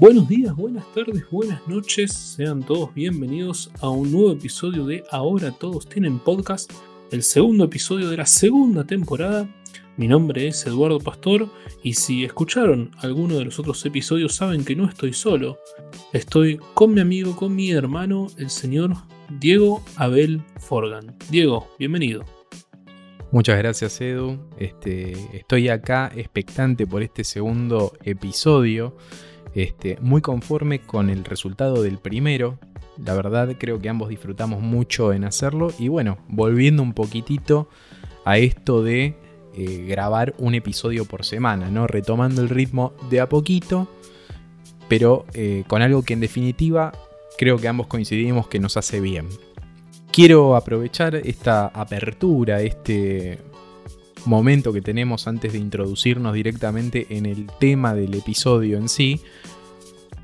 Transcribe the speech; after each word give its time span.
Buenos 0.00 0.28
días, 0.28 0.54
buenas 0.54 0.84
tardes, 0.94 1.24
buenas 1.28 1.66
noches, 1.66 2.12
sean 2.12 2.62
todos 2.62 2.94
bienvenidos 2.94 3.68
a 3.80 3.90
un 3.90 4.12
nuevo 4.12 4.30
episodio 4.30 4.86
de 4.86 5.02
Ahora 5.10 5.50
Todos 5.50 5.88
Tienen 5.88 6.20
Podcast, 6.20 6.72
el 7.10 7.24
segundo 7.24 7.64
episodio 7.64 8.08
de 8.08 8.16
la 8.16 8.26
segunda 8.26 8.84
temporada. 8.84 9.48
Mi 9.96 10.06
nombre 10.06 10.46
es 10.46 10.64
Eduardo 10.66 11.00
Pastor 11.00 11.48
y 11.82 11.94
si 11.94 12.24
escucharon 12.24 12.92
alguno 12.98 13.38
de 13.38 13.46
los 13.46 13.58
otros 13.58 13.84
episodios 13.86 14.36
saben 14.36 14.64
que 14.64 14.76
no 14.76 14.88
estoy 14.88 15.12
solo, 15.12 15.58
estoy 16.12 16.60
con 16.74 16.94
mi 16.94 17.00
amigo, 17.00 17.34
con 17.34 17.56
mi 17.56 17.72
hermano, 17.72 18.28
el 18.38 18.50
señor 18.50 18.92
Diego 19.40 19.82
Abel 19.96 20.40
Forgan. 20.60 21.16
Diego, 21.28 21.74
bienvenido. 21.76 22.24
Muchas 23.32 23.58
gracias 23.58 24.00
Edu, 24.00 24.38
este, 24.58 25.36
estoy 25.36 25.68
acá 25.70 26.12
expectante 26.14 26.86
por 26.86 27.02
este 27.02 27.24
segundo 27.24 27.94
episodio 28.04 28.96
este, 29.54 29.98
muy 30.00 30.20
conforme 30.20 30.80
con 30.80 31.10
el 31.10 31.24
resultado 31.24 31.82
del 31.82 31.98
primero. 31.98 32.58
La 33.02 33.14
verdad 33.14 33.56
creo 33.58 33.80
que 33.80 33.88
ambos 33.88 34.08
disfrutamos 34.08 34.60
mucho 34.60 35.12
en 35.12 35.24
hacerlo. 35.24 35.72
Y 35.78 35.88
bueno, 35.88 36.18
volviendo 36.28 36.82
un 36.82 36.92
poquitito 36.92 37.68
a 38.24 38.38
esto 38.38 38.82
de 38.82 39.16
eh, 39.54 39.86
grabar 39.88 40.34
un 40.38 40.54
episodio 40.54 41.04
por 41.04 41.24
semana, 41.24 41.70
¿no? 41.70 41.86
Retomando 41.86 42.42
el 42.42 42.48
ritmo 42.48 42.92
de 43.10 43.20
a 43.20 43.28
poquito, 43.28 43.88
pero 44.88 45.24
eh, 45.34 45.64
con 45.66 45.82
algo 45.82 46.02
que 46.02 46.14
en 46.14 46.20
definitiva 46.20 46.92
creo 47.36 47.56
que 47.56 47.68
ambos 47.68 47.86
coincidimos 47.86 48.48
que 48.48 48.58
nos 48.58 48.76
hace 48.76 49.00
bien. 49.00 49.26
Quiero 50.12 50.56
aprovechar 50.56 51.14
esta 51.14 51.66
apertura, 51.66 52.60
este 52.60 53.38
momento 54.24 54.72
que 54.72 54.80
tenemos 54.80 55.26
antes 55.28 55.52
de 55.52 55.58
introducirnos 55.58 56.34
directamente 56.34 57.06
en 57.10 57.26
el 57.26 57.46
tema 57.58 57.94
del 57.94 58.14
episodio 58.14 58.78
en 58.78 58.88
sí, 58.88 59.20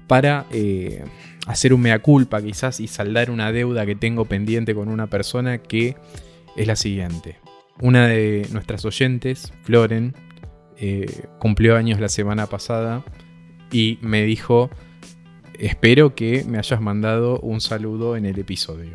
para 0.06 0.47
eh, 0.50 1.05
hacer 1.47 1.73
un 1.73 1.81
mea 1.81 2.00
culpa 2.00 2.42
quizás 2.42 2.81
y 2.81 2.89
saldar 2.89 3.31
una 3.31 3.53
deuda 3.53 3.87
que 3.87 3.95
tengo 3.95 4.25
pendiente 4.27 4.75
con 4.75 4.89
una 4.89 5.09
persona 5.09 5.59
que 5.59 5.97
es 6.56 6.67
la 6.67 6.77
siguiente. 6.77 7.39
Una 7.81 8.06
de 8.06 8.47
nuestras 8.53 8.84
oyentes, 8.84 9.53
Floren, 9.62 10.15
eh, 10.77 11.27
cumplió 11.39 11.77
años 11.77 12.00
la 12.00 12.09
semana 12.09 12.47
pasada 12.47 13.05
y 13.72 13.98
me 14.00 14.25
dijo, 14.25 14.70
espero 15.59 16.15
que 16.15 16.45
me 16.45 16.59
hayas 16.59 16.81
mandado 16.81 17.41
un 17.41 17.61
saludo 17.61 18.17
en 18.17 18.27
el 18.27 18.39
episodio. 18.39 18.92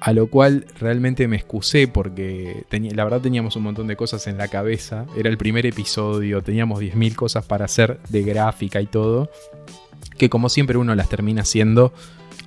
A 0.00 0.12
lo 0.12 0.28
cual 0.28 0.66
realmente 0.78 1.26
me 1.26 1.36
excusé 1.36 1.88
porque 1.88 2.64
la 2.70 3.04
verdad 3.04 3.20
teníamos 3.20 3.56
un 3.56 3.64
montón 3.64 3.88
de 3.88 3.96
cosas 3.96 4.26
en 4.28 4.38
la 4.38 4.48
cabeza. 4.48 5.06
Era 5.16 5.28
el 5.28 5.36
primer 5.36 5.66
episodio, 5.66 6.42
teníamos 6.42 6.80
10.000 6.80 7.14
cosas 7.16 7.44
para 7.44 7.64
hacer 7.64 7.98
de 8.08 8.22
gráfica 8.22 8.80
y 8.80 8.86
todo. 8.86 9.30
Que 10.16 10.30
como 10.30 10.48
siempre 10.48 10.78
uno 10.78 10.94
las 10.94 11.08
termina 11.08 11.42
haciendo 11.42 11.92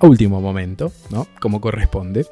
a 0.00 0.06
último 0.06 0.40
momento, 0.40 0.92
¿no? 1.10 1.26
Como 1.40 1.60
corresponde. 1.60 2.26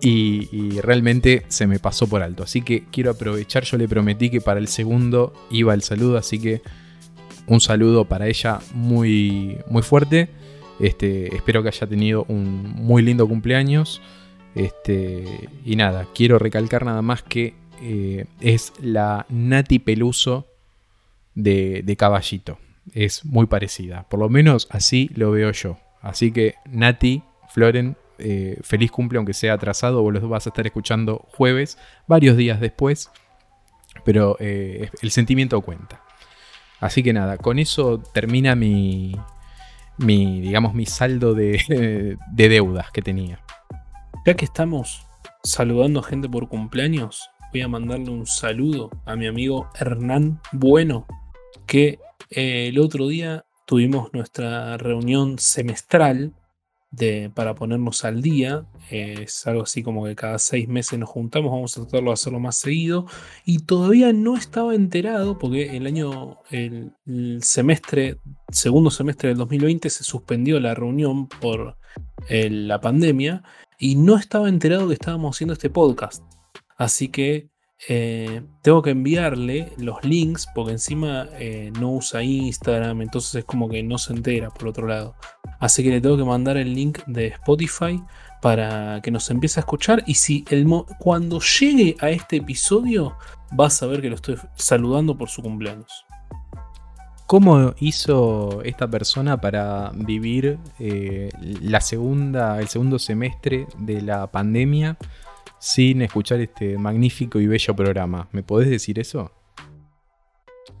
Y, 0.00 0.48
y, 0.50 0.80
realmente 0.80 1.44
se 1.46 1.68
me 1.68 1.78
pasó 1.78 2.08
por 2.08 2.22
alto. 2.22 2.42
Así 2.42 2.62
que 2.62 2.84
quiero 2.90 3.12
aprovechar, 3.12 3.62
yo 3.62 3.78
le 3.78 3.86
prometí 3.86 4.30
que 4.30 4.40
para 4.40 4.58
el 4.58 4.66
segundo 4.66 5.32
iba 5.48 5.72
el 5.74 5.82
saludo, 5.82 6.18
así 6.18 6.40
que 6.40 6.60
un 7.46 7.60
saludo 7.60 8.06
para 8.06 8.26
ella 8.26 8.58
muy, 8.74 9.58
muy 9.68 9.82
fuerte. 9.82 10.28
Este, 10.80 11.34
espero 11.36 11.62
que 11.62 11.68
haya 11.68 11.86
tenido 11.86 12.24
un 12.28 12.62
muy 12.74 13.02
lindo 13.02 13.28
cumpleaños. 13.28 14.02
Este, 14.54 15.48
y 15.64 15.76
nada, 15.76 16.06
quiero 16.14 16.38
recalcar 16.38 16.84
nada 16.84 17.02
más 17.02 17.22
que 17.22 17.54
eh, 17.80 18.26
es 18.40 18.72
la 18.80 19.26
Nati 19.28 19.78
Peluso 19.78 20.46
de, 21.34 21.96
Caballito. 21.98 22.58
Es 22.94 23.24
muy 23.24 23.46
parecida, 23.46 24.08
por 24.08 24.20
lo 24.20 24.28
menos 24.28 24.68
así 24.70 25.10
lo 25.14 25.30
veo 25.30 25.50
yo. 25.52 25.78
Así 26.00 26.32
que 26.32 26.56
Nati, 26.66 27.22
Floren, 27.48 27.96
eh, 28.18 28.58
feliz 28.62 28.90
cumple 28.90 29.18
aunque 29.18 29.34
sea 29.34 29.54
atrasado, 29.54 30.02
vos 30.02 30.12
los 30.12 30.28
vas 30.28 30.46
a 30.46 30.50
estar 30.50 30.66
escuchando 30.66 31.26
jueves, 31.36 31.78
varios 32.06 32.36
días 32.36 32.60
después, 32.60 33.10
pero 34.04 34.36
eh, 34.40 34.90
el 35.00 35.10
sentimiento 35.10 35.60
cuenta. 35.62 36.02
Así 36.80 37.02
que 37.02 37.12
nada, 37.12 37.38
con 37.38 37.58
eso 37.58 38.02
termina 38.12 38.54
mi, 38.56 39.16
mi 39.98 40.40
digamos, 40.40 40.74
mi 40.74 40.86
saldo 40.86 41.34
de, 41.34 42.16
de 42.32 42.48
deudas 42.48 42.90
que 42.90 43.02
tenía. 43.02 43.40
Ya 44.24 44.34
que 44.34 44.44
estamos 44.44 45.04
saludando 45.42 45.98
a 45.98 46.04
gente 46.04 46.28
por 46.28 46.48
cumpleaños, 46.48 47.28
voy 47.50 47.62
a 47.62 47.66
mandarle 47.66 48.10
un 48.10 48.24
saludo 48.24 48.88
a 49.04 49.16
mi 49.16 49.26
amigo 49.26 49.68
Hernán 49.74 50.40
Bueno, 50.52 51.06
que 51.66 51.98
eh, 52.30 52.68
el 52.68 52.78
otro 52.78 53.08
día 53.08 53.44
tuvimos 53.66 54.12
nuestra 54.12 54.76
reunión 54.76 55.40
semestral 55.40 56.34
de, 56.92 57.32
para 57.34 57.56
ponernos 57.56 58.04
al 58.04 58.22
día. 58.22 58.64
es 58.90 59.44
algo 59.48 59.62
así 59.62 59.82
como 59.82 60.04
que 60.04 60.14
cada 60.14 60.38
seis 60.38 60.68
meses 60.68 61.00
nos 61.00 61.08
juntamos, 61.08 61.50
vamos 61.50 61.76
a 61.76 61.80
tratarlo 61.80 62.10
de 62.10 62.14
hacerlo 62.14 62.38
más 62.38 62.54
seguido. 62.54 63.06
Y 63.44 63.64
todavía 63.64 64.12
no 64.12 64.36
estaba 64.36 64.76
enterado 64.76 65.36
porque 65.36 65.76
el 65.76 65.84
año, 65.84 66.38
el, 66.50 66.92
semestre, 67.42 68.18
segundo 68.52 68.92
semestre 68.92 69.30
del 69.30 69.38
2020 69.38 69.90
se 69.90 70.04
suspendió 70.04 70.60
la 70.60 70.76
reunión 70.76 71.26
por 71.26 71.76
eh, 72.28 72.48
la 72.50 72.80
pandemia 72.80 73.42
y 73.82 73.96
no 73.96 74.16
estaba 74.16 74.48
enterado 74.48 74.86
que 74.86 74.94
estábamos 74.94 75.34
haciendo 75.36 75.54
este 75.54 75.68
podcast. 75.68 76.22
Así 76.76 77.08
que 77.08 77.50
eh, 77.88 78.40
tengo 78.62 78.80
que 78.80 78.90
enviarle 78.90 79.72
los 79.76 80.04
links 80.04 80.46
porque 80.54 80.70
encima 80.70 81.28
eh, 81.32 81.72
no 81.80 81.94
usa 81.94 82.22
Instagram, 82.22 83.02
entonces 83.02 83.34
es 83.34 83.44
como 83.44 83.68
que 83.68 83.82
no 83.82 83.98
se 83.98 84.12
entera 84.12 84.50
por 84.50 84.68
otro 84.68 84.86
lado. 84.86 85.16
Así 85.58 85.82
que 85.82 85.90
le 85.90 86.00
tengo 86.00 86.16
que 86.16 86.22
mandar 86.22 86.56
el 86.58 86.72
link 86.72 87.00
de 87.08 87.26
Spotify 87.26 88.00
para 88.40 89.00
que 89.02 89.10
nos 89.10 89.28
empiece 89.30 89.58
a 89.58 89.62
escuchar 89.62 90.04
y 90.06 90.14
si 90.14 90.44
el 90.50 90.64
cuando 91.00 91.40
llegue 91.40 91.96
a 91.98 92.10
este 92.10 92.36
episodio 92.36 93.16
vas 93.50 93.82
a 93.82 93.86
ver 93.86 94.00
que 94.00 94.10
lo 94.10 94.14
estoy 94.14 94.36
saludando 94.54 95.18
por 95.18 95.28
su 95.28 95.42
cumpleaños. 95.42 96.04
¿Cómo 97.32 97.72
hizo 97.80 98.60
esta 98.62 98.90
persona 98.90 99.40
para 99.40 99.90
vivir 99.94 100.58
eh, 100.78 101.30
la 101.62 101.80
segunda, 101.80 102.60
el 102.60 102.68
segundo 102.68 102.98
semestre 102.98 103.66
de 103.78 104.02
la 104.02 104.30
pandemia 104.30 104.98
sin 105.58 106.02
escuchar 106.02 106.40
este 106.40 106.76
magnífico 106.76 107.40
y 107.40 107.46
bello 107.46 107.74
programa? 107.74 108.28
¿Me 108.32 108.42
podés 108.42 108.68
decir 108.68 108.98
eso? 108.98 109.32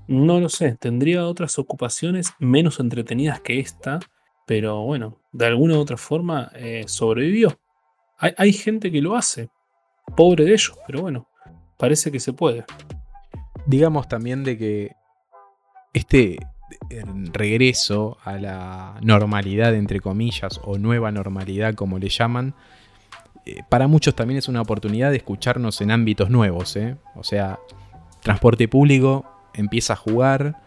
No 0.06 0.40
lo 0.40 0.50
sé, 0.50 0.76
tendría 0.78 1.26
otras 1.26 1.58
ocupaciones 1.58 2.34
menos 2.38 2.80
entretenidas 2.80 3.40
que 3.40 3.58
esta, 3.58 3.98
pero 4.46 4.82
bueno, 4.82 5.22
de 5.32 5.46
alguna 5.46 5.78
u 5.78 5.80
otra 5.80 5.96
forma 5.96 6.50
eh, 6.54 6.84
sobrevivió. 6.86 7.58
Hay, 8.18 8.34
hay 8.36 8.52
gente 8.52 8.92
que 8.92 9.00
lo 9.00 9.16
hace, 9.16 9.48
pobre 10.14 10.44
de 10.44 10.52
ellos, 10.52 10.78
pero 10.86 11.00
bueno, 11.00 11.26
parece 11.78 12.12
que 12.12 12.20
se 12.20 12.34
puede. 12.34 12.66
Digamos 13.64 14.06
también 14.06 14.44
de 14.44 14.58
que 14.58 15.01
este 15.92 16.38
regreso 17.32 18.18
a 18.24 18.38
la 18.38 18.94
normalidad, 19.02 19.74
entre 19.74 20.00
comillas, 20.00 20.60
o 20.64 20.78
nueva 20.78 21.12
normalidad, 21.12 21.74
como 21.74 21.98
le 21.98 22.08
llaman, 22.08 22.54
eh, 23.44 23.62
para 23.68 23.88
muchos 23.88 24.14
también 24.14 24.38
es 24.38 24.48
una 24.48 24.62
oportunidad 24.62 25.10
de 25.10 25.16
escucharnos 25.16 25.80
en 25.80 25.90
ámbitos 25.90 26.30
nuevos. 26.30 26.76
¿eh? 26.76 26.96
O 27.14 27.24
sea, 27.24 27.58
transporte 28.22 28.68
público 28.68 29.24
empieza 29.54 29.94
a 29.94 29.96
jugar. 29.96 30.60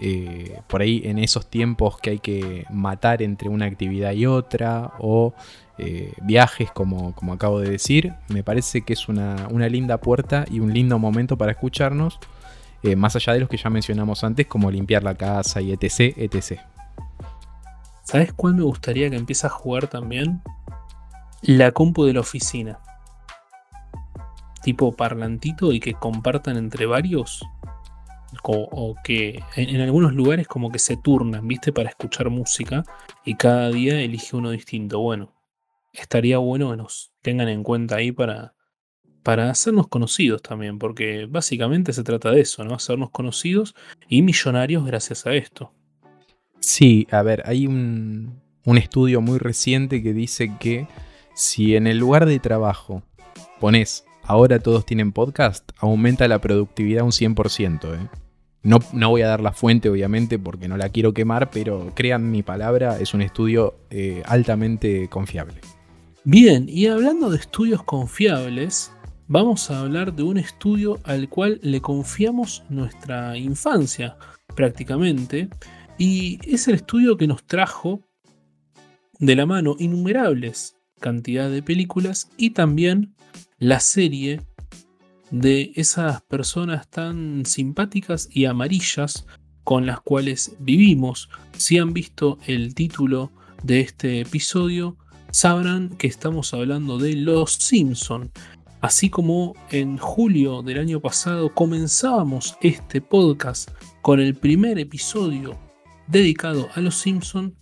Eh, 0.00 0.60
por 0.68 0.80
ahí 0.80 1.02
en 1.04 1.18
esos 1.18 1.50
tiempos 1.50 1.98
que 1.98 2.10
hay 2.10 2.18
que 2.20 2.64
matar 2.70 3.20
entre 3.20 3.48
una 3.48 3.64
actividad 3.64 4.12
y 4.12 4.26
otra, 4.26 4.92
o 5.00 5.34
viajes, 6.22 6.70
como, 6.72 7.14
como, 7.14 7.32
acabo 7.32 7.60
de 7.60 7.70
decir, 7.70 8.12
me 8.28 8.42
parece 8.44 8.82
que 8.82 8.92
es 8.92 9.08
una, 9.08 9.46
una 9.50 9.68
linda 9.68 9.98
puerta 9.98 10.44
y 10.50 10.58
un 10.60 10.72
lindo 10.72 10.98
momento 10.98 11.38
para 11.38 11.52
escucharnos 11.52 12.18
eh, 12.82 12.96
más 12.96 13.16
allá 13.16 13.32
de 13.32 13.40
los 13.40 13.48
que 13.48 13.56
ya 13.56 13.70
mencionamos 13.70 14.22
antes, 14.24 14.46
como 14.46 14.70
limpiar 14.70 15.02
la 15.02 15.14
casa 15.14 15.60
y 15.60 15.72
etc. 15.72 16.16
etc. 16.16 16.60
¿Sabes 18.02 18.32
cuál 18.32 18.54
me 18.54 18.62
gustaría 18.62 19.10
que 19.10 19.16
empiece 19.16 19.46
a 19.46 19.50
jugar 19.50 19.88
también? 19.88 20.42
La 21.42 21.72
compu 21.72 22.04
de 22.04 22.14
la 22.14 22.20
oficina. 22.20 22.80
Tipo 24.62 24.92
parlantito 24.92 25.72
y 25.72 25.80
que 25.80 25.94
compartan 25.94 26.56
entre 26.56 26.86
varios. 26.86 27.44
O, 28.42 28.94
que 29.04 29.42
en, 29.56 29.76
en, 29.76 29.80
algunos 29.80 30.14
lugares 30.14 30.46
como 30.46 30.70
que 30.70 30.78
se 30.78 30.96
turnan, 30.96 31.46
¿viste? 31.48 31.72
Para 31.72 31.90
escuchar 31.90 32.30
música 32.30 32.84
y 33.24 33.34
cada 33.34 33.70
día 33.70 34.00
elige 34.00 34.36
uno 34.36 34.50
distinto. 34.50 35.00
Bueno, 35.00 35.34
estaría 35.92 36.38
bueno 36.38 36.70
que 36.70 36.76
nos 36.76 37.12
tengan 37.22 37.48
en 37.48 37.62
cuenta 37.62 37.96
ahí 37.96 38.12
para, 38.12 38.54
para 39.28 39.50
hacernos 39.50 39.88
conocidos 39.88 40.40
también, 40.40 40.78
porque 40.78 41.26
básicamente 41.28 41.92
se 41.92 42.02
trata 42.02 42.30
de 42.30 42.40
eso, 42.40 42.64
¿no? 42.64 42.74
Hacernos 42.74 43.10
conocidos 43.10 43.74
y 44.08 44.22
millonarios 44.22 44.86
gracias 44.86 45.26
a 45.26 45.34
esto. 45.34 45.70
Sí, 46.60 47.06
a 47.10 47.20
ver, 47.20 47.42
hay 47.44 47.66
un, 47.66 48.40
estudio 48.64 49.20
muy 49.20 49.36
reciente 49.36 50.02
que 50.02 50.14
dice 50.14 50.52
que 50.58 50.88
si 51.34 51.76
en 51.76 51.86
el 51.86 51.98
lugar 51.98 52.24
de 52.24 52.38
trabajo 52.38 53.02
pones 53.60 54.06
ahora 54.22 54.60
todos 54.60 54.86
tienen 54.86 55.12
podcast, 55.12 55.72
aumenta 55.76 56.26
la 56.26 56.38
productividad 56.38 57.04
un 57.04 57.12
100%. 57.12 57.96
¿eh? 57.96 58.08
No, 58.62 58.78
no, 58.94 59.10
voy 59.10 59.20
a 59.20 59.28
dar 59.28 59.42
la 59.42 59.52
fuente, 59.52 59.90
obviamente, 59.90 60.38
porque 60.38 60.68
no 60.68 60.78
la 60.78 60.88
quiero 60.88 61.12
quemar, 61.12 61.50
pero 61.50 61.92
crean 61.94 62.30
mi 62.30 62.42
palabra, 62.42 62.98
es 62.98 63.12
un 63.12 63.20
estudio 63.20 63.74
eh, 63.90 64.22
altamente 64.24 65.08
confiable. 65.08 65.60
Bien, 66.24 66.64
y 66.66 66.86
hablando 66.86 67.28
de 67.28 67.36
estudios 67.36 67.82
confiables, 67.82 68.90
vamos 69.28 69.70
a 69.70 69.80
hablar 69.80 70.14
de 70.14 70.22
un 70.24 70.38
estudio 70.38 70.98
al 71.04 71.28
cual 71.28 71.60
le 71.62 71.80
confiamos 71.80 72.64
nuestra 72.68 73.36
infancia, 73.36 74.16
prácticamente, 74.56 75.48
y 75.98 76.38
es 76.42 76.66
el 76.68 76.74
estudio 76.76 77.16
que 77.16 77.26
nos 77.26 77.44
trajo 77.44 78.00
de 79.18 79.36
la 79.36 79.46
mano 79.46 79.76
innumerables 79.78 80.76
cantidad 80.98 81.48
de 81.48 81.62
películas 81.62 82.30
y 82.36 82.50
también 82.50 83.14
la 83.58 83.80
serie 83.80 84.42
de 85.30 85.72
esas 85.76 86.22
personas 86.22 86.88
tan 86.88 87.44
simpáticas 87.44 88.28
y 88.32 88.46
amarillas 88.46 89.26
con 89.64 89.86
las 89.86 90.00
cuales 90.00 90.56
vivimos. 90.58 91.28
Si 91.56 91.78
han 91.78 91.92
visto 91.92 92.38
el 92.46 92.74
título 92.74 93.30
de 93.62 93.80
este 93.80 94.20
episodio, 94.20 94.96
sabrán 95.30 95.90
que 95.90 96.06
estamos 96.06 96.54
hablando 96.54 96.98
de 96.98 97.14
Los 97.14 97.52
Simpson. 97.54 98.30
Así 98.80 99.10
como 99.10 99.54
en 99.70 99.98
julio 99.98 100.62
del 100.62 100.78
año 100.78 101.00
pasado 101.00 101.52
comenzábamos 101.52 102.56
este 102.60 103.00
podcast 103.00 103.70
con 104.02 104.20
el 104.20 104.36
primer 104.36 104.78
episodio 104.78 105.58
dedicado 106.06 106.68
a 106.76 106.80
Los 106.80 106.94
Simpson, 106.96 107.56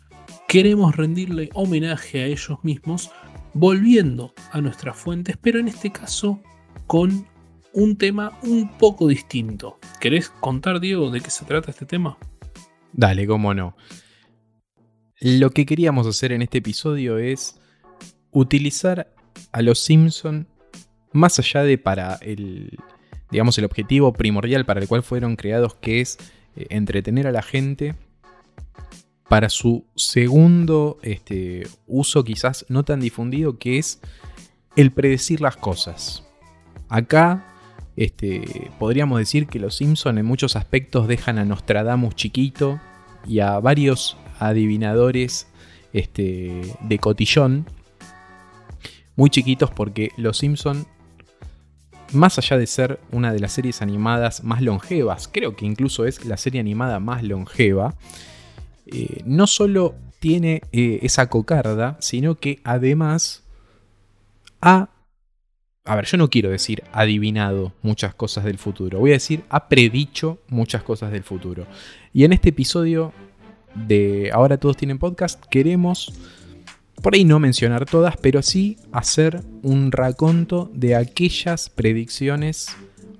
queremos 0.47 0.95
rendirle 0.95 1.49
homenaje 1.55 2.23
a 2.23 2.27
ellos 2.27 2.59
mismos 2.63 3.11
volviendo 3.55 4.35
a 4.53 4.61
nuestras 4.61 4.95
fuentes, 4.95 5.39
pero 5.41 5.59
en 5.59 5.69
este 5.69 5.91
caso 5.91 6.39
con 6.87 7.27
un 7.73 7.97
tema 7.97 8.39
un 8.43 8.77
poco 8.77 9.09
distinto. 9.09 9.79
¿Querés 9.99 10.29
contar, 10.29 10.81
Diego, 10.81 11.11
de 11.11 11.23
qué 11.23 11.31
se 11.31 11.47
trata 11.47 11.71
este 11.71 11.87
tema? 11.87 12.19
Dale, 12.93 13.27
cómo 13.27 13.55
no. 13.55 13.75
Lo 15.19 15.51
que 15.51 15.65
queríamos 15.65 16.07
hacer 16.07 16.33
en 16.33 16.43
este 16.43 16.59
episodio 16.59 17.17
es 17.17 17.59
utilizar 18.33 19.15
a 19.53 19.63
los 19.63 19.79
Simpson 19.79 20.47
más 21.17 21.39
allá 21.39 21.63
de 21.63 21.79
para 21.79 22.15
el 22.23 22.79
digamos 23.31 23.59
el 23.59 23.65
objetivo 23.65 24.13
primordial 24.13 24.65
para 24.65 24.81
el 24.81 24.89
cual 24.89 25.03
fueron 25.03 25.37
creados 25.37 25.75
que 25.75 26.01
es 26.01 26.19
eh, 26.57 26.67
entretener 26.71 27.27
a 27.27 27.33
la 27.33 27.43
gente 27.43 27.95
para 29.29 29.49
su 29.49 29.85
segundo 29.97 30.99
este, 31.03 31.67
uso 31.87 32.23
quizás 32.25 32.65
no 32.69 32.85
tan 32.85 33.01
difundido 33.01 33.59
que 33.59 33.79
es 33.79 34.01
el 34.77 34.93
predecir 34.93 35.41
las 35.41 35.57
cosas. 35.57 36.25
Acá 36.89 37.45
este, 37.97 38.71
podríamos 38.79 39.19
decir 39.19 39.47
que 39.47 39.59
los 39.59 39.77
Simpson 39.77 40.19
en 40.19 40.27
muchos 40.27 40.55
aspectos 40.55 41.09
dejan 41.09 41.39
a 41.39 41.45
Nostradamus 41.45 42.15
chiquito 42.15 42.81
y 43.27 43.41
a 43.41 43.59
varios 43.59 44.17
adivinadores 44.39 45.49
este, 45.93 46.77
de 46.83 46.99
cotillón 46.99 47.67
muy 49.17 49.31
chiquitos 49.31 49.71
porque 49.71 50.11
los 50.17 50.39
Simpson 50.39 50.87
más 52.13 52.39
allá 52.39 52.57
de 52.59 52.67
ser 52.67 53.01
una 53.13 53.33
de 53.33 53.41
las 53.41 53.53
series 53.53 53.83
animadas 53.83 54.45
más 54.45 54.63
longevas, 54.63 55.29
creo 55.33 55.57
que 55.57 55.67
incluso 55.67 56.07
es 56.07 56.25
la 56.25 56.37
serie 56.37 56.61
animada 56.61 57.01
más 57.01 57.23
longeva, 57.23 57.95
eh, 58.87 59.23
no 59.25 59.47
solo 59.47 59.95
tiene 60.21 60.63
eh, 60.73 61.01
esa 61.03 61.29
cocarda, 61.29 61.97
sino 62.01 62.37
que 62.37 62.61
además 62.65 63.45
ha 64.61 64.91
a 65.87 65.95
ver, 65.95 66.05
yo 66.07 66.19
no 66.19 66.29
quiero 66.29 66.51
decir 66.51 66.83
adivinado 66.93 67.73
muchas 67.81 68.13
cosas 68.13 68.43
del 68.43 68.59
futuro, 68.59 68.99
voy 68.99 69.11
a 69.11 69.15
decir 69.15 69.45
ha 69.49 69.69
predicho 69.69 70.41
muchas 70.49 70.83
cosas 70.83 71.13
del 71.13 71.23
futuro. 71.23 71.67
Y 72.13 72.25
en 72.25 72.33
este 72.33 72.49
episodio 72.49 73.13
de 73.75 74.31
Ahora 74.33 74.59
todos 74.59 74.77
tienen 74.77 74.99
podcast 74.99 75.45
queremos, 75.47 76.13
por 77.03 77.15
ahí 77.15 77.25
no 77.25 77.39
mencionar 77.39 77.85
todas, 77.85 78.17
pero 78.17 78.43
sí 78.43 78.77
hacer 78.93 79.43
un 79.63 79.93
raconto 79.93 80.71
de 80.75 80.97
aquellas 80.97 81.71
predicciones 81.71 82.69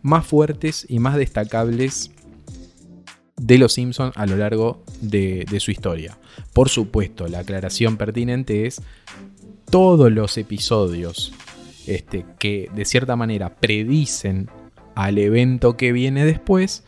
más 0.03 0.27
fuertes 0.27 0.87
y 0.89 0.99
más 0.99 1.17
destacables 1.17 2.11
de 3.37 3.59
los 3.59 3.75
Simpsons 3.75 4.17
a 4.17 4.27
lo 4.27 4.37
largo 4.37 4.83
de, 5.01 5.47
su 5.61 5.71
historia. 5.71 6.19
Por 6.53 6.69
supuesto, 6.69 7.29
la 7.29 7.41
aclaración 7.41 7.97
pertinente 7.97 8.67
es 8.67 8.81
todos 9.71 10.11
los 10.11 10.39
episodios 10.39 11.33
este, 11.87 12.25
que 12.39 12.71
de 12.75 12.85
cierta 12.85 13.17
manera 13.17 13.57
predicen 13.57 14.49
al 14.95 15.19
evento 15.19 15.77
que 15.77 15.93
viene 15.93 16.25
después, 16.25 16.85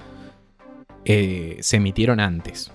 eh, 1.04 1.58
se 1.60 1.76
emitieron 1.76 2.20
antes. 2.20 2.70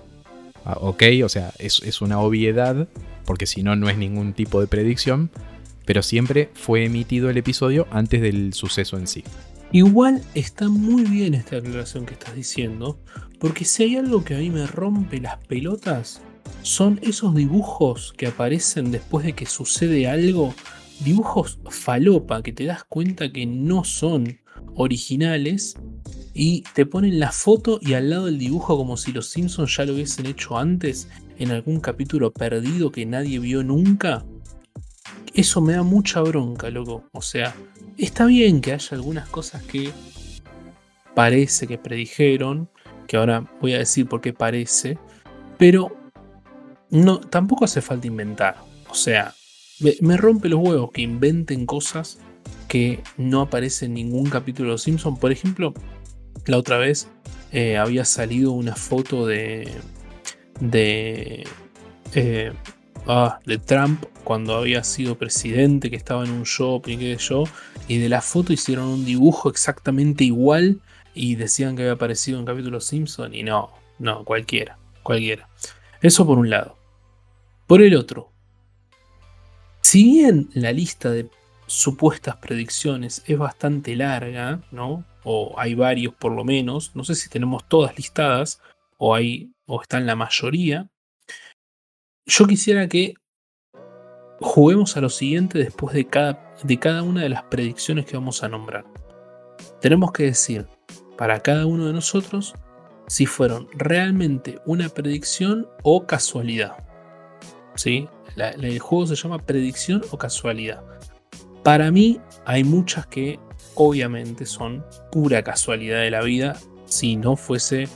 Ah, 0.64 0.78
¿Ok? 0.80 1.02
O 1.24 1.28
sea, 1.28 1.52
es, 1.58 2.00
una 2.00 2.20
obviedad, 2.20 2.88
porque 3.24 3.46
si 3.46 3.62
no, 3.62 3.76
no 3.76 3.88
es 3.88 3.98
ningún 3.98 4.32
tipo 4.32 4.60
de 4.60 4.66
predicción, 4.66 5.30
pero 5.84 6.02
siempre 6.02 6.50
fue 6.54 6.84
emitido 6.84 7.28
el 7.30 7.36
episodio 7.36 7.86
antes 7.90 8.22
del 8.22 8.54
suceso 8.54 8.96
en 8.96 9.06
sí. 9.06 9.24
Igual 9.72 10.22
está 10.34 10.68
muy 10.68 11.02
bien 11.02 11.34
esta 11.34 11.56
aclaración 11.56 12.06
que 12.06 12.14
estás 12.14 12.34
diciendo, 12.34 12.98
porque 13.38 13.64
si 13.64 13.82
hay 13.82 13.96
algo 13.96 14.24
que 14.24 14.34
a 14.34 14.38
mí 14.38 14.50
me 14.50 14.66
rompe 14.66 15.20
las 15.20 15.36
pelotas, 15.46 16.22
son 16.62 17.00
esos 17.02 17.34
dibujos 17.34 18.14
que 18.16 18.26
aparecen 18.26 18.90
después 18.90 19.26
de 19.26 19.34
que 19.34 19.46
sucede 19.46 20.08
algo 20.08 20.54
dibujos 21.00 21.58
falopa 21.70 22.42
que 22.42 22.52
te 22.52 22.64
das 22.64 22.84
cuenta 22.84 23.32
que 23.32 23.46
no 23.46 23.84
son 23.84 24.38
originales 24.74 25.76
y 26.34 26.62
te 26.74 26.84
ponen 26.84 27.20
la 27.20 27.30
foto 27.30 27.78
y 27.80 27.94
al 27.94 28.10
lado 28.10 28.26
del 28.26 28.38
dibujo 28.38 28.76
como 28.76 28.96
si 28.96 29.12
los 29.12 29.28
Simpsons 29.28 29.76
ya 29.76 29.84
lo 29.84 29.94
hubiesen 29.94 30.26
hecho 30.26 30.58
antes 30.58 31.08
en 31.38 31.52
algún 31.52 31.80
capítulo 31.80 32.32
perdido 32.32 32.90
que 32.90 33.06
nadie 33.06 33.38
vio 33.38 33.62
nunca. 33.62 34.24
Eso 35.32 35.60
me 35.60 35.74
da 35.74 35.82
mucha 35.82 36.20
bronca, 36.20 36.70
loco. 36.70 37.04
O 37.12 37.22
sea, 37.22 37.54
está 37.96 38.26
bien 38.26 38.60
que 38.60 38.72
haya 38.72 38.96
algunas 38.96 39.28
cosas 39.28 39.62
que 39.62 39.92
parece 41.14 41.68
que 41.68 41.78
predijeron, 41.78 42.68
que 43.06 43.16
ahora 43.16 43.48
voy 43.60 43.74
a 43.74 43.78
decir 43.78 44.08
por 44.08 44.20
qué 44.20 44.32
parece, 44.32 44.98
pero 45.56 45.96
no, 46.90 47.20
tampoco 47.20 47.64
hace 47.64 47.80
falta 47.80 48.06
inventar. 48.06 48.56
O 48.90 48.94
sea, 48.94 49.34
me, 50.00 50.16
rompe 50.16 50.48
los 50.48 50.60
huevos 50.60 50.90
que 50.92 51.02
inventen 51.02 51.66
cosas 51.66 52.18
que 52.68 53.02
no 53.16 53.40
aparecen 53.40 53.90
en 53.90 53.94
ningún 53.94 54.30
capítulo 54.30 54.68
de 54.68 54.74
Los 54.74 54.82
Simpsons. 54.82 55.18
Por 55.18 55.32
ejemplo, 55.32 55.74
la 56.46 56.58
otra 56.58 56.78
vez 56.78 57.08
eh, 57.52 57.76
había 57.76 58.04
salido 58.04 58.52
una 58.52 58.74
foto 58.74 59.26
de. 59.26 59.70
de. 60.60 61.46
Eh, 62.14 62.52
ah, 63.06 63.38
de 63.44 63.58
Trump 63.58 64.04
cuando 64.24 64.56
había 64.56 64.82
sido 64.84 65.18
presidente, 65.18 65.90
que 65.90 65.96
estaba 65.96 66.24
en 66.24 66.30
un 66.30 66.44
shopping, 66.44 66.98
qué 66.98 67.18
sé 67.18 67.24
yo. 67.28 67.44
Y 67.88 67.98
de 67.98 68.08
la 68.08 68.20
foto 68.20 68.52
hicieron 68.52 68.86
un 68.86 69.04
dibujo 69.04 69.48
exactamente 69.48 70.24
igual. 70.24 70.80
Y 71.14 71.36
decían 71.36 71.76
que 71.76 71.82
había 71.82 71.92
aparecido 71.92 72.38
en 72.40 72.44
capítulo 72.44 72.80
Simpson. 72.80 73.34
Y 73.34 73.42
no, 73.44 73.70
no, 73.98 74.24
cualquiera, 74.24 74.78
cualquiera. 75.02 75.48
Eso 76.00 76.26
por 76.26 76.38
un 76.38 76.50
lado. 76.50 76.76
Por 77.66 77.82
el 77.82 77.94
otro, 77.94 78.30
si 79.80 80.02
bien 80.04 80.50
la 80.54 80.72
lista 80.72 81.10
de 81.10 81.28
supuestas 81.74 82.36
predicciones 82.36 83.22
es 83.26 83.38
bastante 83.38 83.96
larga, 83.96 84.60
¿no? 84.70 85.04
O 85.24 85.54
hay 85.58 85.74
varios 85.74 86.14
por 86.14 86.32
lo 86.32 86.44
menos, 86.44 86.94
no 86.94 87.04
sé 87.04 87.14
si 87.14 87.28
tenemos 87.28 87.66
todas 87.68 87.96
listadas 87.96 88.60
o 88.98 89.14
hay 89.14 89.52
o 89.66 89.80
están 89.82 90.06
la 90.06 90.16
mayoría. 90.16 90.88
Yo 92.26 92.46
quisiera 92.46 92.88
que 92.88 93.14
juguemos 94.40 94.96
a 94.96 95.00
lo 95.00 95.10
siguiente 95.10 95.58
después 95.58 95.94
de 95.94 96.06
cada, 96.06 96.54
de 96.62 96.78
cada 96.78 97.02
una 97.02 97.22
de 97.22 97.28
las 97.28 97.42
predicciones 97.44 98.06
que 98.06 98.16
vamos 98.16 98.42
a 98.42 98.48
nombrar. 98.48 98.84
Tenemos 99.80 100.12
que 100.12 100.24
decir 100.24 100.66
para 101.18 101.40
cada 101.40 101.66
uno 101.66 101.86
de 101.86 101.92
nosotros 101.92 102.54
si 103.08 103.26
fueron 103.26 103.68
realmente 103.72 104.60
una 104.64 104.88
predicción 104.88 105.68
o 105.82 106.06
casualidad. 106.06 106.76
¿Sí? 107.74 108.08
el 108.36 108.78
juego 108.80 109.06
se 109.06 109.14
llama 109.14 109.38
predicción 109.38 110.02
o 110.10 110.18
casualidad. 110.18 110.82
Para 111.64 111.90
mí 111.90 112.20
hay 112.46 112.62
muchas 112.62 113.06
que 113.06 113.40
obviamente 113.74 114.46
son 114.46 114.84
pura 115.10 115.42
casualidad 115.42 116.00
de 116.00 116.10
la 116.10 116.22
vida 116.22 116.56
si 116.84 117.16
no 117.16 117.34
fuese 117.34 117.88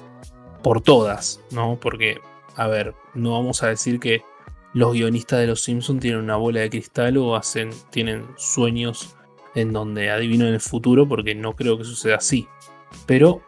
por 0.62 0.80
todas, 0.80 1.40
¿no? 1.52 1.78
Porque, 1.80 2.18
a 2.56 2.66
ver, 2.66 2.94
no 3.14 3.32
vamos 3.32 3.62
a 3.62 3.68
decir 3.68 4.00
que 4.00 4.22
los 4.75 4.94
guionistas 4.94 5.38
de 5.38 5.46
Los 5.46 5.62
Simpsons 5.62 6.00
tienen 6.00 6.20
una 6.20 6.37
bola 6.37 6.60
de 6.60 6.70
cristal 6.70 7.16
o 7.18 7.37
hacen, 7.37 7.70
tienen 7.90 8.26
sueños 8.37 9.14
en 9.54 9.72
donde 9.72 10.10
adivinan 10.10 10.48
el 10.48 10.60
futuro, 10.60 11.06
porque 11.06 11.34
no 11.37 11.54
creo 11.54 11.78
que 11.78 11.84
suceda 11.84 12.16
así. 12.16 12.48
Pero, 13.06 13.42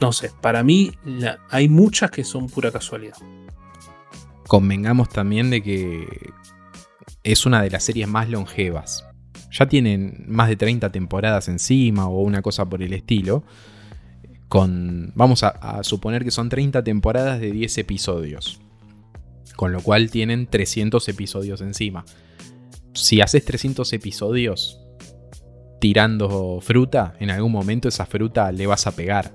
no 0.00 0.12
sé, 0.12 0.32
para 0.40 0.62
mí 0.62 0.92
hay 1.50 1.68
muchas 1.68 2.10
que 2.10 2.24
son 2.24 2.46
pura 2.48 2.72
casualidad 2.72 3.16
convengamos 4.46 5.08
también 5.08 5.50
de 5.50 5.62
que 5.62 6.32
es 7.22 7.46
una 7.46 7.62
de 7.62 7.70
las 7.70 7.84
series 7.84 8.08
más 8.08 8.28
longevas. 8.28 9.05
Ya 9.58 9.66
tienen 9.66 10.24
más 10.28 10.48
de 10.48 10.56
30 10.56 10.92
temporadas 10.92 11.48
encima 11.48 12.08
o 12.08 12.20
una 12.20 12.42
cosa 12.42 12.66
por 12.66 12.82
el 12.82 12.92
estilo. 12.92 13.42
con, 14.48 15.12
vamos 15.14 15.42
a, 15.42 15.82
suponer 15.82 16.24
que 16.24 16.30
son 16.30 16.48
30 16.48 16.84
temporadas 16.84 17.40
de 17.40 17.50
10 17.50 17.78
episodios, 17.78 18.60
con 19.56 19.72
lo 19.72 19.80
cual 19.80 20.10
tienen 20.10 20.46
300 20.46 21.08
episodios 21.08 21.60
encima. 21.62 22.04
Si 22.92 23.20
haces 23.20 23.44
300 23.44 23.92
episodios 23.92 24.80
tirando 25.80 26.60
fruta, 26.60 27.14
en 27.18 27.30
algún 27.30 27.52
momento 27.52 27.88
esa 27.88 28.06
fruta 28.06 28.52
le 28.52 28.66
vas 28.66 28.86
a 28.86 28.94
pegar. 28.94 29.32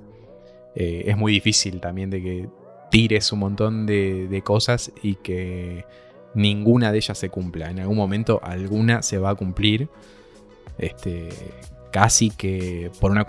Eh, 0.76 1.04
es 1.08 1.18
muy 1.18 1.34
difícil 1.34 1.82
también 1.82 2.10
de 2.10 2.22
que 2.22 2.50
tires 2.92 3.32
un 3.32 3.40
montón 3.40 3.86
de, 3.86 4.28
de, 4.28 4.42
cosas 4.42 4.92
y 5.04 5.16
que 5.16 5.86
ninguna 6.34 6.92
de 6.92 6.98
ellas 6.98 7.18
se 7.18 7.30
cumpla. 7.30 7.70
En 7.70 7.80
algún 7.80 7.98
momento 7.98 8.40
alguna 8.44 9.02
se 9.02 9.18
va 9.18 9.32
a 9.32 9.36
cumplir. 9.36 9.90
Este, 10.78 11.30
casi 11.92 12.30
que 12.30 12.92
por 13.00 13.12
una, 13.12 13.26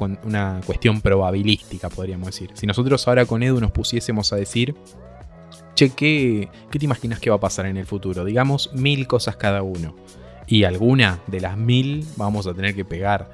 cuestión 0.65 1.01
probabilística, 1.01 1.91
podríamos 1.91 2.27
decir. 2.27 2.51
Si 2.55 2.67
nosotros 2.67 3.07
ahora 3.09 3.27
con 3.27 3.43
Edu 3.43 3.61
nos 3.61 3.73
pusiésemos 3.73 4.33
a 4.33 4.37
decir, 4.37 4.75
che, 5.75 5.91
¿qué, 5.91 6.49
¿qué 6.71 6.79
te 6.79 6.85
imaginas 6.85 7.19
que 7.19 7.31
va 7.31 7.37
a 7.37 7.41
pasar 7.41 7.67
en 7.67 7.77
el 7.77 7.87
futuro? 7.87 8.25
Digamos 8.25 8.73
mil 8.73 9.07
cosas 9.07 9.37
cada 9.37 9.63
uno. 9.63 9.97
Y 10.47 10.65
alguna 10.65 11.21
de 11.27 11.41
las 11.41 11.57
mil 11.57 12.07
vamos 12.17 12.47
a 12.47 12.55
tener 12.55 12.75
que 12.75 12.85
pegar. 12.85 13.31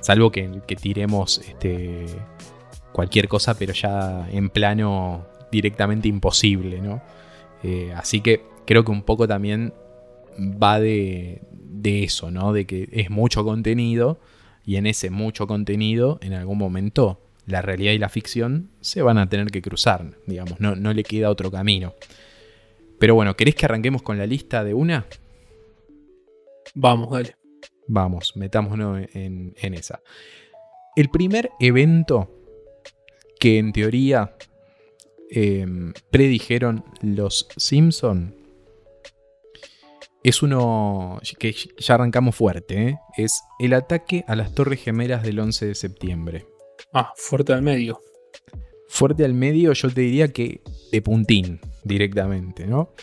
Salvo 0.00 0.30
que, 0.30 0.60
que 0.66 0.76
tiremos 0.76 1.38
este, 1.38 2.06
cualquier 2.92 3.28
cosa, 3.28 3.54
pero 3.54 3.72
ya 3.72 4.28
en 4.30 4.50
plano 4.50 5.26
directamente 5.50 6.08
imposible, 6.08 6.80
¿no? 6.80 7.00
Eh, 7.62 7.92
así 7.96 8.20
que 8.20 8.44
creo 8.66 8.84
que 8.84 8.92
un 8.92 9.02
poco 9.02 9.28
también 9.28 9.72
va 10.38 10.80
de, 10.80 11.42
de 11.52 12.04
eso, 12.04 12.30
¿no? 12.30 12.52
De 12.52 12.66
que 12.66 12.88
es 12.92 13.10
mucho 13.10 13.44
contenido 13.44 14.18
y 14.64 14.76
en 14.76 14.86
ese 14.86 15.10
mucho 15.10 15.46
contenido, 15.46 16.18
en 16.22 16.32
algún 16.32 16.58
momento, 16.58 17.20
la 17.46 17.62
realidad 17.62 17.92
y 17.92 17.98
la 17.98 18.08
ficción 18.08 18.70
se 18.80 19.02
van 19.02 19.18
a 19.18 19.28
tener 19.28 19.48
que 19.48 19.60
cruzar, 19.60 20.18
digamos, 20.26 20.60
no, 20.60 20.74
no 20.74 20.92
le 20.92 21.02
queda 21.02 21.30
otro 21.30 21.50
camino. 21.50 21.94
Pero 22.98 23.14
bueno, 23.14 23.36
¿querés 23.36 23.54
que 23.54 23.66
arranquemos 23.66 24.02
con 24.02 24.16
la 24.16 24.26
lista 24.26 24.64
de 24.64 24.72
una? 24.72 25.06
Vamos, 26.74 27.10
dale. 27.10 27.36
Vamos, 27.86 28.32
metámonos 28.36 29.06
en, 29.12 29.54
en 29.56 29.74
esa. 29.74 30.00
El 30.96 31.10
primer 31.10 31.50
evento 31.60 32.30
que 33.38 33.58
en 33.58 33.72
teoría 33.72 34.36
em, 35.30 35.92
predijeron 36.10 36.84
los 37.02 37.46
Simpson 37.56 38.34
es 40.24 40.42
uno 40.42 41.20
que 41.38 41.54
ya 41.78 41.94
arrancamos 41.94 42.34
fuerte, 42.34 42.88
¿eh? 42.88 42.98
es 43.16 43.42
el 43.58 43.74
ataque 43.74 44.24
a 44.26 44.34
las 44.34 44.54
Torres 44.54 44.82
Gemelas 44.82 45.22
del 45.22 45.38
11 45.38 45.66
de 45.66 45.74
septiembre. 45.74 46.46
Ah, 46.94 47.12
fuerte 47.14 47.52
al 47.52 47.60
medio. 47.60 48.00
Fuerte 48.88 49.26
al 49.26 49.34
medio, 49.34 49.74
yo 49.74 49.90
te 49.90 50.00
diría 50.00 50.32
que 50.32 50.62
de 50.90 51.02
puntín 51.02 51.60
directamente, 51.84 52.66
¿no? 52.66 52.94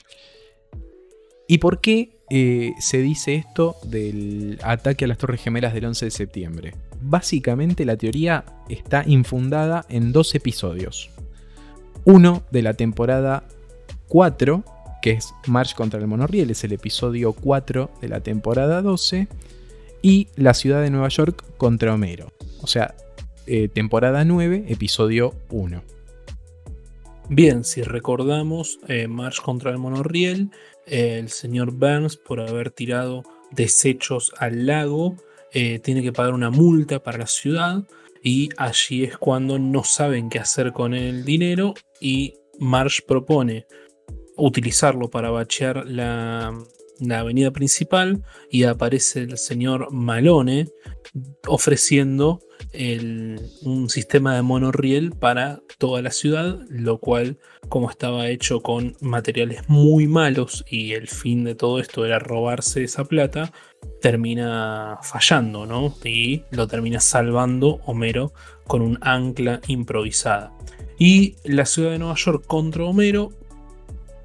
¿Y 1.48 1.60
por 1.60 1.80
qué 1.80 2.18
eh, 2.32 2.74
se 2.80 3.00
dice 3.00 3.36
esto 3.36 3.76
del 3.84 4.58
ataque 4.64 5.06
a 5.06 5.08
las 5.08 5.20
Torres 5.20 5.44
Gemelas 5.44 5.76
del 5.76 5.86
11 5.86 6.06
de 6.06 6.12
septiembre? 6.12 6.74
Básicamente 7.02 7.86
la 7.86 7.98
teoría 7.98 8.46
está 8.68 9.04
infundada 9.06 9.86
en 9.90 10.12
dos 10.12 10.34
episodios. 10.34 11.12
Uno 12.04 12.42
de 12.50 12.64
la 12.64 12.74
temporada 12.74 13.44
4 14.08 14.64
que 15.02 15.12
es 15.12 15.34
March 15.48 15.76
contra 15.76 16.00
el 16.00 16.08
monorriel, 16.08 16.52
es 16.52 16.64
el 16.64 16.74
episodio 16.74 17.34
4 17.34 17.92
de 18.02 18.10
la 18.10 18.22
temporada 18.22 18.82
12, 18.82 19.28
y 20.02 20.28
La 20.36 20.54
ciudad 20.54 20.82
de 20.82 20.90
Nueva 20.90 21.10
York 21.10 21.44
contra 21.58 21.94
Homero, 21.94 22.32
o 22.62 22.68
sea, 22.68 22.96
eh, 23.46 23.68
temporada 23.68 24.24
9, 24.26 24.66
episodio 24.68 25.34
1. 25.50 25.84
Bien, 27.30 27.64
si 27.64 27.82
recordamos, 27.82 28.80
eh, 28.88 29.08
March 29.08 29.42
contra 29.42 29.72
el 29.72 29.78
monorriel, 29.78 30.50
eh, 30.86 31.18
el 31.20 31.30
señor 31.30 31.72
Burns, 31.72 32.18
por 32.18 32.40
haber 32.40 32.72
tirado 32.72 33.24
desechos 33.52 34.34
al 34.38 34.66
lago, 34.66 35.18
tiene 35.54 36.02
que 36.02 36.14
pagar 36.14 36.34
una 36.34 36.50
multa 36.50 37.04
para 37.04 37.18
la 37.18 37.28
ciudad 37.28 37.84
y 38.24 38.48
allí 38.56 39.04
es 39.04 39.18
cuando 39.18 39.60
no 39.60 39.84
saben 39.84 40.30
qué 40.30 40.40
hacer 40.40 40.72
con 40.72 40.94
el 40.94 41.26
dinero 41.26 41.74
y 42.00 42.36
Marsh 42.58 43.02
propone 43.06 43.66
utilizarlo 44.38 45.10
para 45.10 45.30
bachear 45.30 45.86
la, 45.88 46.54
avenida 47.10 47.52
principal 47.52 48.24
y 48.52 48.64
aparece 48.64 49.22
el 49.22 49.38
señor 49.38 49.92
Malone 49.92 50.68
ofreciendo 51.48 52.42
un 53.64 53.90
sistema 53.90 54.36
de 54.36 54.44
monorriel 54.44 55.12
para 55.12 55.62
toda 55.78 56.02
la 56.02 56.12
ciudad, 56.12 56.60
lo 56.70 57.00
cual 57.00 57.38
como 57.70 57.90
estaba 57.90 58.30
hecho 58.30 58.62
con 58.62 58.96
materiales 59.02 59.68
muy 59.68 60.08
malos 60.08 60.64
y 60.70 60.94
el 60.94 61.08
fin 61.08 61.44
de 61.44 61.56
todo 61.56 61.80
esto 61.80 62.06
era 62.06 62.20
robarse 62.20 62.84
esa 62.84 63.06
plata, 63.06 63.52
termina 64.00 65.00
fallando, 65.02 65.66
¿no? 65.66 65.96
Y 66.04 66.44
lo 66.52 66.68
termina 66.68 67.00
salvando 67.00 67.82
Homero 67.86 68.32
con 68.68 68.82
un 68.82 68.98
ancla 69.02 69.60
improvisada. 69.68 70.54
Y 70.98 71.36
la 71.44 71.66
ciudad 71.66 71.92
de 71.92 72.00
Nueva 72.00 72.16
York 72.16 72.46
contra 72.46 72.84
Homero 72.84 73.32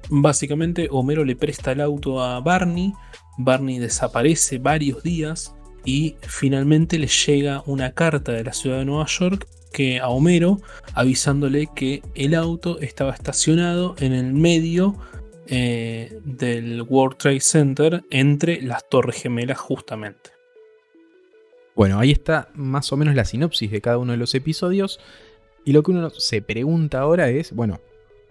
Básicamente 0.09 0.87
Homero 0.91 1.25
le 1.25 1.35
presta 1.35 1.73
el 1.73 1.81
auto 1.81 2.21
a 2.21 2.39
Barney, 2.39 2.93
Barney 3.37 3.79
desaparece 3.79 4.57
varios 4.57 5.03
días 5.03 5.55
y 5.85 6.15
finalmente 6.21 6.97
le 6.97 7.07
llega 7.07 7.63
una 7.65 7.91
carta 7.91 8.31
de 8.31 8.43
la 8.43 8.53
ciudad 8.53 8.79
de 8.79 8.85
Nueva 8.85 9.05
York 9.07 9.47
que 9.71 9.99
a 9.99 10.07
Homero 10.09 10.59
avisándole 10.93 11.67
que 11.75 12.01
el 12.15 12.35
auto 12.35 12.79
estaba 12.79 13.13
estacionado 13.13 13.95
en 13.99 14.13
el 14.13 14.33
medio 14.33 14.95
eh, 15.47 16.19
del 16.25 16.81
World 16.81 17.17
Trade 17.17 17.39
Center 17.41 18.03
entre 18.09 18.61
las 18.61 18.87
torres 18.89 19.21
gemelas 19.21 19.59
justamente. 19.59 20.31
Bueno, 21.75 21.99
ahí 21.99 22.11
está 22.11 22.49
más 22.55 22.91
o 22.91 22.97
menos 22.97 23.13
la 23.13 23.23
sinopsis 23.23 23.69
de 23.69 23.81
cada 23.81 23.97
uno 23.97 24.13
de 24.13 24.17
los 24.17 24.33
episodios 24.33 24.99
y 25.63 25.73
lo 25.73 25.83
que 25.83 25.91
uno 25.91 26.09
se 26.09 26.41
pregunta 26.41 26.99
ahora 26.99 27.29
es, 27.29 27.53
bueno, 27.53 27.79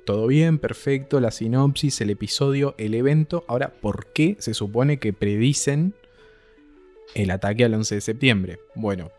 todo 0.07 0.29
bien, 0.29 0.59
perfecto, 0.59 1.21
la 1.21 1.31
sinopsis, 1.31 2.01
el 2.01 2.11
episodio, 2.11 2.75
el 2.79 2.95
evento. 2.95 3.45
Ahora, 3.49 3.75
¿por 3.75 4.07
qué 4.15 4.37
se 4.39 4.55
supone 4.55 4.99
que 4.99 5.13
predicen 5.13 5.95
el 7.15 7.31
ataque 7.31 7.65
al 7.65 7.75
11 7.75 7.97
de 7.97 8.01
septiembre? 8.01 8.61
Bueno, 8.77 9.11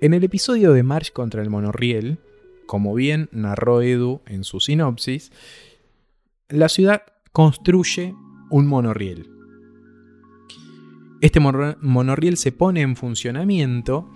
en 0.00 0.14
el 0.14 0.22
episodio 0.22 0.72
de 0.72 0.82
March 0.82 1.12
contra 1.12 1.42
el 1.42 1.48
monorriel, 1.48 2.18
como 2.66 2.94
bien 2.94 3.30
narró 3.32 3.80
Edu 3.82 4.20
en 4.26 4.44
su 4.44 4.60
sinopsis, 4.60 5.32
la 6.48 6.68
ciudad 6.68 7.02
construye 7.32 8.14
un 8.50 8.66
monorriel. 8.66 9.30
Este 11.22 11.40
monorriel 11.40 12.36
se 12.36 12.52
pone 12.52 12.82
en 12.82 12.96
funcionamiento 12.96 14.10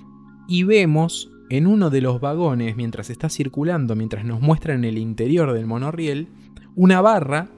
y 0.47 0.65
vemos 0.65 1.31
en 1.49 1.67
uno 1.67 1.91
de 1.91 2.01
los 2.01 2.21
vagones, 2.21 2.77
mientras 2.77 3.11
está 3.11 3.29
circulando, 3.29 3.95
mientras 3.95 4.25
nos 4.25 4.41
muestran 4.41 4.85
el 4.85 4.99
interior 4.99 5.53
del 5.53 5.67
monorriel, 5.67 6.29
una 6.75 7.01
barra 7.01 7.49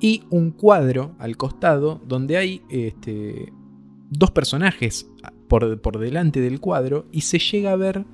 y 0.00 0.24
un 0.30 0.50
cuadro 0.50 1.14
al 1.18 1.36
costado 1.36 2.00
donde 2.06 2.36
hay 2.36 2.62
este, 2.70 3.52
dos 4.10 4.32
personajes 4.32 5.08
por, 5.48 5.80
por 5.80 5.98
delante 5.98 6.40
del 6.40 6.60
cuadro 6.60 7.06
y 7.12 7.22
se 7.22 7.38
llega 7.38 7.72
a 7.72 7.76
ver 7.76 8.04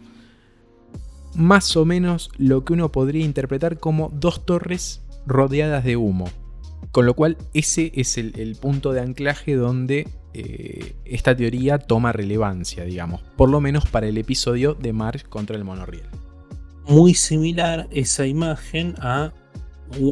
más 1.35 1.77
o 1.77 1.85
menos 1.85 2.31
lo 2.37 2.65
que 2.65 2.75
uno 2.75 2.93
podría 2.93 3.25
interpretar 3.25 3.79
como 3.79 4.11
dos 4.15 4.45
torres 4.45 5.05
rodeadas 5.27 5.85
de 5.85 5.97
humo. 5.97 6.27
Con 6.93 7.07
lo 7.07 7.15
cual 7.15 7.37
ese 7.55 7.93
es 7.95 8.17
el 8.19 8.57
punto 8.61 8.93
de 8.93 9.01
anclaje 9.01 9.55
donde 9.55 10.09
eh, 10.41 10.95
esta 11.05 11.35
teoría 11.35 11.81
toma 11.81 12.13
relevancia, 12.13 12.85
digamos, 12.85 13.23
por 13.37 13.51
lo 13.51 13.61
menos 13.61 13.87
para 13.89 14.07
el 14.07 14.17
episodio 14.19 14.75
de 14.75 14.93
March 14.93 15.29
contra 15.29 15.57
el 15.57 15.65
monorriel. 15.65 16.07
Muy 16.87 17.15
similar 17.15 17.89
esa 17.91 18.25
imagen 18.25 18.95
a 19.01 19.33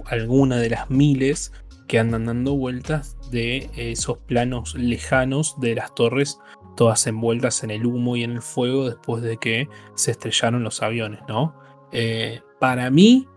alguna 0.06 0.56
de 0.56 0.71
las 0.71 0.90
miles 0.90 1.52
que 1.87 2.00
andan 2.00 2.26
dando 2.26 2.56
vueltas 2.56 3.16
de 3.30 3.71
esos 3.76 4.18
planos 4.18 4.75
lejanos 4.75 5.61
de 5.61 5.76
las 5.76 5.95
torres, 5.95 6.40
todas 6.76 7.06
envueltas 7.06 7.62
en 7.62 7.71
el 7.71 7.87
humo 7.87 8.16
y 8.16 8.25
en 8.25 8.33
el 8.33 8.42
fuego 8.42 8.87
después 8.87 9.23
de 9.23 9.37
que 9.37 9.68
se 9.95 10.11
estrellaron 10.11 10.64
los 10.64 10.83
aviones, 10.83 11.21
¿no? 11.28 11.54
Eh, 11.92 12.40
para 12.59 12.90
mí, 12.90 13.28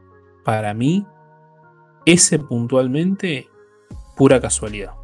para 0.43 0.73
mí, 0.73 1.05
ese 2.07 2.39
puntualmente, 2.39 3.47
pura 4.17 4.41
casualidad 4.41 4.98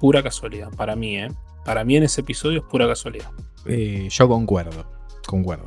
pura 0.00 0.22
casualidad, 0.22 0.70
para 0.76 0.96
mí, 0.96 1.18
¿eh? 1.18 1.28
Para 1.64 1.84
mí 1.84 1.96
en 1.96 2.04
ese 2.04 2.20
episodio 2.20 2.60
es 2.60 2.64
pura 2.64 2.86
casualidad. 2.86 3.30
Eh, 3.66 4.08
yo 4.10 4.28
concuerdo, 4.28 4.86
concuerdo. 5.26 5.64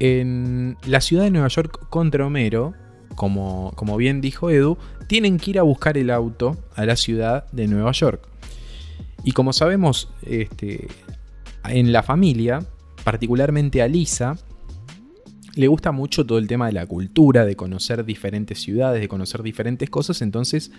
En 0.00 0.76
la 0.86 1.00
ciudad 1.00 1.24
de 1.24 1.30
Nueva 1.30 1.48
York 1.48 1.88
contra 1.88 2.26
Homero, 2.26 2.74
como, 3.14 3.72
como 3.76 3.96
bien 3.96 4.20
dijo 4.20 4.50
Edu, 4.50 4.76
tienen 5.06 5.38
que 5.38 5.52
ir 5.52 5.58
a 5.58 5.62
buscar 5.62 5.96
el 5.96 6.10
auto 6.10 6.56
a 6.74 6.84
la 6.84 6.96
ciudad 6.96 7.50
de 7.52 7.68
Nueva 7.68 7.92
York. 7.92 8.28
Y 9.22 9.32
como 9.32 9.52
sabemos, 9.52 10.10
este, 10.22 10.88
en 11.68 11.92
la 11.92 12.02
familia, 12.02 12.66
particularmente 13.04 13.82
a 13.82 13.88
Lisa, 13.88 14.36
le 15.54 15.68
gusta 15.68 15.92
mucho 15.92 16.26
todo 16.26 16.38
el 16.38 16.48
tema 16.48 16.66
de 16.66 16.72
la 16.72 16.86
cultura, 16.86 17.44
de 17.44 17.54
conocer 17.56 18.04
diferentes 18.04 18.60
ciudades, 18.60 19.00
de 19.00 19.08
conocer 19.08 19.42
diferentes 19.42 19.88
cosas, 19.88 20.20
entonces 20.20 20.72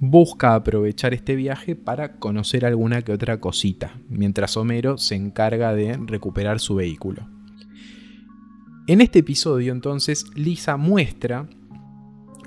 busca 0.00 0.54
aprovechar 0.54 1.14
este 1.14 1.36
viaje 1.36 1.74
para 1.74 2.16
conocer 2.18 2.66
alguna 2.66 3.02
que 3.02 3.12
otra 3.12 3.40
cosita, 3.40 3.98
mientras 4.08 4.56
Homero 4.56 4.98
se 4.98 5.14
encarga 5.14 5.74
de 5.74 5.98
recuperar 6.06 6.60
su 6.60 6.74
vehículo. 6.74 7.28
En 8.86 9.00
este 9.00 9.20
episodio 9.20 9.72
entonces 9.72 10.26
Lisa 10.34 10.76
muestra 10.76 11.48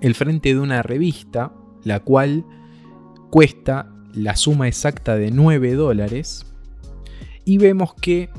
el 0.02 0.16
frente 0.16 0.54
de 0.54 0.60
una 0.60 0.82
revista, 0.82 1.52
la 1.84 2.00
cual 2.00 2.46
cuesta 3.30 3.92
la 4.14 4.36
suma 4.36 4.68
exacta 4.68 5.16
de 5.16 5.32
9 5.32 5.74
dólares, 5.74 6.46
y 7.46 7.58
vemos 7.58 7.94
que 7.96 8.30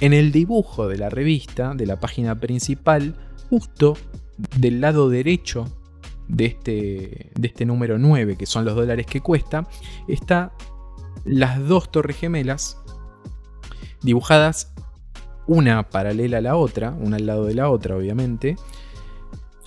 en 0.00 0.12
el 0.12 0.32
dibujo 0.32 0.88
de 0.88 0.98
la 0.98 1.08
revista, 1.08 1.74
de 1.74 1.86
la 1.86 2.00
página 2.00 2.38
principal, 2.40 3.14
justo 3.48 3.96
del 4.58 4.80
lado 4.80 5.08
derecho 5.08 5.66
de 6.28 6.46
este, 6.46 7.30
de 7.34 7.48
este 7.48 7.66
número 7.66 7.98
9, 7.98 8.36
que 8.36 8.46
son 8.46 8.64
los 8.64 8.74
dólares 8.74 9.06
que 9.06 9.20
cuesta, 9.20 9.66
está 10.08 10.52
las 11.24 11.66
dos 11.66 11.90
torres 11.90 12.16
gemelas 12.16 12.78
dibujadas 14.02 14.72
una 15.46 15.90
paralela 15.90 16.38
a 16.38 16.42
la 16.42 16.56
otra, 16.56 16.92
una 16.98 17.16
al 17.16 17.26
lado 17.26 17.46
de 17.46 17.54
la 17.54 17.70
otra 17.70 17.96
obviamente, 17.96 18.56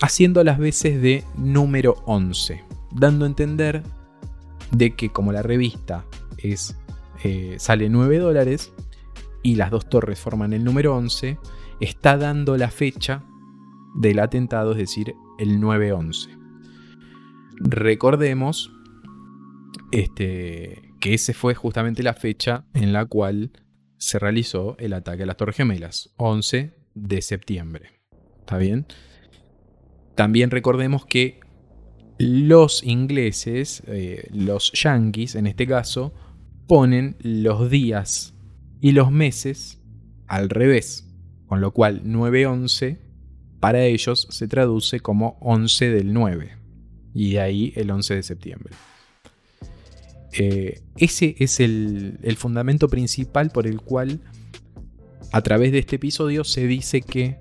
haciendo 0.00 0.42
las 0.44 0.58
veces 0.58 1.00
de 1.00 1.24
número 1.36 1.96
11, 2.06 2.64
dando 2.92 3.24
a 3.24 3.28
entender 3.28 3.82
de 4.72 4.94
que 4.94 5.10
como 5.10 5.32
la 5.32 5.42
revista 5.42 6.04
es, 6.38 6.76
eh, 7.24 7.56
sale 7.58 7.88
9 7.88 8.18
dólares 8.18 8.72
y 9.42 9.54
las 9.54 9.70
dos 9.70 9.88
torres 9.88 10.18
forman 10.18 10.52
el 10.52 10.64
número 10.64 10.96
11, 10.96 11.38
está 11.80 12.16
dando 12.16 12.56
la 12.56 12.70
fecha 12.70 13.24
del 13.94 14.18
atentado, 14.20 14.72
es 14.72 14.78
decir, 14.78 15.14
el 15.38 15.60
9-11. 15.60 16.37
Recordemos 17.60 18.72
este, 19.90 20.92
que 21.00 21.14
ese 21.14 21.34
fue 21.34 21.54
justamente 21.54 22.02
la 22.02 22.14
fecha 22.14 22.64
en 22.74 22.92
la 22.92 23.06
cual 23.06 23.50
se 23.96 24.18
realizó 24.18 24.76
el 24.78 24.92
ataque 24.92 25.24
a 25.24 25.26
las 25.26 25.36
Torres 25.36 25.56
Gemelas, 25.56 26.14
11 26.16 26.74
de 26.94 27.22
septiembre. 27.22 27.90
¿Está 28.40 28.58
bien? 28.58 28.86
También 30.14 30.50
recordemos 30.50 31.04
que 31.04 31.40
los 32.18 32.82
ingleses, 32.84 33.82
eh, 33.86 34.28
los 34.32 34.72
yankees 34.72 35.34
en 35.34 35.46
este 35.46 35.66
caso, 35.66 36.12
ponen 36.66 37.16
los 37.20 37.70
días 37.70 38.34
y 38.80 38.92
los 38.92 39.10
meses 39.10 39.80
al 40.26 40.48
revés, 40.48 41.08
con 41.46 41.60
lo 41.60 41.72
cual 41.72 42.02
9-11 42.04 42.98
para 43.58 43.84
ellos 43.84 44.28
se 44.30 44.46
traduce 44.46 45.00
como 45.00 45.38
11 45.40 45.90
del 45.90 46.12
9 46.12 46.57
y 47.18 47.32
de 47.32 47.40
ahí 47.40 47.72
el 47.74 47.90
11 47.90 48.14
de 48.14 48.22
septiembre. 48.22 48.74
Eh, 50.32 50.82
ese 50.96 51.34
es 51.40 51.58
el, 51.58 52.36
fundamento 52.36 52.88
principal 52.88 53.50
por 53.50 53.66
el 53.66 53.80
cual 53.80 54.20
a 55.32 55.42
través 55.42 55.72
de 55.72 55.80
este 55.80 55.96
episodio 55.96 56.44
se 56.44 56.68
dice 56.68 57.02
que 57.02 57.38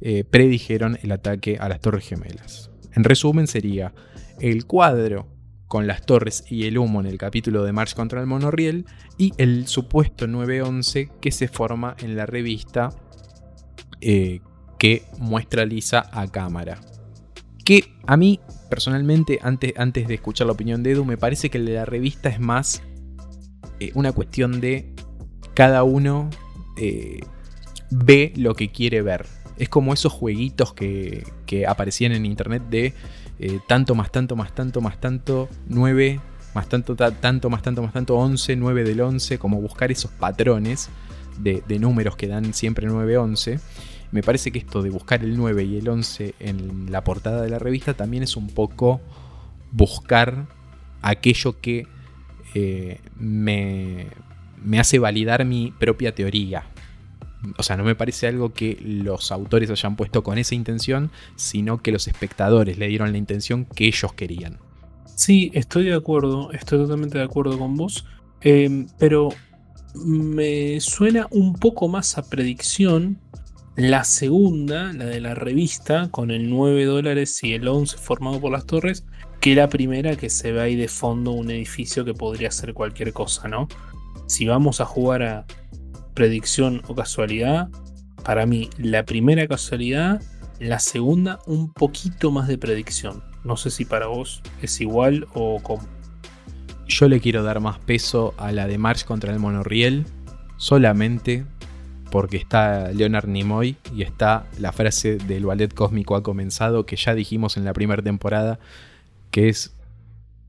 eh, 0.00 0.24
predijeron 0.24 0.98
el 1.02 1.12
ataque 1.12 1.58
a 1.60 1.68
las 1.68 1.80
Torres 1.80 2.08
Gemelas. 2.08 2.70
En 2.94 3.04
resumen 3.04 3.46
sería 3.46 3.92
el 4.40 4.64
cuadro 4.64 5.28
con 5.68 5.86
las 5.86 6.06
torres 6.06 6.44
y 6.48 6.64
el 6.64 6.78
humo 6.78 7.00
en 7.00 7.06
el 7.06 7.18
capítulo 7.18 7.64
de 7.64 7.72
March 7.72 7.94
contra 7.94 8.20
el 8.20 8.26
monorriel 8.26 8.86
y 9.18 9.32
el 9.36 9.66
supuesto 9.66 10.26
911 10.26 11.10
que 11.20 11.32
se 11.32 11.48
forma 11.48 11.96
en 11.98 12.16
la 12.16 12.24
revista 12.24 12.90
eh, 14.00 14.40
que 14.78 15.04
muestra 15.18 15.66
Lisa 15.66 16.08
a 16.12 16.28
cámara. 16.28 16.80
Que 17.62 17.92
a 18.06 18.16
mí 18.16 18.40
personalmente, 18.68 19.38
antes, 19.42 19.72
antes 19.76 20.08
de 20.08 20.14
escuchar 20.14 20.46
la 20.46 20.52
opinión 20.52 20.82
de 20.82 20.92
Edu, 20.92 21.04
me 21.04 21.16
parece 21.16 21.50
que 21.50 21.58
la 21.58 21.84
revista 21.84 22.28
es 22.28 22.40
más 22.40 22.82
eh, 23.80 23.92
una 23.94 24.12
cuestión 24.12 24.60
de 24.60 24.94
cada 25.54 25.82
uno 25.84 26.30
eh, 26.76 27.20
ve 27.90 28.32
lo 28.36 28.54
que 28.54 28.70
quiere 28.70 29.02
ver. 29.02 29.26
Es 29.58 29.68
como 29.68 29.94
esos 29.94 30.12
jueguitos 30.12 30.74
que, 30.74 31.24
aparecían 31.66 32.12
en 32.12 32.26
internet 32.26 32.62
de 32.68 32.94
eh, 33.38 33.60
tanto 33.66 33.94
más 33.94 34.10
tanto 34.10 34.36
más 34.36 34.54
tanto 34.54 34.80
más 34.80 34.98
tanto 34.98 35.48
9 35.68 36.20
más 36.54 36.68
tanto 36.68 36.96
tanto 36.96 37.50
más 37.50 37.62
tanto 37.62 37.82
más 37.82 37.92
tanto 37.92 38.16
11, 38.16 38.56
9 38.56 38.84
del 38.84 39.00
11, 39.00 39.38
como 39.38 39.60
buscar 39.60 39.90
esos 39.92 40.10
patrones 40.10 40.88
de, 41.38 41.62
de 41.66 41.78
números 41.78 42.16
que 42.16 42.28
dan 42.28 42.54
siempre 42.54 42.86
9, 42.86 43.18
11. 43.18 43.60
Me 44.12 44.22
parece 44.22 44.52
que 44.52 44.58
esto 44.58 44.82
de 44.82 44.90
buscar 44.90 45.22
el 45.22 45.36
9 45.36 45.64
y 45.64 45.76
el 45.78 45.88
11 45.88 46.34
en 46.38 46.90
la 46.90 47.04
portada 47.04 47.42
de 47.42 47.50
la 47.50 47.58
revista 47.58 47.94
también 47.94 48.22
es 48.22 48.36
un 48.36 48.48
poco 48.48 49.00
buscar 49.72 50.46
aquello 51.02 51.60
que 51.60 51.86
eh, 52.54 53.00
me, 53.18 54.06
me 54.64 54.80
hace 54.80 54.98
validar 54.98 55.44
mi 55.44 55.72
propia 55.78 56.14
teoría. 56.14 56.64
O 57.58 57.62
sea, 57.62 57.76
no 57.76 57.84
me 57.84 57.94
parece 57.94 58.26
algo 58.26 58.52
que 58.52 58.78
los 58.80 59.30
autores 59.30 59.70
hayan 59.70 59.96
puesto 59.96 60.22
con 60.22 60.38
esa 60.38 60.54
intención, 60.54 61.10
sino 61.36 61.78
que 61.82 61.92
los 61.92 62.08
espectadores 62.08 62.78
le 62.78 62.88
dieron 62.88 63.12
la 63.12 63.18
intención 63.18 63.64
que 63.64 63.86
ellos 63.86 64.12
querían. 64.14 64.58
Sí, 65.14 65.50
estoy 65.54 65.84
de 65.84 65.94
acuerdo, 65.94 66.52
estoy 66.52 66.78
totalmente 66.78 67.18
de 67.18 67.24
acuerdo 67.24 67.58
con 67.58 67.76
vos, 67.76 68.06
eh, 68.40 68.86
pero 68.98 69.30
me 69.94 70.80
suena 70.80 71.26
un 71.30 71.54
poco 71.54 71.88
más 71.88 72.18
a 72.18 72.28
predicción 72.28 73.18
la 73.76 74.04
segunda, 74.04 74.92
la 74.94 75.04
de 75.04 75.20
la 75.20 75.34
revista, 75.34 76.08
con 76.10 76.30
el 76.30 76.48
9 76.48 76.86
dólares 76.86 77.42
y 77.44 77.52
el 77.52 77.68
11 77.68 77.98
formado 77.98 78.40
por 78.40 78.50
las 78.50 78.64
torres, 78.64 79.04
que 79.40 79.54
la 79.54 79.68
primera 79.68 80.16
que 80.16 80.30
se 80.30 80.50
ve 80.50 80.62
ahí 80.62 80.76
de 80.76 80.88
fondo 80.88 81.32
un 81.32 81.50
edificio 81.50 82.04
que 82.04 82.14
podría 82.14 82.50
ser 82.50 82.72
cualquier 82.72 83.12
cosa, 83.12 83.48
¿no? 83.48 83.68
Si 84.26 84.46
vamos 84.46 84.80
a 84.80 84.86
jugar 84.86 85.22
a 85.22 85.46
predicción 86.14 86.82
o 86.88 86.94
casualidad, 86.94 87.68
para 88.24 88.46
mí 88.46 88.70
la 88.78 89.04
primera 89.04 89.46
casualidad, 89.46 90.22
la 90.58 90.78
segunda 90.78 91.38
un 91.46 91.70
poquito 91.72 92.30
más 92.30 92.48
de 92.48 92.56
predicción. 92.56 93.22
No 93.44 93.58
sé 93.58 93.70
si 93.70 93.84
para 93.84 94.06
vos 94.06 94.42
es 94.62 94.80
igual 94.80 95.26
o 95.34 95.60
cómo. 95.62 95.86
Yo 96.88 97.08
le 97.08 97.20
quiero 97.20 97.42
dar 97.42 97.60
más 97.60 97.78
peso 97.80 98.32
a 98.38 98.52
la 98.52 98.66
de 98.66 98.78
March 98.78 99.04
contra 99.04 99.34
el 99.34 99.38
monorriel, 99.38 100.06
solamente 100.56 101.44
porque 102.10 102.36
está 102.36 102.92
Leonard 102.92 103.28
Nimoy 103.28 103.76
y 103.94 104.02
está 104.02 104.46
la 104.58 104.72
frase 104.72 105.16
del 105.16 105.46
ballet 105.46 105.72
cósmico 105.72 106.16
ha 106.16 106.22
comenzado 106.22 106.86
que 106.86 106.96
ya 106.96 107.14
dijimos 107.14 107.56
en 107.56 107.64
la 107.64 107.72
primera 107.72 108.02
temporada, 108.02 108.58
que 109.30 109.48
es 109.48 109.74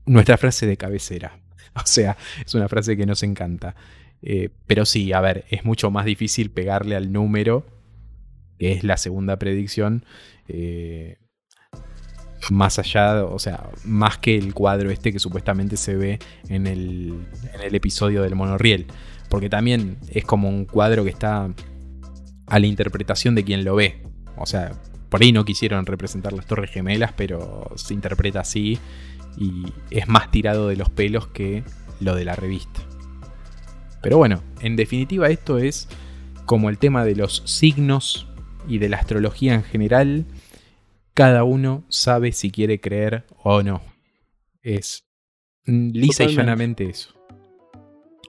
nuestra 0.06 0.36
frase 0.36 0.66
de 0.66 0.76
cabecera. 0.76 1.38
O 1.74 1.86
sea, 1.86 2.16
es 2.44 2.54
una 2.56 2.66
frase 2.66 2.96
que 2.96 3.06
nos 3.06 3.22
encanta. 3.22 3.76
Eh, 4.20 4.48
pero 4.66 4.84
sí, 4.84 5.12
a 5.12 5.20
ver, 5.20 5.44
es 5.48 5.64
mucho 5.64 5.92
más 5.92 6.06
difícil 6.06 6.50
pegarle 6.50 6.96
al 6.96 7.12
número, 7.12 7.64
que 8.58 8.72
es 8.72 8.82
la 8.82 8.96
segunda 8.96 9.38
predicción, 9.38 10.04
eh, 10.48 11.18
más 12.50 12.80
allá, 12.80 13.24
o 13.24 13.38
sea, 13.38 13.70
más 13.84 14.18
que 14.18 14.36
el 14.36 14.54
cuadro 14.54 14.90
este 14.90 15.12
que 15.12 15.20
supuestamente 15.20 15.76
se 15.76 15.94
ve 15.94 16.18
en 16.48 16.66
el, 16.66 17.26
en 17.54 17.60
el 17.60 17.74
episodio 17.76 18.22
del 18.22 18.34
monorriel 18.34 18.86
porque 19.28 19.48
también 19.48 19.98
es 20.10 20.24
como 20.24 20.48
un 20.48 20.64
cuadro 20.64 21.04
que 21.04 21.10
está 21.10 21.50
a 22.46 22.58
la 22.58 22.66
interpretación 22.66 23.34
de 23.34 23.44
quien 23.44 23.64
lo 23.64 23.76
ve. 23.76 24.02
O 24.36 24.46
sea, 24.46 24.72
por 25.08 25.22
ahí 25.22 25.32
no 25.32 25.44
quisieron 25.44 25.86
representar 25.86 26.32
las 26.32 26.46
Torres 26.46 26.70
Gemelas, 26.70 27.12
pero 27.16 27.70
se 27.76 27.94
interpreta 27.94 28.40
así 28.40 28.78
y 29.36 29.66
es 29.90 30.08
más 30.08 30.30
tirado 30.30 30.68
de 30.68 30.76
los 30.76 30.90
pelos 30.90 31.28
que 31.28 31.64
lo 32.00 32.14
de 32.14 32.24
la 32.24 32.36
revista. 32.36 32.80
Pero 34.02 34.18
bueno, 34.18 34.42
en 34.60 34.76
definitiva 34.76 35.28
esto 35.28 35.58
es 35.58 35.88
como 36.44 36.70
el 36.70 36.78
tema 36.78 37.04
de 37.04 37.16
los 37.16 37.42
signos 37.46 38.26
y 38.68 38.78
de 38.78 38.88
la 38.88 38.98
astrología 38.98 39.54
en 39.54 39.64
general. 39.64 40.26
Cada 41.14 41.44
uno 41.44 41.84
sabe 41.88 42.32
si 42.32 42.50
quiere 42.50 42.80
creer 42.80 43.26
o 43.42 43.62
no. 43.62 43.82
Es 44.62 45.04
lisa 45.64 46.24
y 46.24 46.34
llanamente 46.34 46.88
eso. 46.88 47.17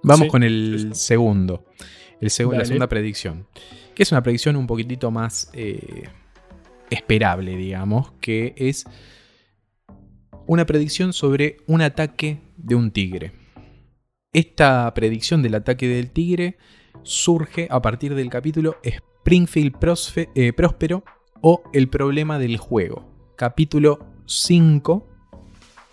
Vamos 0.03 0.27
con 0.27 0.43
el 0.43 0.93
segundo. 0.93 1.65
El 2.21 2.27
la 2.27 2.65
segunda 2.65 2.88
predicción. 2.88 3.47
Que 3.95 4.03
es 4.03 4.12
una 4.12 4.23
predicción 4.23 4.55
un 4.55 4.67
poquitito 4.67 5.12
más 5.12 5.49
eh, 5.53 6.09
esperable, 6.89 7.55
digamos. 7.55 8.12
Que 8.19 8.53
es 8.57 8.85
una 10.47 10.65
predicción 10.65 11.13
sobre 11.13 11.57
un 11.67 11.81
ataque 11.81 12.39
de 12.57 12.75
un 12.75 12.91
tigre. 12.91 13.31
Esta 14.33 14.93
predicción 14.93 15.41
del 15.41 15.55
ataque 15.55 15.88
del 15.88 16.12
tigre 16.12 16.57
surge 17.03 17.67
a 17.69 17.81
partir 17.81 18.15
del 18.15 18.29
capítulo 18.29 18.77
Springfield 18.83 19.75
eh, 20.35 20.53
Próspero 20.53 21.03
o 21.41 21.63
El 21.73 21.89
problema 21.89 22.39
del 22.39 22.57
juego. 22.57 23.33
Capítulo 23.35 23.99
5. 24.25 25.07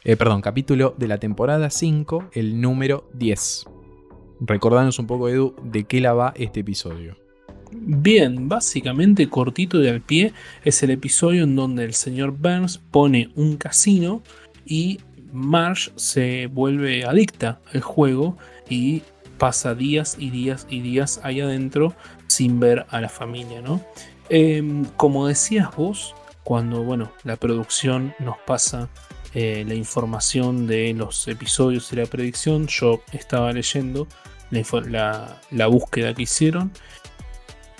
Eh, 0.04 0.16
perdón, 0.16 0.40
capítulo 0.40 0.94
de 0.96 1.08
la 1.08 1.18
temporada 1.18 1.70
5, 1.70 2.30
el 2.32 2.60
número 2.60 3.08
10. 3.14 3.75
Recordanos 4.40 4.98
un 4.98 5.06
poco, 5.06 5.28
Edu, 5.28 5.54
de 5.62 5.84
qué 5.84 6.00
la 6.00 6.12
va 6.12 6.32
este 6.36 6.60
episodio. 6.60 7.16
Bien, 7.72 8.48
básicamente 8.48 9.28
cortito 9.28 9.78
de 9.78 9.90
al 9.90 10.00
pie 10.00 10.32
es 10.64 10.82
el 10.82 10.90
episodio 10.90 11.44
en 11.44 11.56
donde 11.56 11.84
el 11.84 11.94
señor 11.94 12.32
Burns 12.32 12.78
pone 12.78 13.30
un 13.34 13.56
casino 13.56 14.22
y 14.64 15.00
Marsh 15.32 15.90
se 15.96 16.46
vuelve 16.46 17.04
adicta 17.04 17.60
al 17.72 17.80
juego 17.80 18.36
y 18.68 19.02
pasa 19.38 19.74
días 19.74 20.16
y 20.18 20.30
días 20.30 20.66
y 20.70 20.80
días 20.80 21.20
ahí 21.22 21.40
adentro 21.40 21.94
sin 22.26 22.60
ver 22.60 22.86
a 22.90 23.00
la 23.00 23.08
familia, 23.08 23.60
¿no? 23.60 23.80
Em, 24.28 24.84
como 24.96 25.26
decías 25.26 25.74
vos, 25.76 26.14
cuando 26.44 26.82
bueno, 26.82 27.12
la 27.24 27.36
producción 27.36 28.14
nos 28.18 28.36
pasa 28.38 28.88
eh, 29.34 29.64
la 29.66 29.74
información 29.74 30.66
de 30.66 30.92
los 30.94 31.26
episodios 31.28 31.92
y 31.92 31.96
la 31.96 32.06
predicción, 32.06 32.66
yo 32.66 33.02
estaba 33.12 33.52
leyendo 33.52 34.06
la, 34.50 35.66
búsqueda 35.68 36.14
que 36.14 36.22
hicieron 36.22 36.72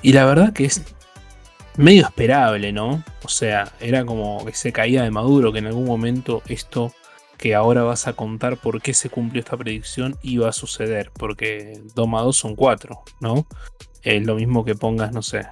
y 0.02 0.12
la 0.12 0.24
verdad 0.24 0.52
que 0.52 0.64
es 0.64 0.82
medio 1.76 2.06
esperable, 2.06 2.72
¿no? 2.72 3.02
O 3.22 3.28
sea, 3.28 3.72
era 3.80 4.04
como 4.04 4.44
que 4.44 4.52
se 4.52 4.72
caía 4.72 5.02
de 5.02 5.10
maduro, 5.10 5.52
que 5.52 5.58
en 5.58 5.66
algún 5.66 5.84
momento 5.84 6.42
esto 6.46 6.92
que 7.38 7.54
ahora 7.54 7.82
vas 7.82 8.06
a 8.06 8.14
contar 8.14 8.56
por 8.56 8.80
qué 8.80 8.94
se 8.94 9.10
cumplió 9.10 9.40
esta 9.40 9.56
predicción 9.56 10.16
iba 10.22 10.48
a 10.48 10.52
suceder, 10.52 11.10
porque 11.12 11.80
2 11.94 12.08
más 12.08 12.24
2 12.24 12.36
son 12.36 12.56
4, 12.56 13.02
¿no? 13.20 13.46
Es 14.02 14.24
lo 14.26 14.36
mismo 14.36 14.64
que 14.64 14.74
pongas, 14.74 15.12
no 15.12 15.22
sé, 15.22 15.46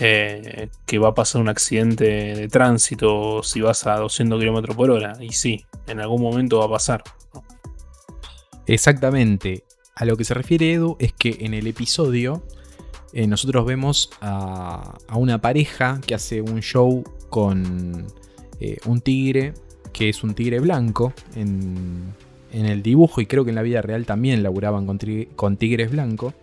eh, 0.00 0.68
que 0.86 0.98
va 0.98 1.08
a 1.08 1.14
pasar 1.14 1.40
un 1.40 1.48
accidente 1.48 2.04
de 2.04 2.48
tránsito 2.48 3.42
si 3.42 3.60
vas 3.60 3.86
a 3.86 3.96
200 3.96 4.40
km 4.40 4.74
por 4.74 4.90
hora, 4.90 5.16
y 5.20 5.32
sí, 5.32 5.64
en 5.86 6.00
algún 6.00 6.22
momento 6.22 6.58
va 6.58 6.66
a 6.66 6.70
pasar. 6.70 7.02
Exactamente. 8.66 9.64
A 9.94 10.04
lo 10.04 10.16
que 10.16 10.24
se 10.24 10.32
refiere 10.32 10.72
Edu 10.72 10.96
es 10.98 11.12
que 11.12 11.38
en 11.40 11.52
el 11.52 11.66
episodio 11.66 12.42
eh, 13.12 13.26
nosotros 13.26 13.66
vemos 13.66 14.10
a, 14.20 14.96
una 15.14 15.40
pareja 15.40 16.00
que 16.06 16.14
hace 16.14 16.40
un 16.40 16.60
show 16.60 17.04
con 17.28 18.06
eh, 18.60 18.78
un 18.86 19.00
tigre 19.00 19.52
que 19.92 20.08
es 20.08 20.22
un 20.22 20.34
tigre 20.34 20.60
blanco 20.60 21.12
en, 21.34 22.14
el 22.52 22.82
dibujo 22.82 23.20
y 23.20 23.26
creo 23.26 23.44
que 23.44 23.50
en 23.50 23.56
la 23.56 23.62
vida 23.62 23.82
real 23.82 24.06
también 24.06 24.42
laburaban 24.42 24.86
con, 24.86 25.56
tigres 25.56 25.90
blancos. 25.90 26.34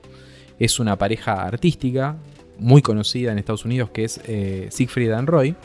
Es 0.60 0.80
una 0.80 0.98
pareja 0.98 1.44
artística 1.44 2.18
muy 2.60 2.82
conocida 2.82 3.32
en 3.32 3.40
Estados 3.40 3.66
Unidos 3.66 3.90
que 3.92 4.04
es 4.04 4.22
eh, 4.26 4.68
Siegfried 4.72 5.12
and 5.12 5.30
Roy. 5.30 5.56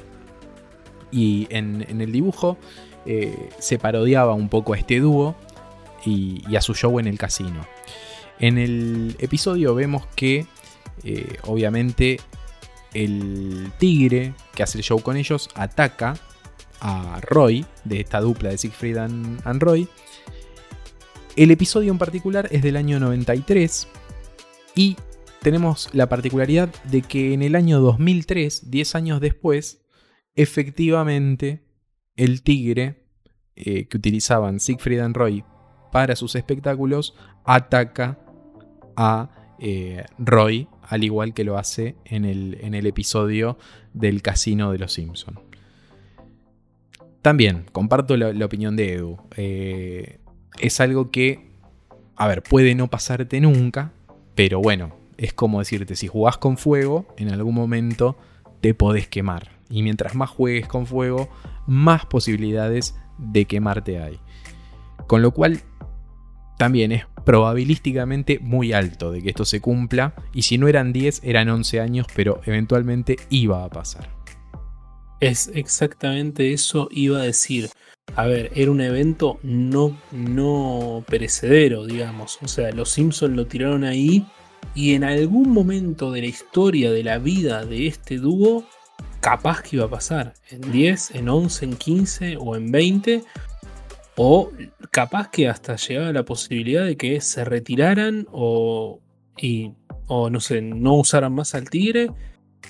Y 1.10 1.46
en, 1.50 1.84
el 1.88 2.10
dibujo 2.10 2.56
eh, 3.04 3.50
se 3.58 3.78
parodiaba 3.78 4.34
un 4.34 4.48
poco 4.48 4.72
a 4.72 4.78
este 4.78 5.00
dúo 5.00 5.34
y, 6.04 6.56
a 6.56 6.60
su 6.60 6.74
show 6.74 6.98
en 6.98 7.06
el 7.06 7.18
casino. 7.18 7.66
En 8.38 8.58
el 8.58 9.16
episodio 9.18 9.74
vemos 9.74 10.06
que 10.14 10.46
eh, 11.04 11.36
obviamente 11.44 12.18
el 12.94 13.72
tigre 13.78 14.34
que 14.54 14.62
hace 14.62 14.78
el 14.78 14.84
show 14.84 15.00
con 15.00 15.16
ellos 15.16 15.48
ataca 15.54 16.14
a 16.80 17.20
Roy, 17.22 17.64
de 17.84 18.00
esta 18.00 18.20
dupla 18.20 18.50
de 18.50 18.58
Siegfried 18.58 18.96
and, 18.96 19.62
Roy. 19.62 19.88
El 21.36 21.50
episodio 21.50 21.92
en 21.92 21.98
particular 21.98 22.48
es 22.50 22.62
del 22.62 22.76
año 22.76 22.98
93 22.98 23.88
y 24.74 24.96
tenemos 25.42 25.88
la 25.92 26.08
particularidad 26.08 26.72
de 26.84 27.02
que 27.02 27.34
en 27.34 27.42
el 27.42 27.56
año 27.56 27.80
2003, 27.80 28.70
10 28.70 28.94
años 28.94 29.20
después, 29.20 29.82
efectivamente 30.34 31.64
el 32.16 32.42
tigre 32.42 33.06
eh, 33.56 33.86
que 33.86 33.96
utilizaban 33.96 34.60
Siegfried 34.60 35.00
and 35.00 35.16
Roy 35.16 35.44
para 35.90 36.16
sus 36.16 36.36
espectáculos 36.36 37.14
ataca 37.44 38.18
a 38.96 39.54
eh, 39.58 40.04
Roy, 40.18 40.68
al 40.82 41.04
igual 41.04 41.34
que 41.34 41.44
lo 41.44 41.58
hace 41.58 41.96
en 42.04 42.24
el, 42.24 42.86
episodio 42.86 43.58
del 43.92 44.22
Casino 44.22 44.72
de 44.72 44.78
los 44.78 44.92
Simpsons. 44.92 45.38
También, 47.20 47.66
comparto 47.72 48.16
la, 48.16 48.44
opinión 48.44 48.74
de 48.74 48.94
Edu. 48.94 49.18
Eh, 49.36 50.18
es 50.60 50.80
algo 50.80 51.10
que, 51.10 51.52
a 52.16 52.26
ver, 52.26 52.42
puede 52.42 52.74
no 52.74 52.88
pasarte 52.88 53.40
nunca, 53.40 53.92
pero 54.34 54.60
bueno, 54.60 55.01
es 55.22 55.32
como 55.32 55.60
decirte, 55.60 55.94
si 55.94 56.08
jugás 56.08 56.36
con 56.36 56.58
fuego, 56.58 57.06
en 57.16 57.32
algún 57.32 57.54
momento 57.54 58.16
te 58.60 58.74
podés 58.74 59.06
quemar. 59.06 59.52
Y 59.70 59.84
mientras 59.84 60.16
más 60.16 60.28
juegues 60.28 60.66
con 60.66 60.84
fuego, 60.84 61.28
más 61.68 62.06
posibilidades 62.06 62.96
de 63.18 63.44
quemarte 63.44 64.02
hay. 64.02 64.18
Con 65.06 65.22
lo 65.22 65.30
cual, 65.30 65.60
también 66.58 66.90
es 66.90 67.04
probabilísticamente 67.24 68.40
muy 68.40 68.72
alto 68.72 69.12
de 69.12 69.22
que 69.22 69.28
esto 69.28 69.44
se 69.44 69.60
cumpla. 69.60 70.14
Y 70.34 70.42
si 70.42 70.58
no 70.58 70.66
eran 70.66 70.92
10, 70.92 71.20
eran 71.22 71.48
11 71.48 71.80
años, 71.80 72.06
pero 72.16 72.40
eventualmente 72.44 73.16
iba 73.30 73.62
a 73.62 73.70
pasar. 73.70 74.10
Es 75.20 75.52
exactamente 75.54 76.52
eso 76.52 76.88
iba 76.90 77.18
a 77.18 77.22
decir. 77.22 77.70
A 78.16 78.26
ver, 78.26 78.50
era 78.56 78.72
un 78.72 78.80
evento 78.80 79.38
no, 79.44 79.96
no 80.10 81.04
perecedero, 81.08 81.86
digamos. 81.86 82.40
O 82.42 82.48
sea, 82.48 82.72
los 82.72 82.90
Simpsons 82.90 83.36
lo 83.36 83.46
tiraron 83.46 83.84
ahí 83.84 84.26
y 84.74 84.94
en 84.94 85.04
algún 85.04 85.50
momento 85.50 86.10
de 86.10 86.22
la 86.22 86.26
historia 86.26 86.90
de 86.90 87.02
la 87.02 87.18
vida 87.18 87.64
de 87.64 87.86
este 87.86 88.16
dúo, 88.16 88.64
capaz 89.20 89.62
que 89.62 89.76
iba 89.76 89.86
a 89.86 89.90
pasar. 89.90 90.34
En 90.50 90.72
10, 90.72 91.12
en 91.12 91.28
11, 91.28 91.64
en 91.64 91.76
15 91.76 92.36
o 92.38 92.56
en 92.56 92.72
20. 92.72 93.24
O 94.16 94.50
capaz 94.90 95.30
que 95.30 95.48
hasta 95.48 95.76
llegaba 95.76 96.12
la 96.12 96.24
posibilidad 96.24 96.84
de 96.84 96.96
que 96.96 97.20
se 97.20 97.44
retiraran 97.44 98.26
o, 98.30 99.00
y, 99.38 99.72
o 100.06 100.28
no 100.28 100.38
no 100.62 100.94
usaran 100.96 101.32
más 101.32 101.54
al 101.54 101.70
tigre 101.70 102.10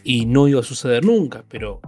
y 0.05 0.27
no 0.27 0.47
iba 0.47 0.61
a 0.61 0.65
suceder 0.65 1.05
nunca. 1.05 1.45
Pero 1.49 1.81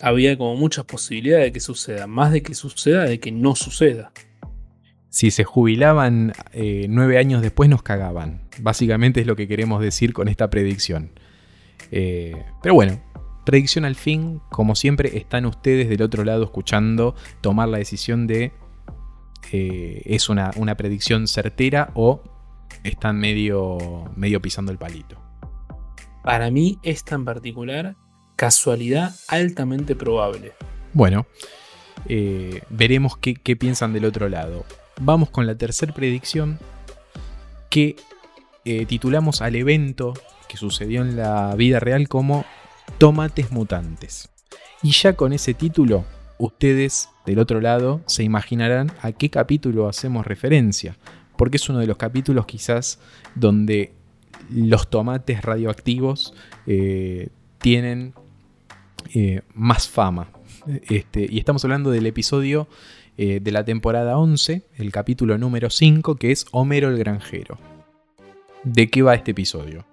había 0.00 0.36
como 0.36 0.56
muchas 0.56 0.84
posibilidades 0.84 1.46
de 1.46 1.52
que 1.52 1.60
suceda, 1.60 2.06
más 2.06 2.32
de 2.32 2.42
que 2.42 2.54
suceda, 2.54 3.04
de 3.04 3.18
que 3.18 3.32
no 3.32 3.56
suceda. 3.56 4.12
Si 5.10 5.32
se 5.32 5.42
jubilaban 5.42 6.32
eh, 6.52 6.86
nueve 6.88 7.18
años 7.18 7.42
después 7.42 7.68
nos 7.68 7.82
cagaban. 7.82 8.42
Básicamente 8.60 9.20
es 9.20 9.26
lo 9.26 9.34
que 9.34 9.48
queremos 9.48 9.82
decir 9.82 10.12
con 10.12 10.28
esta 10.28 10.50
predicción. 10.50 11.10
Eh, 11.90 12.44
pero 12.62 12.76
bueno, 12.76 13.02
predicción 13.44 13.84
al 13.84 13.96
fin, 13.96 14.40
como 14.50 14.76
siempre, 14.76 15.18
están 15.18 15.46
ustedes 15.46 15.88
del 15.88 16.02
otro 16.02 16.24
lado 16.24 16.44
escuchando 16.44 17.16
tomar 17.40 17.68
la 17.68 17.78
decisión 17.78 18.28
de 18.28 18.52
eh, 19.50 20.02
es 20.04 20.28
una, 20.28 20.52
una, 20.54 20.76
predicción 20.76 21.26
certera 21.26 21.90
o 21.94 22.22
están 22.84 23.18
medio, 23.18 24.04
medio 24.14 24.40
pisando 24.40 24.70
el 24.70 24.78
palito. 24.78 25.20
Para 26.22 26.52
mí, 26.52 26.78
esta 26.84 27.16
en 27.16 27.24
particular 27.24 27.96
casualidad 28.36 29.12
altamente 29.26 29.96
probable. 29.96 30.52
Bueno, 30.92 31.26
veremos 32.68 33.16
qué, 33.16 33.56
piensan 33.56 33.92
del 33.92 34.04
otro 34.04 34.28
lado. 34.28 34.64
Vamos 35.02 35.30
con 35.30 35.46
la 35.46 35.54
tercera 35.54 35.94
predicción 35.94 36.58
que 37.70 37.96
eh, 38.66 38.84
titulamos 38.84 39.40
al 39.40 39.56
evento 39.56 40.12
que 40.46 40.58
sucedió 40.58 41.00
en 41.00 41.16
la 41.16 41.54
vida 41.54 41.80
real 41.80 42.06
como 42.06 42.44
Tomates 42.98 43.50
Mutantes. 43.50 44.28
Y 44.82 44.90
ya 44.90 45.14
con 45.14 45.32
ese 45.32 45.54
título, 45.54 46.04
ustedes 46.36 47.08
del 47.24 47.38
otro 47.38 47.62
lado 47.62 48.02
se 48.04 48.24
imaginarán 48.24 48.92
a 49.00 49.12
qué 49.12 49.30
capítulo 49.30 49.88
hacemos 49.88 50.26
referencia, 50.26 50.98
porque 51.38 51.56
es 51.56 51.66
uno 51.70 51.78
de 51.78 51.86
los 51.86 51.96
capítulos 51.96 52.44
quizás 52.44 52.98
donde 53.34 53.94
los 54.50 54.90
tomates 54.90 55.40
radioactivos 55.40 56.34
eh, 56.66 57.30
tienen 57.58 58.12
eh, 59.14 59.40
más 59.54 59.88
fama. 59.88 60.28
Este, 60.90 61.26
y 61.30 61.38
estamos 61.38 61.64
hablando 61.64 61.90
del 61.90 62.04
episodio 62.04 62.68
eh, 63.16 63.40
de 63.40 63.52
la 63.52 63.64
temporada 63.64 64.18
11, 64.18 64.62
el 64.76 64.92
capítulo 64.92 65.38
número 65.38 65.70
5, 65.70 66.16
que 66.16 66.32
es 66.32 66.46
Homero 66.52 66.88
el 66.88 66.98
Granjero. 66.98 67.58
¿De 68.64 68.90
qué 68.90 69.02
va 69.02 69.14
este 69.14 69.30
episodio? 69.30 69.84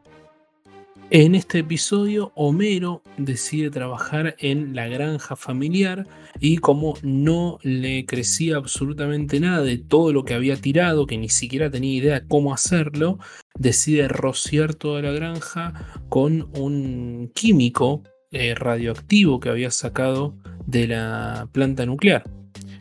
En 1.09 1.35
este 1.35 1.59
episodio, 1.59 2.33
Homero 2.35 3.01
decide 3.15 3.69
trabajar 3.69 4.35
en 4.39 4.75
la 4.75 4.89
granja 4.89 5.37
familiar 5.37 6.05
y 6.37 6.57
como 6.57 6.95
no 7.01 7.59
le 7.63 8.05
crecía 8.05 8.57
absolutamente 8.57 9.39
nada 9.39 9.61
de 9.61 9.77
todo 9.77 10.11
lo 10.11 10.25
que 10.25 10.33
había 10.33 10.57
tirado, 10.57 11.07
que 11.07 11.17
ni 11.17 11.29
siquiera 11.29 11.71
tenía 11.71 11.97
idea 11.97 12.23
cómo 12.27 12.53
hacerlo, 12.53 13.19
decide 13.57 14.09
rociar 14.09 14.75
toda 14.75 15.01
la 15.01 15.11
granja 15.11 16.01
con 16.09 16.49
un 16.57 17.31
químico 17.33 18.03
eh, 18.31 18.53
radioactivo 18.53 19.39
que 19.39 19.47
había 19.47 19.71
sacado 19.71 20.35
de 20.65 20.87
la 20.89 21.47
planta 21.53 21.85
nuclear. 21.85 22.25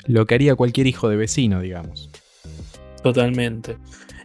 Lo 0.06 0.26
que 0.26 0.34
haría 0.34 0.54
cualquier 0.54 0.86
hijo 0.86 1.08
de 1.08 1.16
vecino, 1.16 1.60
digamos. 1.60 2.10
Totalmente. 3.02 3.76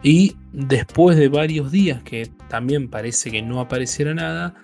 Y 0.04 0.36
después 0.52 1.18
de 1.18 1.30
varios 1.30 1.72
días 1.72 2.02
que 2.04 2.30
también 2.50 2.90
parece 2.90 3.32
que 3.32 3.42
no 3.42 3.60
apareciera 3.60 4.14
nada, 4.14 4.56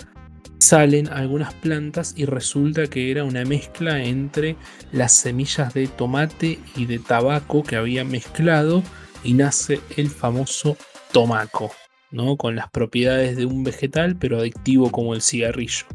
salen 0.60 1.08
algunas 1.10 1.53
plantas 1.53 2.13
y 2.17 2.25
resulta 2.25 2.88
que 2.88 3.12
era 3.12 3.23
una 3.23 3.45
mezcla 3.45 4.03
entre 4.03 4.56
las 4.91 5.13
semillas 5.13 5.73
de 5.73 5.88
tomate 5.88 6.60
y 6.75 6.86
de 6.86 6.99
tabaco 6.99 7.63
que 7.63 7.75
había 7.75 8.03
mezclado 8.03 8.84
y 9.23 9.34
nace 9.34 9.80
el 9.95 10.10
famoso 10.10 10.77
tomaco. 11.12 11.71
¿no? 12.12 12.38
Con 12.38 12.56
las 12.56 12.69
propiedades 12.69 13.38
de 13.38 13.45
un 13.45 13.63
vegetal, 13.63 14.15
pero 14.17 14.39
adictivo 14.39 14.91
como 14.91 15.13
el 15.13 15.21
cigarrillo. 15.21 15.86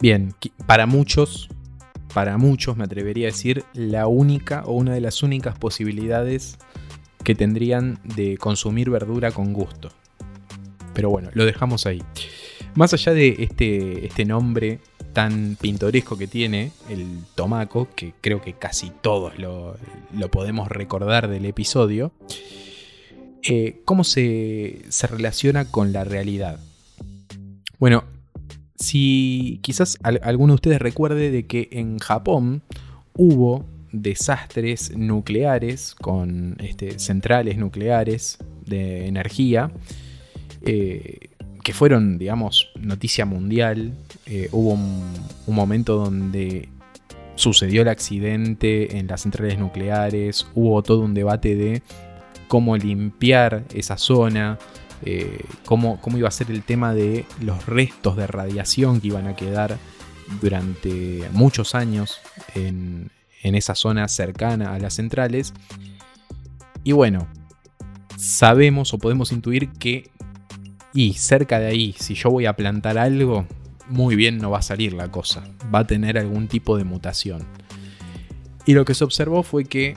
Bien, 0.00 0.34
para 0.66 0.86
muchos, 0.86 1.48
para 2.14 2.38
muchos 2.38 2.76
me 2.76 2.84
atrevería 2.84 3.28
a 3.28 3.30
decir, 3.30 3.64
la 3.72 4.06
única 4.06 4.62
o 4.66 4.72
una 4.72 4.94
de 4.94 5.00
las 5.00 5.22
únicas 5.22 5.58
posibilidades 5.58 6.58
que 7.24 7.34
tendrían 7.34 7.98
de 8.04 8.36
consumir 8.36 8.90
verdura 8.90 9.30
con 9.30 9.52
gusto. 9.52 9.90
Pero 10.94 11.10
bueno, 11.10 11.30
lo 11.32 11.44
dejamos 11.44 11.86
ahí. 11.86 12.02
Más 12.74 12.92
allá 12.92 13.12
de 13.12 13.36
este, 13.38 14.06
este 14.06 14.24
nombre 14.24 14.80
tan 15.12 15.56
pintoresco 15.60 16.16
que 16.16 16.26
tiene, 16.26 16.72
el 16.88 17.06
tomaco, 17.34 17.88
que 17.94 18.14
creo 18.20 18.40
que 18.40 18.54
casi 18.54 18.90
todos 19.02 19.38
lo, 19.38 19.76
podemos 20.30 20.68
recordar 20.68 21.28
del 21.28 21.44
episodio, 21.44 22.12
eh, 23.42 23.82
¿cómo 23.84 24.04
se, 24.04 24.82
se 24.88 25.06
relaciona 25.06 25.66
con 25.66 25.92
la 25.92 26.04
realidad? 26.04 26.60
Bueno, 27.78 28.04
si 28.82 29.60
quizás 29.62 29.98
alguno 30.02 30.52
de 30.52 30.56
ustedes 30.56 30.78
recuerde 30.80 31.30
de 31.30 31.46
que 31.46 31.68
en 31.72 31.98
Japón 31.98 32.62
hubo 33.14 33.64
desastres 33.92 34.96
nucleares 34.96 35.94
con 35.94 36.56
este, 36.58 36.98
centrales 36.98 37.58
nucleares 37.58 38.38
de 38.66 39.06
energía 39.06 39.70
eh, 40.62 41.30
que 41.62 41.72
fueron, 41.72 42.18
digamos, 42.18 42.70
noticia 42.80 43.24
mundial. 43.24 43.92
Eh, 44.26 44.48
hubo 44.50 44.72
un, 44.72 45.12
momento 45.46 45.96
donde 45.96 46.68
sucedió 47.36 47.82
el 47.82 47.88
accidente 47.88 48.98
en 48.98 49.06
las 49.06 49.22
centrales 49.22 49.58
nucleares, 49.58 50.46
hubo 50.54 50.82
todo 50.82 51.00
un 51.00 51.14
debate 51.14 51.54
de 51.54 51.82
cómo 52.48 52.76
limpiar 52.76 53.64
esa 53.74 53.96
zona, 53.96 54.58
eh, 55.04 55.40
cómo, 55.64 56.00
cómo, 56.00 56.18
iba 56.18 56.28
a 56.28 56.32
ser 56.32 56.50
el 56.50 56.62
tema 56.62 56.94
de 56.94 57.24
los 57.40 57.66
restos 57.66 58.16
de 58.16 58.26
radiación 58.26 59.00
que 59.00 59.08
iban 59.08 59.26
a 59.26 59.36
quedar 59.36 59.78
durante 60.40 61.28
muchos 61.32 61.74
años 61.74 62.20
en, 62.54 63.10
en 63.42 63.54
esa 63.54 63.74
zona 63.74 64.08
cercana 64.08 64.74
a 64.74 64.78
las 64.78 64.94
centrales. 64.94 65.52
Y 66.84 66.92
bueno, 66.92 67.26
sabemos 68.16 68.94
o 68.94 68.98
podemos 68.98 69.32
intuir 69.32 69.70
que 69.72 70.10
y 70.94 71.14
cerca 71.14 71.58
de 71.58 71.66
ahí, 71.66 71.94
si 71.98 72.14
yo 72.14 72.30
voy 72.30 72.46
a 72.46 72.54
plantar 72.54 72.98
algo, 72.98 73.46
muy 73.88 74.14
bien 74.14 74.38
no 74.38 74.50
va 74.50 74.58
a 74.58 74.62
salir 74.62 74.92
la 74.92 75.10
cosa, 75.10 75.42
va 75.74 75.80
a 75.80 75.86
tener 75.86 76.18
algún 76.18 76.48
tipo 76.48 76.76
de 76.76 76.84
mutación. 76.84 77.46
Y 78.66 78.74
lo 78.74 78.84
que 78.84 78.94
se 78.94 79.04
observó 79.04 79.42
fue 79.42 79.64
que 79.64 79.96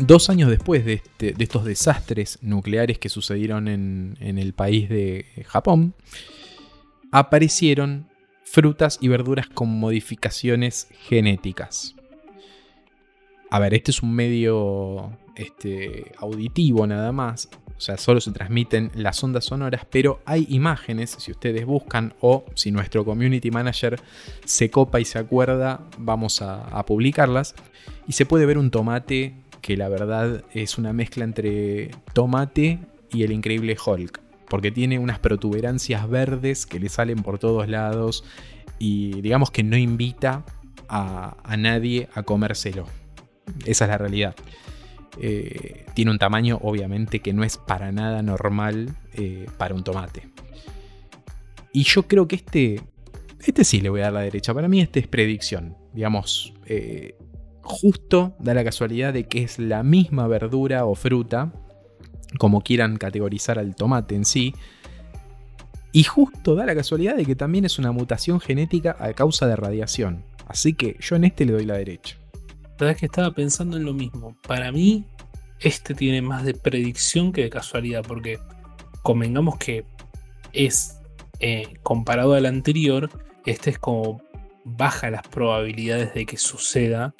dos 0.00 0.30
años 0.30 0.50
después 0.50 0.84
de, 0.84 0.94
este, 0.94 1.34
estos 1.38 1.64
desastres 1.64 2.38
nucleares 2.42 2.98
que 2.98 3.08
sucedieron 3.08 3.68
en, 3.68 4.16
el 4.20 4.52
país 4.52 4.88
de 4.88 5.26
Japón, 5.46 5.94
aparecieron 7.10 8.08
frutas 8.44 8.98
y 9.00 9.08
verduras 9.08 9.48
con 9.48 9.68
modificaciones 9.68 10.88
genéticas. 11.08 11.94
A 13.50 13.58
ver, 13.58 13.74
este 13.74 13.90
es 13.90 14.02
un 14.02 14.14
medio 14.14 15.18
este, 15.36 16.12
auditivo 16.16 16.86
nada 16.86 17.12
más, 17.12 17.50
o 17.76 17.80
sea, 17.80 17.98
solo 17.98 18.20
se 18.20 18.30
transmiten 18.30 18.90
las 18.94 19.22
ondas 19.24 19.44
sonoras, 19.44 19.84
pero 19.90 20.20
hay 20.24 20.46
imágenes, 20.48 21.16
si 21.18 21.32
ustedes 21.32 21.66
buscan 21.66 22.14
o 22.20 22.44
si 22.54 22.70
nuestro 22.70 23.04
community 23.04 23.50
manager 23.50 24.00
se 24.44 24.70
copa 24.70 25.00
y 25.00 25.04
se 25.04 25.18
acuerda, 25.18 25.80
vamos 25.98 26.40
a 26.42 26.86
publicarlas. 26.86 27.54
Y 28.06 28.12
se 28.12 28.24
puede 28.24 28.46
ver 28.46 28.56
un 28.56 28.70
tomate 28.70 29.34
que 29.62 29.76
la 29.76 29.88
verdad 29.88 30.44
es 30.52 30.76
una 30.76 30.92
mezcla 30.92 31.24
entre 31.24 31.90
tomate 32.12 32.80
y 33.10 33.22
el 33.22 33.32
increíble 33.32 33.76
Hulk, 33.84 34.20
porque 34.48 34.70
tiene 34.70 34.98
unas 34.98 35.18
protuberancias 35.18 36.08
verdes 36.10 36.66
que 36.66 36.78
le 36.78 36.90
salen 36.90 37.22
por 37.22 37.38
todos 37.38 37.68
lados 37.68 38.24
y 38.78 39.22
digamos 39.22 39.50
que 39.50 39.62
no 39.62 39.78
invita 39.78 40.44
a, 40.88 41.36
a 41.42 41.56
nadie 41.56 42.08
a 42.14 42.22
comérselo. 42.22 42.86
Esa 43.64 43.84
es 43.84 43.90
la 43.90 43.98
realidad. 43.98 44.34
Eh, 45.20 45.84
tiene 45.94 46.10
un 46.10 46.18
tamaño 46.18 46.58
obviamente 46.62 47.20
que 47.20 47.32
no 47.32 47.44
es 47.44 47.58
para 47.58 47.92
nada 47.92 48.22
normal 48.22 48.96
eh, 49.14 49.46
para 49.58 49.74
un 49.74 49.84
tomate. 49.84 50.28
Y 51.72 51.84
yo 51.84 52.04
creo 52.04 52.28
que 52.28 52.36
este, 52.36 52.80
este 53.40 53.64
sí 53.64 53.80
le 53.80 53.90
voy 53.90 54.00
a 54.00 54.04
dar 54.04 54.12
la 54.14 54.20
derecha. 54.20 54.54
Para 54.54 54.68
mí 54.68 54.80
este 54.80 55.00
es 55.00 55.06
predicción. 55.06 55.76
Digamos, 55.92 56.54
eh, 56.66 57.16
justo 57.62 58.34
da 58.38 58.54
la 58.54 58.64
casualidad 58.64 59.12
de 59.12 59.24
que 59.24 59.42
es 59.42 59.58
la 59.58 59.82
misma 59.82 60.26
verdura 60.26 60.84
o 60.84 60.94
fruta, 60.94 61.52
como 62.38 62.62
quieran 62.62 62.96
categorizar 62.96 63.58
al 63.58 63.74
tomate 63.74 64.14
en 64.14 64.24
sí. 64.24 64.54
Y 65.92 66.04
justo 66.04 66.54
da 66.54 66.66
la 66.66 66.74
casualidad 66.74 67.16
de 67.16 67.24
que 67.24 67.36
también 67.36 67.64
es 67.64 67.78
una 67.78 67.92
mutación 67.92 68.40
genética 68.40 68.96
a 68.98 69.12
causa 69.12 69.46
de 69.46 69.56
radiación. 69.56 70.24
Así 70.46 70.74
que 70.74 70.96
yo 71.00 71.16
en 71.16 71.24
este 71.24 71.44
le 71.44 71.52
doy 71.52 71.64
la 71.64 71.76
derecha. 71.76 72.16
La 72.64 72.86
verdad 72.86 72.90
es 72.92 72.96
que 72.98 73.06
estaba 73.06 73.30
pensando 73.32 73.76
en 73.76 73.84
lo 73.84 73.92
mismo. 73.92 74.36
Para 74.46 74.72
mí, 74.72 75.06
este 75.60 75.94
tiene 75.94 76.22
más 76.22 76.44
de 76.44 76.54
predicción 76.54 77.32
que 77.32 77.42
de 77.42 77.50
casualidad, 77.50 78.02
porque 78.06 78.38
convengamos 79.02 79.56
que 79.58 79.84
es, 80.52 80.98
eh, 81.40 81.74
comparado 81.82 82.34
al 82.34 82.46
anterior, 82.46 83.10
este 83.46 83.70
es 83.70 83.78
como 83.78 84.22
baja 84.64 85.10
las 85.10 85.22
probabilidades 85.28 86.14
de 86.14 86.26
que 86.26 86.36
suceda 86.36 87.14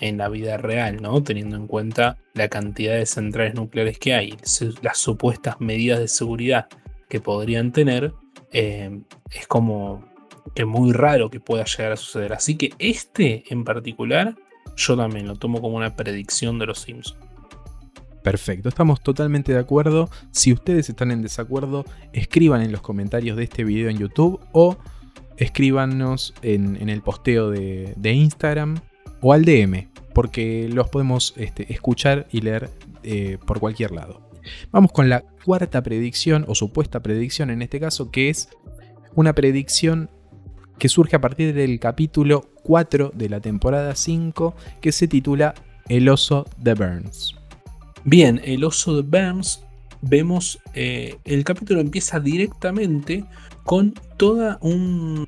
en 0.00 0.18
la 0.18 0.28
vida 0.28 0.56
real, 0.56 1.00
¿no? 1.00 1.22
Teniendo 1.22 1.56
en 1.56 1.66
cuenta 1.66 2.18
la 2.34 2.48
cantidad 2.48 2.94
de 2.94 3.06
centrales 3.06 3.54
nucleares 3.54 3.98
que 3.98 4.14
hay, 4.14 4.36
las 4.82 4.98
supuestas 4.98 5.60
medidas 5.60 5.98
de 5.98 6.08
seguridad 6.08 6.66
que 7.08 7.20
podrían 7.20 7.72
tener, 7.72 8.12
eh, 8.52 9.00
es 9.30 9.46
como 9.46 10.04
que 10.54 10.64
muy 10.64 10.92
raro 10.92 11.30
que 11.30 11.40
pueda 11.40 11.64
llegar 11.64 11.92
a 11.92 11.96
suceder. 11.96 12.32
Así 12.32 12.56
que 12.56 12.72
este 12.78 13.44
en 13.48 13.64
particular 13.64 14.36
yo 14.76 14.96
también 14.96 15.26
lo 15.26 15.36
tomo 15.36 15.60
como 15.60 15.76
una 15.76 15.94
predicción 15.96 16.58
de 16.58 16.66
los 16.66 16.80
Sims. 16.80 17.16
Perfecto, 18.22 18.70
estamos 18.70 19.02
totalmente 19.02 19.52
de 19.52 19.58
acuerdo. 19.58 20.08
Si 20.30 20.52
ustedes 20.52 20.88
están 20.88 21.10
en 21.10 21.20
desacuerdo, 21.20 21.84
escriban 22.12 22.62
en 22.62 22.72
los 22.72 22.80
comentarios 22.80 23.36
de 23.36 23.44
este 23.44 23.64
video 23.64 23.90
en 23.90 23.98
YouTube 23.98 24.40
o 24.52 24.78
escríbanos 25.36 26.32
en, 26.42 26.88
el 26.88 27.02
posteo 27.02 27.50
de, 27.50 27.94
Instagram 28.02 28.78
o 29.26 29.32
al 29.32 29.46
DM, 29.46 29.88
porque 30.12 30.68
los 30.70 30.90
podemos 30.90 31.32
este, 31.38 31.72
escuchar 31.72 32.26
y 32.30 32.42
leer 32.42 32.68
eh, 33.02 33.38
por 33.46 33.58
cualquier 33.58 33.90
lado. 33.92 34.20
Vamos 34.70 34.92
con 34.92 35.08
la 35.08 35.22
cuarta 35.46 35.82
predicción, 35.82 36.44
o 36.46 36.54
supuesta 36.54 37.00
predicción 37.00 37.48
en 37.48 37.62
este 37.62 37.80
caso, 37.80 38.10
que 38.10 38.28
es 38.28 38.50
una 39.14 39.32
predicción 39.32 40.10
que 40.78 40.90
surge 40.90 41.16
a 41.16 41.22
partir 41.22 41.54
del 41.54 41.80
capítulo 41.80 42.50
4 42.64 43.12
de 43.14 43.30
la 43.30 43.40
temporada 43.40 43.94
5 43.94 44.54
que 44.82 44.92
se 44.92 45.08
titula 45.08 45.54
El 45.88 46.10
oso 46.10 46.44
de 46.58 46.74
Burns. 46.74 47.34
Bien, 48.04 48.42
el 48.44 48.62
oso 48.62 49.00
de 49.00 49.02
Burns, 49.02 49.64
vemos, 50.02 50.60
eh, 50.74 51.16
el 51.24 51.44
capítulo 51.44 51.80
empieza 51.80 52.20
directamente 52.20 53.24
con 53.62 53.94
toda 54.18 54.58
un 54.60 55.26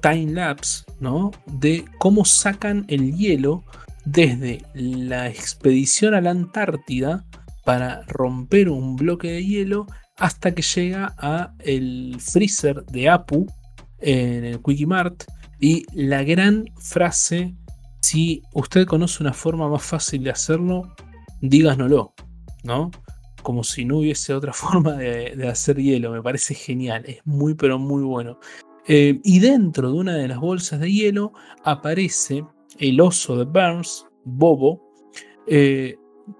time 0.00 0.32
lapse, 0.32 0.84
¿no? 1.00 1.30
De 1.46 1.84
cómo 1.98 2.24
sacan 2.24 2.84
el 2.88 3.16
hielo 3.16 3.64
desde 4.04 4.62
la 4.74 5.28
expedición 5.28 6.14
a 6.14 6.20
la 6.20 6.30
Antártida 6.30 7.24
para 7.64 8.02
romper 8.06 8.68
un 8.70 8.96
bloque 8.96 9.32
de 9.32 9.44
hielo 9.44 9.86
hasta 10.16 10.54
que 10.54 10.62
llega 10.62 11.14
a 11.18 11.52
el 11.58 12.16
freezer 12.20 12.84
de 12.86 13.08
Apu 13.08 13.46
en 13.98 14.44
el 14.44 14.62
Quickie 14.62 14.86
Y 15.60 15.84
la 15.92 16.22
gran 16.22 16.64
frase, 16.78 17.54
si 18.00 18.42
usted 18.54 18.86
conoce 18.86 19.22
una 19.22 19.32
forma 19.32 19.68
más 19.68 19.82
fácil 19.82 20.24
de 20.24 20.30
hacerlo, 20.30 20.94
díganoslo, 21.40 22.14
¿no? 22.62 22.90
Como 23.42 23.62
si 23.64 23.84
no 23.84 23.98
hubiese 23.98 24.32
otra 24.34 24.52
forma 24.54 24.92
de, 24.94 25.48
hacer 25.48 25.76
hielo. 25.76 26.12
Me 26.12 26.22
parece 26.22 26.54
genial, 26.54 27.04
es 27.06 27.18
muy 27.24 27.54
pero 27.54 27.78
muy 27.78 28.02
bueno. 28.02 28.38
Eh, 28.88 29.20
y 29.24 29.40
dentro 29.40 29.90
de 29.90 29.98
una 29.98 30.14
de 30.14 30.28
las 30.28 30.38
bolsas 30.38 30.80
de 30.80 30.92
hielo 30.92 31.32
aparece 31.64 32.44
el 32.78 33.00
oso 33.00 33.36
de 33.36 33.44
Burns, 33.44 34.06
Bobo, 34.24 34.80
eh, 35.46 35.96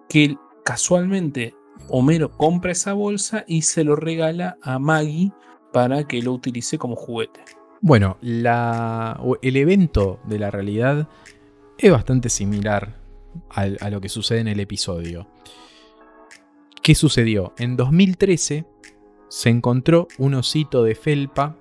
que 0.09 0.37
casualmente 0.64 1.54
Homero 1.88 2.30
compra 2.30 2.72
esa 2.72 2.92
bolsa 2.92 3.44
y 3.46 3.62
se 3.62 3.85
lo 3.85 3.96
regala 3.96 4.59
a 4.62 4.78
Maggie 4.78 5.32
para 5.72 6.06
que 6.06 6.22
lo 6.22 6.32
utilice 6.32 6.78
como 6.78 6.96
juguete. 6.96 7.40
Bueno, 7.80 8.16
el 8.22 9.56
evento 9.56 10.18
de 10.24 10.38
la 10.38 10.50
realidad 10.50 11.09
es 11.78 11.92
bastante 11.92 12.28
similar 12.28 13.00
a, 13.50 13.90
lo 13.90 14.00
que 14.00 14.09
sucede 14.09 14.40
en 14.40 14.48
el 14.48 14.61
episodio. 14.61 15.28
¿Qué 16.82 16.94
sucedió? 16.94 17.52
En 17.59 17.76
2013 17.76 18.64
se 19.28 19.50
encontró 19.50 20.09
un 20.18 20.35
osito 20.35 20.82
de 20.82 20.94
felpa, 20.94 21.56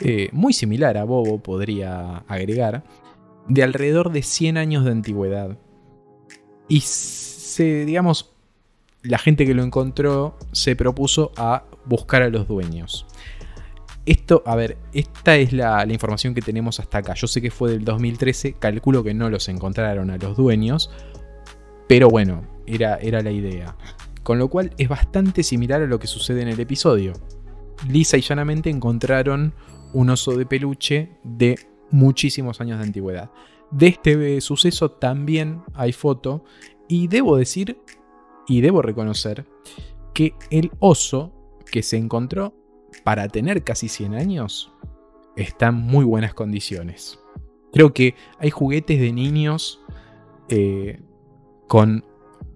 eh, 0.00 0.28
muy 0.32 0.52
similar 0.52 0.96
a 0.96 1.04
Bobo, 1.04 1.42
podría 1.42 2.18
agregar, 2.28 2.84
de 3.48 3.62
alrededor 3.62 4.12
de 4.12 4.22
100 4.22 4.56
años 4.56 4.84
de 4.84 4.90
antigüedad. 4.90 5.58
Y 6.68 6.80
se, 6.80 7.84
digamos, 7.84 8.32
la 9.02 9.18
gente 9.18 9.46
que 9.46 9.54
lo 9.54 9.62
encontró 9.62 10.36
se 10.52 10.76
propuso 10.76 11.32
a 11.36 11.64
buscar 11.84 12.22
a 12.22 12.28
los 12.28 12.48
dueños. 12.48 13.06
Esto, 14.04 14.42
a 14.46 14.56
ver, 14.56 14.78
esta 14.92 15.36
es 15.36 15.52
la, 15.52 15.84
información 15.86 16.34
que 16.34 16.42
tenemos 16.42 16.80
hasta 16.80 16.98
acá. 16.98 17.14
Yo 17.14 17.26
sé 17.26 17.40
que 17.40 17.50
fue 17.50 17.70
del 17.70 17.84
2013, 17.84 18.54
calculo 18.54 19.04
que 19.04 19.14
no 19.14 19.30
los 19.30 19.48
encontraron 19.48 20.10
a 20.10 20.16
los 20.16 20.36
dueños, 20.36 20.90
pero 21.88 22.08
bueno, 22.08 22.42
era, 22.66 22.96
era 22.96 23.22
la 23.22 23.30
idea. 23.30 23.76
Con 24.22 24.38
lo 24.38 24.48
cual 24.48 24.72
es 24.78 24.88
bastante 24.88 25.42
similar 25.42 25.82
a 25.82 25.86
lo 25.86 25.98
que 25.98 26.06
sucede 26.06 26.42
en 26.42 26.48
el 26.48 26.58
episodio. 26.58 27.12
Lisa 27.88 28.16
y 28.16 28.22
llanamente 28.22 28.70
encontraron 28.70 29.52
un 29.92 30.10
oso 30.10 30.36
de 30.36 30.46
peluche 30.46 31.10
de 31.22 31.58
muchísimos 31.90 32.60
años 32.60 32.78
de 32.78 32.84
antigüedad. 32.84 33.30
De 33.70 33.88
este 33.88 34.40
suceso 34.40 34.90
también 34.90 35.62
hay 35.74 35.92
foto 35.92 36.44
y 36.88 37.08
debo 37.08 37.36
decir 37.36 37.78
y 38.46 38.60
debo 38.60 38.82
reconocer 38.82 39.46
que 40.12 40.34
el 40.50 40.70
oso 40.78 41.32
que 41.70 41.82
se 41.82 41.96
encontró 41.96 42.54
para 43.04 43.28
tener 43.28 43.64
casi 43.64 43.88
100 43.88 44.14
años 44.14 44.72
está 45.36 45.68
en 45.68 45.76
muy 45.76 46.04
buenas 46.04 46.34
condiciones. 46.34 47.18
Creo 47.72 47.94
que 47.94 48.14
hay 48.38 48.50
juguetes 48.50 49.00
de 49.00 49.12
niños 49.12 49.80
eh, 50.48 51.00
con 51.68 52.04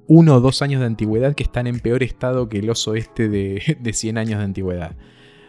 uno 0.07 0.37
o 0.37 0.41
dos 0.41 0.61
años 0.61 0.81
de 0.81 0.87
antigüedad 0.87 1.35
que 1.35 1.43
están 1.43 1.67
en 1.67 1.81
peor 1.81 2.03
estado 2.03 2.49
que 2.49 2.59
el 2.59 2.69
oso 2.69 2.95
este 2.95 3.29
de, 3.29 3.79
de 3.81 3.93
100 3.93 4.19
años 4.19 4.39
de 4.39 4.45
antigüedad. 4.45 4.97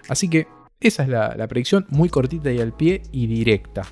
Así 0.08 0.30
que 0.30 0.48
esa 0.80 1.04
es 1.04 1.10
la, 1.10 1.36
la 1.36 1.48
predicción, 1.48 1.86
muy 1.90 2.10
cortita 2.10 2.52
y 2.52 2.60
al 2.60 2.74
pie 2.74 3.02
y 3.12 3.28
directa. 3.28 3.84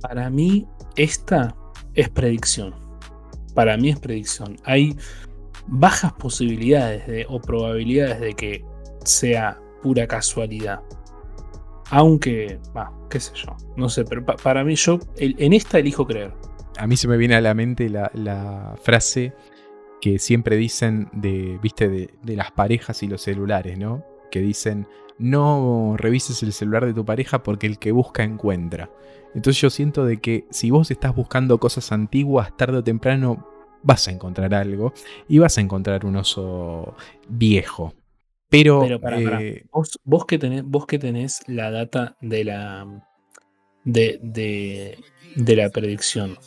Para 0.00 0.30
mí, 0.30 0.66
esta 0.96 1.54
es 1.94 2.08
predicción. 2.08 2.74
Para 3.54 3.76
mí 3.76 3.90
es 3.90 3.98
predicción. 3.98 4.56
Hay 4.64 4.96
bajas 5.66 6.12
posibilidades 6.14 7.06
de, 7.06 7.26
o 7.28 7.40
probabilidades 7.40 8.20
de 8.20 8.34
que 8.34 8.64
sea 9.04 9.58
pura 9.82 10.06
casualidad. 10.06 10.80
Aunque, 11.90 12.58
qué 13.08 13.20
sé 13.20 13.32
yo, 13.34 13.56
no 13.76 13.88
sé, 13.88 14.04
pero 14.04 14.24
para 14.24 14.64
mí 14.64 14.74
yo 14.74 14.98
en 15.16 15.52
esta 15.52 15.78
elijo 15.78 16.06
creer. 16.06 16.32
A 16.78 16.86
mí 16.86 16.96
se 16.96 17.08
me 17.08 17.16
viene 17.16 17.36
a 17.36 17.40
la 17.40 17.54
mente 17.54 17.88
la, 17.88 18.74
frase 18.82 19.32
que 20.00 20.18
siempre 20.18 20.56
dicen 20.56 21.08
de, 21.12 21.58
viste, 21.62 21.88
de, 21.88 22.10
de, 22.22 22.36
las 22.36 22.50
parejas 22.50 23.02
y 23.02 23.06
los 23.06 23.22
celulares, 23.22 23.78
¿no? 23.78 24.04
Que 24.30 24.40
dicen, 24.40 24.86
no 25.18 25.94
revises 25.96 26.42
el 26.42 26.52
celular 26.52 26.86
de 26.86 26.94
tu 26.94 27.04
pareja 27.04 27.42
porque 27.42 27.66
el 27.66 27.78
que 27.78 27.92
busca 27.92 28.22
encuentra. 28.22 28.90
Entonces 29.34 29.60
yo 29.60 29.70
siento 29.70 30.04
de 30.04 30.18
que 30.18 30.46
si 30.50 30.70
vos 30.70 30.90
estás 30.90 31.14
buscando 31.14 31.58
cosas 31.58 31.92
antiguas, 31.92 32.56
tarde 32.56 32.78
o 32.78 32.84
temprano 32.84 33.46
vas 33.82 34.08
a 34.08 34.10
encontrar 34.10 34.54
algo 34.54 34.92
y 35.28 35.38
vas 35.38 35.58
a 35.58 35.60
encontrar 35.60 36.04
un 36.04 36.16
oso 36.16 36.96
viejo. 37.28 37.94
Pero, 38.48 38.84
eh, 38.84 39.64
Vos, 40.04 40.24
que 40.26 40.38
tenés, 40.38 40.62
vos 40.64 40.86
que 40.86 40.98
tenés 40.98 41.40
la 41.48 41.70
data 41.70 42.16
de 42.20 42.44
la, 42.44 43.04
de, 43.84 44.98
de, 45.34 45.56
la 45.56 45.68
predicción, 45.70 46.38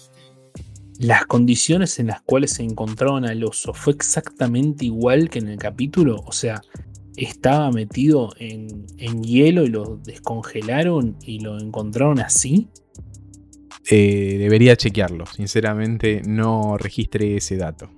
las 0.97 1.25
condiciones 1.25 1.99
en 1.99 2.07
las 2.07 2.21
cuales 2.21 2.53
se 2.53 2.63
encontraron 2.63 3.25
al 3.25 3.43
oso 3.43 3.73
fue 3.73 3.93
exactamente 3.93 4.85
igual 4.85 5.29
que 5.29 5.39
en 5.39 5.49
el 5.49 5.57
capítulo. 5.57 6.23
O 6.25 6.31
sea, 6.31 6.61
estaba 7.19 7.71
metido 7.71 8.33
en, 8.37 8.87
hielo 9.23 9.63
y 9.63 9.69
lo 9.69 9.97
descongelaron 9.97 11.17
y 11.21 11.39
lo 11.39 11.59
encontraron 11.59 12.19
así? 12.19 12.69
Eh, 13.89 14.37
debería 14.39 14.75
chequearlo. 14.75 15.25
Sinceramente, 15.25 16.21
no 16.25 16.77
registré 16.77 17.37
ese 17.37 17.57
dato. 17.57 17.89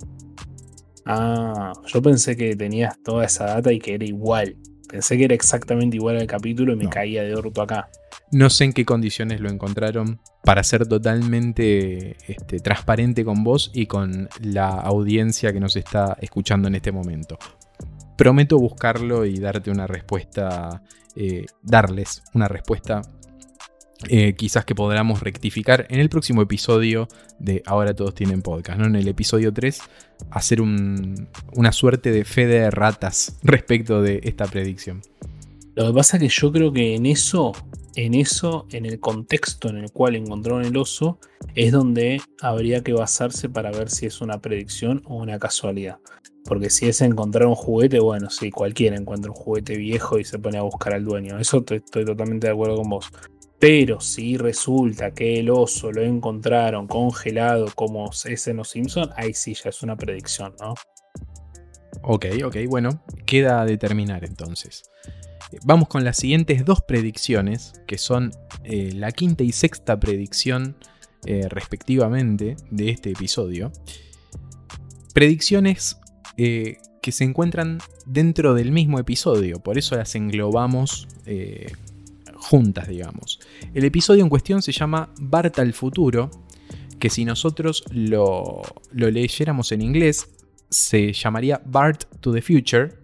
Ah, 1.05 1.73
yo 1.87 2.01
pensé 2.01 2.35
que 2.35 2.55
tenías 2.55 3.01
toda 3.03 3.25
esa 3.25 3.45
data 3.45 3.71
y 3.71 3.79
que 3.79 3.95
era 3.95 4.05
igual. 4.05 4.55
Pensé 4.87 5.17
que 5.17 5.25
era 5.25 5.35
exactamente 5.35 5.97
igual 5.97 6.17
al 6.17 6.27
capítulo 6.27 6.73
y 6.73 6.75
me 6.75 6.89
caía 6.89 7.23
de 7.23 7.33
orto 7.35 7.61
acá. 7.61 7.89
No 8.31 8.49
sé 8.49 8.65
en 8.65 8.73
qué 8.73 8.85
condiciones 8.85 9.39
lo 9.39 9.49
encontraron 9.49 10.19
para 10.43 10.63
ser 10.63 10.87
totalmente 10.87 12.17
este, 12.27 12.59
transparente 12.59 13.23
con 13.23 13.43
vos 13.43 13.71
y 13.73 13.85
con 13.85 14.29
la 14.41 14.69
audiencia 14.69 15.53
que 15.53 15.59
nos 15.59 15.75
está 15.75 16.17
escuchando 16.19 16.67
en 16.67 16.75
este 16.75 16.91
momento 16.91 17.37
prometo 18.21 18.59
buscarlo 18.59 19.25
y 19.25 19.39
darte 19.39 19.71
una 19.71 19.87
respuesta, 19.87 20.83
eh, 21.15 21.47
darles 21.63 22.21
una 22.35 22.47
respuesta 22.47 23.01
eh, 24.09 24.35
quizás 24.35 24.63
que 24.63 24.75
podamos 24.75 25.21
rectificar 25.21 25.87
en 25.89 25.99
el 25.99 26.07
próximo 26.07 26.43
episodio 26.43 27.07
de 27.39 27.63
Ahora 27.65 27.95
todos 27.95 28.13
tienen 28.13 28.43
podcast, 28.43 28.77
¿no? 28.77 28.85
En 28.85 28.95
el 28.95 29.07
episodio 29.07 29.51
3, 29.51 29.81
hacer 30.29 30.61
una 30.61 31.71
suerte 31.71 32.11
de 32.11 32.23
fe 32.23 32.45
de 32.45 32.69
ratas 32.69 33.39
respecto 33.43 34.03
de 34.03 34.19
esta 34.23 34.45
predicción. 34.45 35.01
Lo 35.75 35.87
que 35.87 35.93
pasa 35.93 36.17
es 36.17 36.23
que 36.23 36.29
yo 36.29 36.51
creo 36.51 36.73
que 36.73 36.95
en 36.95 37.05
eso, 37.05 37.53
en 37.95 38.13
eso, 38.13 38.65
en 38.71 38.85
el 38.85 38.99
contexto 38.99 39.69
en 39.69 39.77
el 39.77 39.91
cual 39.91 40.15
encontraron 40.15 40.65
el 40.65 40.75
oso, 40.75 41.19
es 41.55 41.71
donde 41.71 42.21
habría 42.41 42.83
que 42.83 42.93
basarse 42.93 43.47
para 43.47 43.71
ver 43.71 43.89
si 43.89 44.05
es 44.05 44.19
una 44.19 44.41
predicción 44.41 45.01
o 45.05 45.15
una 45.15 45.39
casualidad. 45.39 45.99
Porque 46.43 46.69
si 46.69 46.87
es 46.87 47.01
encontrar 47.01 47.47
un 47.47 47.55
juguete, 47.55 47.99
bueno, 47.99 48.29
sí, 48.29 48.51
cualquiera 48.51 48.97
encuentra 48.97 49.31
un 49.31 49.37
juguete 49.37 49.77
viejo 49.77 50.19
y 50.19 50.25
se 50.25 50.39
pone 50.39 50.57
a 50.57 50.63
buscar 50.63 50.93
al 50.93 51.05
dueño. 51.05 51.39
Eso 51.39 51.63
estoy 51.69 52.05
totalmente 52.05 52.47
de 52.47 52.53
acuerdo 52.53 52.77
con 52.77 52.89
vos. 52.89 53.09
Pero 53.59 54.01
si 54.01 54.37
resulta 54.37 55.11
que 55.11 55.39
el 55.39 55.51
oso 55.51 55.91
lo 55.91 56.01
encontraron 56.01 56.87
congelado 56.87 57.67
como 57.75 58.09
es 58.09 58.47
en 58.47 58.57
los 58.57 58.69
Simpsons, 58.69 59.11
ahí 59.15 59.33
sí 59.33 59.53
ya 59.53 59.69
es 59.69 59.83
una 59.83 59.95
predicción, 59.95 60.55
¿no? 60.59 60.73
Ok, 62.01 62.25
ok, 62.43 62.57
bueno, 62.67 63.03
queda 63.25 63.61
a 63.61 63.65
determinar 63.65 64.25
entonces. 64.25 64.90
Vamos 65.63 65.89
con 65.89 66.03
las 66.03 66.17
siguientes 66.17 66.65
dos 66.65 66.81
predicciones, 66.81 67.73
que 67.85 67.97
son 67.97 68.31
eh, 68.63 68.91
la 68.95 69.11
quinta 69.11 69.43
y 69.43 69.51
sexta 69.51 69.99
predicción 69.99 70.75
eh, 71.25 71.47
respectivamente 71.49 72.55
de 72.69 72.89
este 72.89 73.11
episodio. 73.11 73.71
Predicciones 75.13 75.97
eh, 76.37 76.77
que 77.01 77.11
se 77.11 77.25
encuentran 77.25 77.79
dentro 78.05 78.53
del 78.53 78.71
mismo 78.71 78.99
episodio, 78.99 79.59
por 79.59 79.77
eso 79.77 79.95
las 79.95 80.15
englobamos 80.15 81.07
juntas, 82.35 82.87
digamos. 82.87 83.39
El 83.73 83.85
episodio 83.85 84.23
en 84.23 84.29
cuestión 84.29 84.61
se 84.61 84.71
llama 84.71 85.13
Bart 85.19 85.59
al 85.59 85.73
futuro, 85.73 86.31
que 86.99 87.09
si 87.09 87.23
nosotros 87.25 87.83
lo, 87.91 88.61
lo 88.91 89.11
leyéramos 89.11 89.71
en 89.71 89.81
inglés, 89.81 90.27
se 90.69 91.13
llamaría 91.13 91.61
Bart 91.65 92.05
to 92.21 92.33
the 92.33 92.41
Future, 92.41 93.00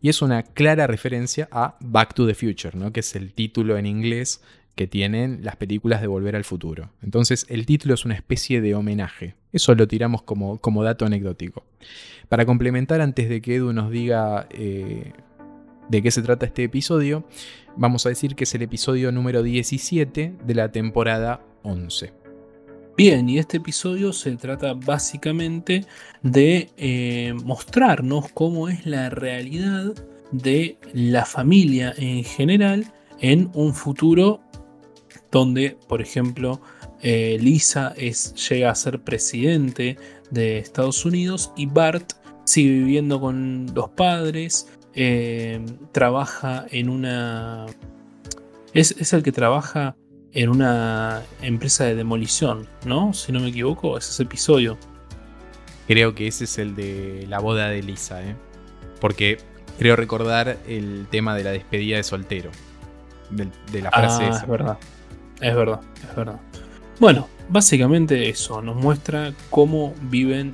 y 0.00 0.08
es 0.08 0.22
una 0.22 0.42
clara 0.42 0.86
referencia 0.86 1.48
a 1.52 1.76
Back 1.80 2.14
to 2.14 2.26
the 2.26 2.34
Future, 2.34 2.76
¿no? 2.76 2.92
que 2.92 3.00
es 3.00 3.14
el 3.14 3.32
título 3.32 3.76
en 3.76 3.86
inglés 3.86 4.42
que 4.74 4.86
tienen 4.86 5.40
las 5.42 5.56
películas 5.56 6.00
de 6.00 6.06
Volver 6.06 6.36
al 6.36 6.44
Futuro. 6.44 6.90
Entonces 7.02 7.44
el 7.48 7.66
título 7.66 7.94
es 7.94 8.04
una 8.04 8.14
especie 8.14 8.60
de 8.60 8.74
homenaje. 8.74 9.34
Eso 9.52 9.74
lo 9.74 9.86
tiramos 9.86 10.22
como, 10.22 10.58
como 10.58 10.82
dato 10.84 11.04
anecdótico. 11.04 11.64
Para 12.28 12.46
complementar, 12.46 13.00
antes 13.00 13.28
de 13.28 13.42
que 13.42 13.56
Edu 13.56 13.72
nos 13.72 13.90
diga 13.90 14.46
eh, 14.50 15.12
de 15.88 16.02
qué 16.02 16.10
se 16.10 16.22
trata 16.22 16.46
este 16.46 16.64
episodio, 16.64 17.26
vamos 17.76 18.06
a 18.06 18.08
decir 18.08 18.36
que 18.36 18.44
es 18.44 18.54
el 18.54 18.62
episodio 18.62 19.10
número 19.12 19.42
17 19.42 20.34
de 20.44 20.54
la 20.54 20.70
temporada 20.70 21.42
11. 21.62 22.19
Bien, 23.02 23.30
y 23.30 23.38
este 23.38 23.56
episodio 23.56 24.12
se 24.12 24.36
trata 24.36 24.74
básicamente 24.74 25.86
de 26.22 26.68
eh, 26.76 27.32
mostrarnos 27.44 28.30
cómo 28.34 28.68
es 28.68 28.84
la 28.84 29.08
realidad 29.08 29.94
de 30.32 30.76
la 30.92 31.24
familia 31.24 31.94
en 31.96 32.24
general 32.24 32.92
en 33.18 33.50
un 33.54 33.72
futuro 33.72 34.42
donde, 35.30 35.78
por 35.88 36.02
ejemplo, 36.02 36.60
eh, 37.00 37.38
Lisa 37.40 37.94
es, 37.96 38.34
llega 38.50 38.70
a 38.70 38.74
ser 38.74 39.00
presidente 39.00 39.96
de 40.30 40.58
Estados 40.58 41.06
Unidos 41.06 41.52
y 41.56 41.64
Bart 41.64 42.12
sigue 42.44 42.80
viviendo 42.80 43.18
con 43.18 43.72
los 43.74 43.88
padres, 43.88 44.68
eh, 44.92 45.64
trabaja 45.92 46.66
en 46.70 46.90
una... 46.90 47.64
Es, 48.74 49.14
el 49.14 49.22
que 49.22 49.32
trabaja 49.32 49.96
en 50.32 50.48
una 50.48 51.22
empresa 51.42 51.84
de 51.84 51.94
demolición, 51.94 52.68
¿no? 52.84 53.12
Si 53.12 53.32
no 53.32 53.40
me 53.40 53.48
equivoco, 53.48 53.98
es 53.98 54.08
ese 54.08 54.22
episodio. 54.22 54.78
Creo 55.88 56.14
que 56.14 56.28
ese 56.28 56.44
es 56.44 56.58
el 56.58 56.76
de 56.76 57.26
la 57.28 57.40
boda 57.40 57.68
de 57.68 57.82
Lisa, 57.82 58.22
¿eh? 58.22 58.36
Porque 59.00 59.38
creo 59.78 59.96
recordar 59.96 60.58
el 60.68 61.06
tema 61.10 61.34
de 61.34 61.44
la 61.44 61.50
despedida 61.50 61.96
de 61.96 62.04
soltero. 62.04 62.50
De, 63.30 63.80
la 63.80 63.90
frase 63.90 64.24
ah, 64.24 64.28
esa. 64.28 64.40
Es 64.42 64.48
verdad, 64.48 64.78
es 65.40 65.54
verdad, 65.54 65.80
es 66.08 66.16
verdad. 66.16 66.40
Bueno, 66.98 67.28
básicamente 67.48 68.28
eso, 68.28 68.60
nos 68.60 68.76
muestra 68.76 69.32
cómo 69.50 69.94
viven 70.02 70.52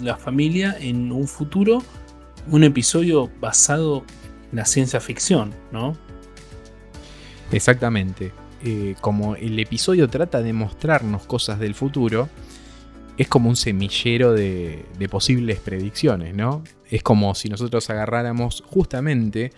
la 0.00 0.16
familia 0.16 0.76
en 0.78 1.10
un 1.10 1.26
futuro, 1.26 1.82
un 2.50 2.64
episodio 2.64 3.30
basado 3.40 4.04
en 4.50 4.56
la 4.56 4.64
ciencia 4.64 5.00
ficción, 5.00 5.52
¿no? 5.72 5.96
Exactamente. 7.50 8.32
Eh, 8.64 8.96
como 9.00 9.36
el 9.36 9.58
episodio 9.58 10.08
trata 10.08 10.42
de 10.42 10.52
mostrarnos 10.52 11.24
cosas 11.26 11.58
del 11.58 11.74
futuro, 11.74 12.28
es 13.16 13.28
como 13.28 13.48
un 13.48 13.56
semillero 13.56 14.32
de, 14.32 14.84
posibles 15.10 15.60
predicciones, 15.60 16.34
¿no? 16.34 16.62
es 16.88 17.02
como 17.02 17.34
si 17.34 17.48
nosotros 17.48 17.90
agarráramos 17.90 18.62
justamente 18.66 19.52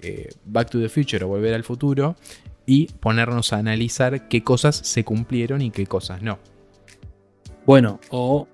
eh, 0.00 0.30
Back 0.44 0.70
to 0.70 0.80
the 0.80 0.88
Future 0.88 1.24
o 1.24 1.28
Volver 1.28 1.54
al 1.54 1.62
Futuro 1.62 2.16
y 2.66 2.86
ponernos 2.86 3.52
a 3.52 3.58
analizar 3.58 4.28
qué 4.28 4.42
cosas 4.42 4.76
se 4.76 5.04
cumplieron 5.04 5.62
y 5.62 5.70
qué 5.70 5.86
cosas 5.86 6.22
no. 6.22 6.38
Bueno, 7.66 8.00
o 8.10 8.48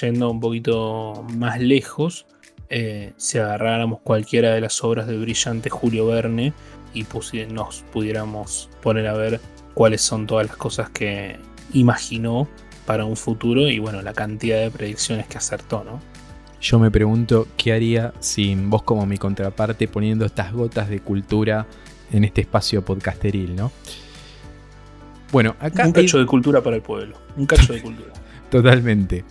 yendo 0.00 0.30
un 0.30 0.40
poquito 0.40 1.24
más 1.36 1.60
lejos, 1.60 2.26
eh, 2.68 3.12
si 3.16 3.38
agarráramos 3.38 4.00
cualquiera 4.00 4.54
de 4.54 4.60
las 4.60 4.82
obras 4.84 5.06
del 5.06 5.20
brillante 5.20 5.70
Julio 5.70 6.06
Verne 6.06 6.52
y 6.94 7.04
nos 7.50 7.84
pudiéramos 7.92 8.68
poner 8.82 9.06
a 9.06 9.14
ver 9.14 9.40
cuáles 9.74 10.02
son 10.02 10.26
todas 10.26 10.46
las 10.46 10.56
cosas 10.56 10.90
que 10.90 11.38
imaginó 11.72 12.48
para 12.86 13.04
un 13.04 13.16
futuro 13.16 13.68
y 13.68 13.78
bueno, 13.78 14.02
la 14.02 14.12
cantidad 14.12 14.60
de 14.60 14.70
predicciones 14.70 15.26
que 15.26 15.38
acertó, 15.38 15.84
¿no? 15.84 16.00
Yo 16.60 16.78
me 16.78 16.90
pregunto 16.90 17.48
qué 17.56 17.72
haría 17.72 18.12
sin 18.20 18.68
vos 18.68 18.82
como 18.82 19.06
mi 19.06 19.16
contraparte 19.16 19.88
poniendo 19.88 20.26
estas 20.26 20.52
gotas 20.52 20.90
de 20.90 21.00
cultura 21.00 21.66
en 22.12 22.24
este 22.24 22.42
espacio 22.42 22.84
podcasteril, 22.84 23.56
¿no? 23.56 23.72
Bueno, 25.32 25.56
acá. 25.60 25.86
Un 25.86 25.92
cacho 25.92 26.18
de 26.18 26.26
cultura 26.26 26.62
para 26.62 26.76
el 26.76 26.82
pueblo. 26.82 27.16
Un 27.36 27.46
cacho 27.46 27.72
de 27.72 27.80
cultura. 27.80 28.12
Totalmente. 28.50 29.24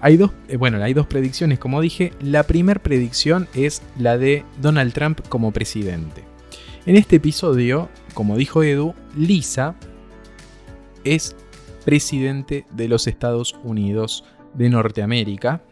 Hay 0.00 0.16
dos, 0.16 0.32
eh, 0.48 0.56
bueno, 0.56 0.82
hay 0.82 0.92
dos 0.92 1.06
predicciones, 1.06 1.58
como 1.58 1.80
dije. 1.80 2.12
La 2.20 2.42
primera 2.42 2.82
predicción 2.82 3.48
es 3.54 3.80
la 3.96 4.18
de 4.18 4.44
Donald 4.60 4.92
Trump 4.92 5.20
como 5.28 5.52
presidente. 5.52 6.24
En 6.86 6.96
este 6.96 7.16
episodio, 7.16 7.88
como 8.12 8.36
dijo 8.36 8.62
Edu, 8.62 8.92
Lisa 9.16 9.74
es 11.02 11.34
presidente 11.86 12.66
de 12.72 12.88
los 12.88 13.06
Estados 13.06 13.56
Unidos 13.64 14.22
de 14.52 14.68
Norteamérica 14.68 15.62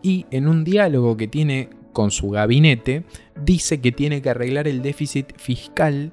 y 0.00 0.26
en 0.30 0.46
un 0.46 0.62
diálogo 0.62 1.16
que 1.16 1.26
tiene 1.26 1.70
con 1.92 2.12
su 2.12 2.30
gabinete 2.30 3.04
dice 3.42 3.80
que 3.80 3.90
tiene 3.90 4.22
que 4.22 4.30
arreglar 4.30 4.68
el 4.68 4.80
déficit 4.80 5.36
fiscal 5.36 6.12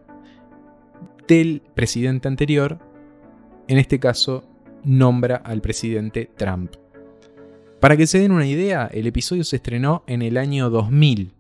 del 1.28 1.62
presidente 1.76 2.28
anterior, 2.28 2.80
en 3.68 3.78
este 3.78 4.00
caso 4.00 4.44
nombra 4.84 5.36
al 5.36 5.62
presidente 5.62 6.32
Trump. 6.36 6.74
Para 7.80 7.96
que 7.96 8.08
se 8.08 8.18
den 8.18 8.32
una 8.32 8.48
idea, 8.48 8.90
el 8.92 9.06
episodio 9.06 9.44
se 9.44 9.58
estrenó 9.58 10.04
en 10.08 10.24
el 10.24 10.38
año 10.38 10.72
2000, 10.72 11.35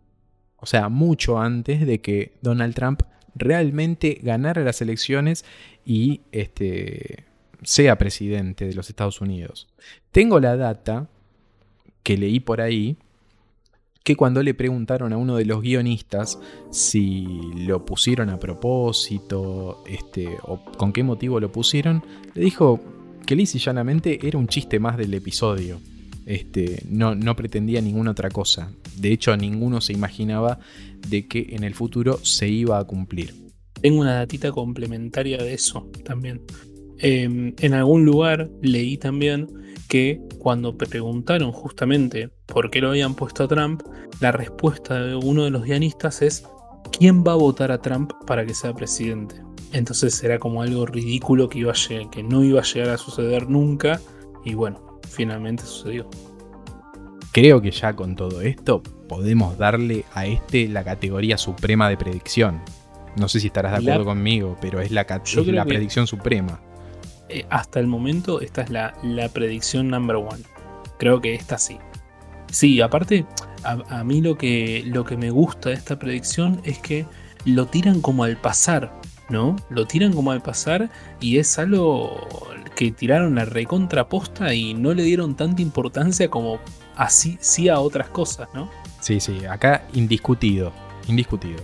o 0.65 0.67
sea, 0.67 0.89
mucho 0.89 1.37
antes 1.37 1.85
de 1.85 2.01
que 2.01 2.31
Donald 2.41 2.73
Trump 2.73 3.03
realmente 3.35 4.19
ganara 4.23 4.63
las 4.63 4.81
elecciones 4.81 5.45
y 5.85 6.21
este, 6.31 7.25
sea 7.61 7.99
presidente 7.99 8.65
de 8.65 8.73
los 8.73 8.89
Estados 8.89 9.21
Unidos. 9.21 9.67
Tengo 10.11 10.39
la 10.39 10.57
data 10.57 11.07
que 12.01 12.17
leí 12.17 12.39
por 12.39 12.61
ahí, 12.61 12.97
que 14.03 14.15
cuando 14.15 14.41
le 14.41 14.55
preguntaron 14.55 15.13
a 15.13 15.17
uno 15.17 15.35
de 15.35 15.45
los 15.45 15.61
guionistas 15.61 16.39
si 16.71 17.27
lo 17.53 17.85
pusieron 17.85 18.31
a 18.31 18.39
propósito, 18.39 19.83
este, 19.85 20.35
o 20.41 20.65
con 20.65 20.91
qué 20.91 21.03
motivo 21.03 21.39
lo 21.39 21.51
pusieron, 21.51 22.03
le 22.33 22.41
dijo 22.41 22.79
que 23.27 23.35
lisa 23.35 23.59
llanamente 23.59 24.27
era 24.27 24.39
un 24.39 24.47
chiste 24.47 24.79
más 24.79 24.97
del 24.97 25.13
episodio. 25.13 25.79
Este, 26.25 26.81
no, 26.89 27.35
pretendía 27.35 27.81
ninguna 27.81 28.11
otra 28.11 28.29
cosa. 28.29 28.71
De 28.97 29.11
hecho, 29.11 29.35
ninguno 29.37 29.81
se 29.81 29.93
imaginaba 29.93 30.59
de 31.07 31.27
que 31.27 31.47
en 31.51 31.63
el 31.63 31.75
futuro 31.75 32.19
se 32.23 32.47
iba 32.47 32.79
a 32.79 32.83
cumplir. 32.83 33.33
Tengo 33.81 34.01
una 34.01 34.15
datita 34.15 34.51
complementaria 34.51 35.37
de 35.37 35.53
eso 35.53 35.89
también. 36.03 36.41
Em, 36.97 37.53
en 37.59 37.73
algún 37.73 38.05
lugar 38.05 38.49
leí 38.61 38.97
también 38.97 39.47
que 39.89 40.21
cuando 40.39 40.77
preguntaron 40.77 41.51
justamente 41.51 42.29
por 42.45 42.71
qué 42.71 42.81
lo 42.81 42.89
habían 42.89 43.15
puesto 43.15 43.43
a 43.43 43.47
Trump, 43.47 43.83
la 44.21 44.31
respuesta 44.31 45.03
de 45.03 45.15
uno 45.15 45.43
de 45.43 45.51
los 45.51 45.63
guionistas 45.63 46.21
es 46.21 46.45
¿quién 46.97 47.23
va 47.23 47.33
a 47.33 47.35
votar 47.35 47.71
a 47.71 47.81
Trump 47.81 48.11
para 48.25 48.45
que 48.45 48.53
sea 48.53 48.73
presidente? 48.73 49.35
Entonces 49.73 50.23
era 50.23 50.39
como 50.39 50.61
algo 50.61 50.85
ridículo 50.85 51.49
que 51.49 52.23
no 52.23 52.43
iba 52.43 52.61
a 52.61 52.63
llegar 52.63 52.89
a 52.89 52.97
suceder 52.97 53.49
nunca 53.49 53.99
y 54.45 54.53
bueno, 54.53 54.84
finalmente 55.15 55.63
sucedió. 55.63 56.09
Creo 57.31 57.61
que 57.61 57.71
ya 57.71 57.95
con 57.95 58.15
todo 58.15 58.41
esto 58.41 58.81
podemos 59.09 59.57
darle 59.57 60.05
a 60.13 60.25
este 60.25 60.67
la 60.67 60.83
categoría 60.83 61.37
suprema 61.37 61.89
de 61.89 61.97
predicción. 61.97 62.61
No 63.17 63.27
sé 63.27 63.39
si 63.39 63.47
estarás 63.47 63.71
de 63.71 63.91
acuerdo 63.91 64.05
conmigo, 64.05 64.57
pero 64.61 64.81
es 64.81 64.91
la, 64.91 65.05
la 65.45 65.65
predicción 65.65 66.07
suprema. 66.07 66.61
Eh, 67.29 67.45
hasta 67.49 67.79
el 67.79 67.87
momento 67.87 68.39
esta 68.41 68.61
es 68.61 68.69
la, 68.69 68.93
la, 69.03 69.29
predicción 69.29 69.89
number 69.89 70.17
one. 70.17 70.43
Creo 70.99 71.21
que 71.21 71.33
esta 71.33 71.57
sí. 71.57 71.77
Sí, 72.51 72.81
aparte, 72.81 73.25
a, 73.63 74.03
mí 74.03 74.21
lo 74.21 74.37
que, 74.37 74.83
lo 74.85 75.03
que 75.03 75.17
me 75.17 75.31
gusta 75.31 75.69
de 75.69 75.75
esta 75.75 75.97
predicción 75.97 76.61
es 76.63 76.79
que 76.79 77.05
lo 77.45 77.65
tiran 77.65 78.01
como 78.01 78.23
al 78.23 78.37
pasar, 78.37 78.93
¿no? 79.29 79.55
Lo 79.69 79.87
tiran 79.87 80.13
como 80.13 80.31
al 80.31 80.41
pasar 80.41 80.89
y 81.19 81.37
es 81.37 81.57
algo 81.57 82.27
que 82.75 82.91
tiraron 82.91 83.35
la 83.35 83.45
recontraposta 83.45 84.53
y 84.53 84.73
no 84.73 84.93
le 84.93 85.03
dieron 85.03 85.35
tanta 85.35 85.61
importancia 85.61 86.29
como 86.29 86.59
así 86.95 87.37
sí 87.39 87.69
a 87.69 87.79
otras 87.79 88.09
cosas, 88.09 88.49
¿no? 88.53 88.69
Sí, 89.01 89.19
sí, 89.19 89.45
acá 89.45 89.87
indiscutido, 89.93 90.73
indiscutido. 91.07 91.63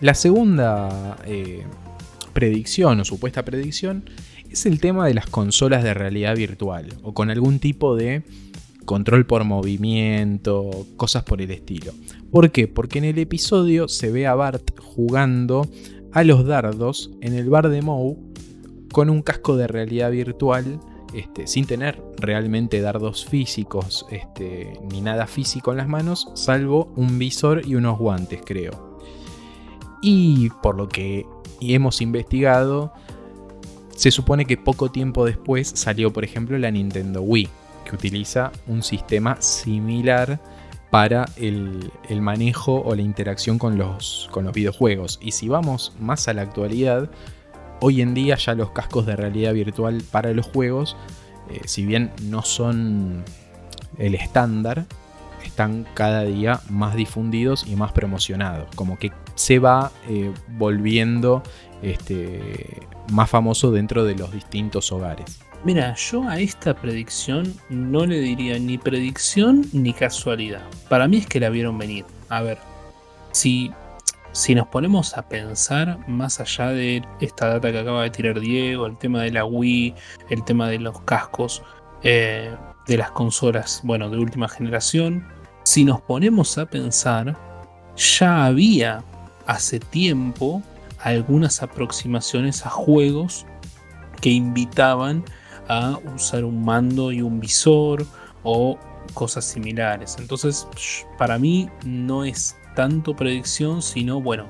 La 0.00 0.14
segunda 0.14 1.16
eh, 1.24 1.64
predicción 2.32 3.00
o 3.00 3.04
supuesta 3.04 3.44
predicción 3.44 4.10
es 4.50 4.66
el 4.66 4.80
tema 4.80 5.06
de 5.06 5.14
las 5.14 5.26
consolas 5.26 5.82
de 5.82 5.94
realidad 5.94 6.36
virtual 6.36 6.88
o 7.02 7.14
con 7.14 7.30
algún 7.30 7.58
tipo 7.58 7.96
de 7.96 8.22
control 8.84 9.24
por 9.26 9.44
movimiento, 9.44 10.86
cosas 10.96 11.22
por 11.22 11.40
el 11.40 11.50
estilo. 11.50 11.92
¿Por 12.30 12.50
qué? 12.50 12.68
Porque 12.68 12.98
en 12.98 13.04
el 13.04 13.18
episodio 13.18 13.88
se 13.88 14.10
ve 14.10 14.26
a 14.26 14.34
Bart 14.34 14.78
jugando 14.78 15.68
a 16.12 16.22
los 16.22 16.46
dardos 16.46 17.10
en 17.20 17.34
el 17.34 17.48
bar 17.48 17.68
de 17.68 17.82
Moe 17.82 18.16
con 18.94 19.10
un 19.10 19.22
casco 19.22 19.56
de 19.56 19.66
realidad 19.66 20.12
virtual. 20.12 20.78
Este, 21.12 21.46
sin 21.46 21.64
tener 21.64 22.02
realmente 22.16 22.80
dardos 22.80 23.24
físicos 23.24 24.04
este, 24.10 24.80
ni 24.90 25.00
nada 25.00 25.28
físico 25.28 25.70
en 25.70 25.76
las 25.76 25.86
manos, 25.86 26.28
salvo 26.34 26.92
un 26.96 27.20
visor 27.20 27.62
y 27.64 27.76
unos 27.76 27.98
guantes, 27.98 28.40
creo. 28.44 28.98
Y 30.02 30.50
por 30.60 30.76
lo 30.76 30.88
que 30.88 31.24
hemos 31.60 32.00
investigado, 32.00 32.92
se 33.94 34.10
supone 34.10 34.44
que 34.44 34.56
poco 34.56 34.90
tiempo 34.90 35.24
después 35.24 35.68
salió, 35.74 36.12
por 36.12 36.24
ejemplo, 36.24 36.58
la 36.58 36.72
Nintendo 36.72 37.22
Wii, 37.22 37.48
que 37.84 37.94
utiliza 37.94 38.50
un 38.66 38.82
sistema 38.82 39.40
similar 39.40 40.40
para 40.90 41.26
el, 41.36 41.90
manejo 42.20 42.80
o 42.80 42.94
la 42.96 43.02
interacción 43.02 43.58
con 43.58 43.78
los, 43.78 44.28
con 44.32 44.44
los 44.44 44.52
videojuegos. 44.52 45.20
Y 45.22 45.30
si 45.30 45.48
vamos 45.48 45.92
más 46.00 46.26
a 46.26 46.34
la 46.34 46.42
actualidad, 46.42 47.08
hoy 47.84 48.00
en 48.00 48.14
día 48.14 48.36
ya 48.36 48.54
los 48.54 48.70
cascos 48.70 49.04
de 49.04 49.14
realidad 49.14 49.52
virtual 49.52 50.02
para 50.10 50.32
los 50.32 50.46
juegos, 50.46 50.96
eh, 51.50 51.60
si 51.66 51.84
bien 51.84 52.10
no 52.22 52.40
son 52.40 53.22
el 53.98 54.14
estándar, 54.14 54.86
están 55.44 55.86
cada 55.92 56.22
día 56.22 56.60
más 56.70 56.94
difundidos 56.96 57.66
y 57.68 57.76
más 57.76 57.92
promocionados. 57.92 58.74
Como 58.74 58.98
que 58.98 59.12
se 59.34 59.58
va 59.58 59.92
eh, 60.08 60.32
volviendo 60.56 61.42
este, 61.82 62.80
más 63.12 63.28
famoso 63.28 63.70
dentro 63.70 64.02
de 64.04 64.14
los 64.14 64.32
distintos 64.32 64.90
hogares. 64.90 65.40
Mira, 65.62 65.94
yo 65.94 66.26
a 66.26 66.40
esta 66.40 66.74
predicción 66.74 67.54
no 67.68 68.06
le 68.06 68.18
diría 68.18 68.58
ni 68.58 68.78
predicción 68.78 69.66
ni 69.74 69.92
casualidad. 69.92 70.62
Para 70.88 71.06
mí 71.06 71.18
es 71.18 71.26
que 71.26 71.38
la 71.38 71.50
vieron 71.50 71.76
venir. 71.76 72.06
A 72.30 72.40
ver, 72.40 72.56
si, 73.32 73.70
si 74.34 74.52
nos 74.52 74.66
ponemos 74.66 75.16
a 75.16 75.28
pensar 75.28 76.06
más 76.08 76.40
allá 76.40 76.70
de 76.70 77.02
esta 77.20 77.46
data 77.46 77.70
que 77.70 77.78
acaba 77.78 78.02
de 78.02 78.10
tirar 78.10 78.40
Diego, 78.40 78.86
el 78.86 78.98
tema 78.98 79.22
de 79.22 79.30
la 79.30 79.44
Wii, 79.44 79.94
el 80.28 80.42
tema 80.42 80.68
de 80.68 80.80
los 80.80 81.00
cascos, 81.02 81.62
eh, 82.02 82.52
de 82.88 82.96
las 82.96 83.12
consolas, 83.12 83.80
bueno, 83.84 84.10
de 84.10 84.18
última 84.18 84.48
generación, 84.48 85.24
si 85.62 85.84
nos 85.84 86.00
ponemos 86.00 86.58
a 86.58 86.66
pensar, 86.66 87.36
ya 87.96 88.46
había 88.46 89.04
hace 89.46 89.78
tiempo 89.78 90.60
algunas 90.98 91.62
aproximaciones 91.62 92.66
a 92.66 92.70
juegos 92.70 93.46
que 94.20 94.30
invitaban 94.30 95.24
a 95.68 95.96
usar 96.12 96.44
un 96.44 96.64
mando 96.64 97.12
y 97.12 97.22
un 97.22 97.38
visor 97.38 98.04
o 98.42 98.76
cosas 99.14 99.44
similares. 99.44 100.16
Entonces, 100.18 100.66
para 101.18 101.38
mí 101.38 101.70
no 101.84 102.24
es 102.24 102.56
tanto 102.74 103.14
predicción, 103.14 103.82
sino 103.82 104.20
bueno, 104.20 104.46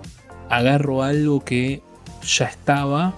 agarro 0.50 1.02
algo 1.02 1.40
que 1.40 1.82
ya 2.22 2.46
estaba 2.46 3.14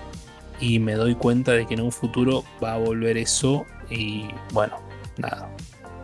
y 0.60 0.78
me 0.78 0.94
doy 0.94 1.14
cuenta 1.14 1.52
de 1.52 1.66
que 1.66 1.74
en 1.74 1.80
un 1.80 1.92
futuro 1.92 2.44
va 2.62 2.74
a 2.74 2.78
volver 2.78 3.16
eso 3.16 3.66
y 3.90 4.24
bueno, 4.52 4.76
nada. 5.18 5.48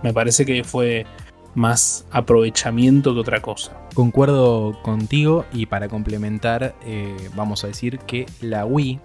Me 0.03 0.13
parece 0.13 0.45
que 0.45 0.65
fue 0.65 1.07
más 1.55 2.07
aprovechamiento 2.11 3.15
que 3.15 3.21
otra 3.21 3.41
cosa. 3.41 3.79
Concuerdo 3.95 4.81
contigo 4.83 5.45
y 5.53 5.67
para 5.67 5.89
complementar 5.89 6.75
eh, 6.85 7.17
vamos 7.35 7.65
a 7.65 7.69
decir 7.69 7.99
que 8.01 8.27
la 8.41 8.65
Wii, 8.65 9.01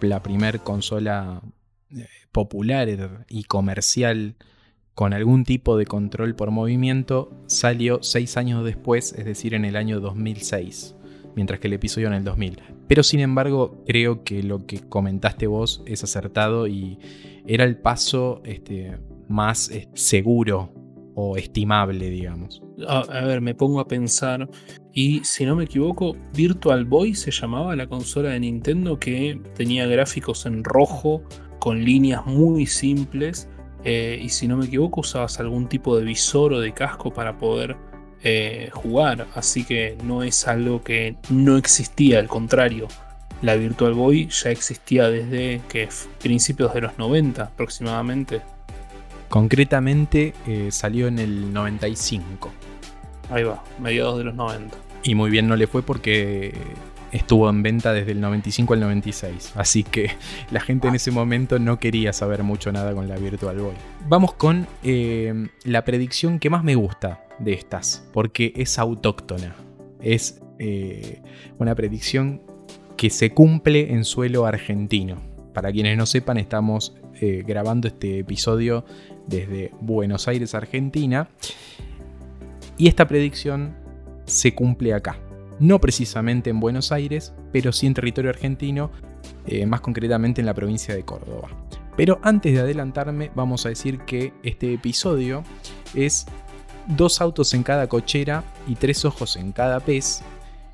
la 0.00 0.22
primer 0.22 0.60
consola 0.60 1.40
popular 2.32 2.88
y 3.28 3.44
comercial 3.44 4.34
con 4.96 5.12
algún 5.12 5.44
tipo 5.44 5.76
de 5.76 5.84
control 5.84 6.34
por 6.34 6.50
movimiento 6.50 7.30
salió 7.46 7.98
seis 8.02 8.38
años 8.38 8.64
después, 8.64 9.12
es 9.12 9.26
decir, 9.26 9.52
en 9.52 9.66
el 9.66 9.76
año 9.76 10.00
2006, 10.00 10.96
mientras 11.34 11.60
que 11.60 11.66
el 11.66 11.74
episodio 11.74 12.06
en 12.06 12.14
el 12.14 12.24
2000. 12.24 12.62
Pero 12.88 13.02
sin 13.02 13.20
embargo, 13.20 13.84
creo 13.86 14.24
que 14.24 14.42
lo 14.42 14.64
que 14.64 14.80
comentaste 14.80 15.46
vos 15.46 15.82
es 15.84 16.02
acertado 16.02 16.66
y 16.66 16.98
era 17.46 17.64
el 17.64 17.76
paso 17.76 18.40
este, 18.46 18.96
más 19.28 19.70
eh, 19.70 19.90
seguro 19.92 20.72
o 21.14 21.36
estimable, 21.36 22.08
digamos. 22.08 22.62
A, 22.88 23.00
a, 23.00 23.24
ver, 23.26 23.42
me 23.42 23.54
pongo 23.54 23.80
a 23.80 23.88
pensar. 23.88 24.48
Y 24.94 25.20
si 25.24 25.44
no 25.44 25.56
me 25.56 25.64
equivoco, 25.64 26.16
Virtual 26.34 26.86
Boy 26.86 27.14
se 27.14 27.30
llamaba 27.32 27.76
la 27.76 27.86
consola 27.86 28.30
de 28.30 28.40
Nintendo 28.40 28.98
que 28.98 29.38
tenía 29.54 29.86
gráficos 29.86 30.46
en 30.46 30.64
rojo, 30.64 31.22
con 31.58 31.84
líneas 31.84 32.24
muy 32.24 32.64
simples. 32.64 33.50
Eh, 33.88 34.18
y 34.20 34.30
si 34.30 34.48
no 34.48 34.56
me 34.56 34.66
equivoco, 34.66 35.02
usabas 35.02 35.38
algún 35.38 35.68
tipo 35.68 35.96
de 35.96 36.04
visor 36.04 36.52
o 36.52 36.58
de 36.58 36.72
casco 36.72 37.12
para 37.12 37.38
poder 37.38 37.76
eh, 38.24 38.68
jugar. 38.72 39.28
Así 39.36 39.62
que 39.62 39.96
no 40.02 40.24
es 40.24 40.48
algo 40.48 40.82
que 40.82 41.14
no 41.30 41.56
existía, 41.56 42.18
al 42.18 42.26
contrario. 42.26 42.88
La 43.42 43.54
Virtual 43.54 43.94
Boy 43.94 44.26
ya 44.26 44.50
existía 44.50 45.08
desde 45.08 45.60
que 45.68 45.88
principios 46.20 46.74
de 46.74 46.80
los 46.80 46.98
90 46.98 47.44
aproximadamente. 47.44 48.42
Concretamente 49.28 50.34
eh, 50.48 50.70
salió 50.72 51.06
en 51.06 51.20
el 51.20 51.52
95. 51.52 52.50
Ahí 53.30 53.44
va, 53.44 53.62
mediados 53.78 54.18
de 54.18 54.24
los 54.24 54.34
90. 54.34 54.76
Y 55.04 55.14
muy 55.14 55.30
bien 55.30 55.46
no 55.46 55.54
le 55.54 55.68
fue 55.68 55.84
porque 55.84 56.52
estuvo 57.12 57.48
en 57.48 57.62
venta 57.62 57.92
desde 57.92 58.12
el 58.12 58.20
95 58.20 58.74
al 58.74 58.80
96. 58.80 59.52
Así 59.56 59.82
que 59.82 60.10
la 60.50 60.60
gente 60.60 60.88
en 60.88 60.94
ese 60.94 61.10
momento 61.10 61.58
no 61.58 61.78
quería 61.78 62.12
saber 62.12 62.42
mucho 62.42 62.72
nada 62.72 62.94
con 62.94 63.08
la 63.08 63.16
Virtual 63.16 63.56
Boy. 63.56 63.74
Vamos 64.08 64.34
con 64.34 64.66
eh, 64.82 65.48
la 65.64 65.84
predicción 65.84 66.38
que 66.38 66.50
más 66.50 66.64
me 66.64 66.74
gusta 66.74 67.24
de 67.38 67.52
estas, 67.52 68.08
porque 68.12 68.52
es 68.56 68.78
autóctona. 68.78 69.56
Es 70.00 70.40
eh, 70.58 71.22
una 71.58 71.74
predicción 71.74 72.42
que 72.96 73.10
se 73.10 73.30
cumple 73.30 73.92
en 73.92 74.04
suelo 74.04 74.46
argentino. 74.46 75.20
Para 75.52 75.72
quienes 75.72 75.96
no 75.96 76.06
sepan, 76.06 76.38
estamos 76.38 76.96
eh, 77.20 77.42
grabando 77.46 77.88
este 77.88 78.18
episodio 78.18 78.84
desde 79.26 79.70
Buenos 79.80 80.28
Aires, 80.28 80.54
Argentina. 80.54 81.28
Y 82.78 82.88
esta 82.88 83.08
predicción 83.08 83.74
se 84.26 84.54
cumple 84.54 84.92
acá. 84.92 85.18
No 85.58 85.80
precisamente 85.80 86.50
en 86.50 86.60
Buenos 86.60 86.92
Aires, 86.92 87.32
pero 87.52 87.72
sí 87.72 87.86
en 87.86 87.94
territorio 87.94 88.30
argentino, 88.30 88.90
eh, 89.46 89.64
más 89.66 89.80
concretamente 89.80 90.40
en 90.40 90.46
la 90.46 90.54
provincia 90.54 90.94
de 90.94 91.04
Córdoba. 91.04 91.48
Pero 91.96 92.20
antes 92.22 92.52
de 92.52 92.60
adelantarme, 92.60 93.30
vamos 93.34 93.64
a 93.64 93.70
decir 93.70 94.00
que 94.00 94.34
este 94.42 94.74
episodio 94.74 95.42
es 95.94 96.26
dos 96.86 97.20
autos 97.20 97.54
en 97.54 97.62
cada 97.62 97.88
cochera 97.88 98.44
y 98.68 98.74
tres 98.74 99.04
ojos 99.04 99.36
en 99.36 99.52
cada 99.52 99.80
pez, 99.80 100.22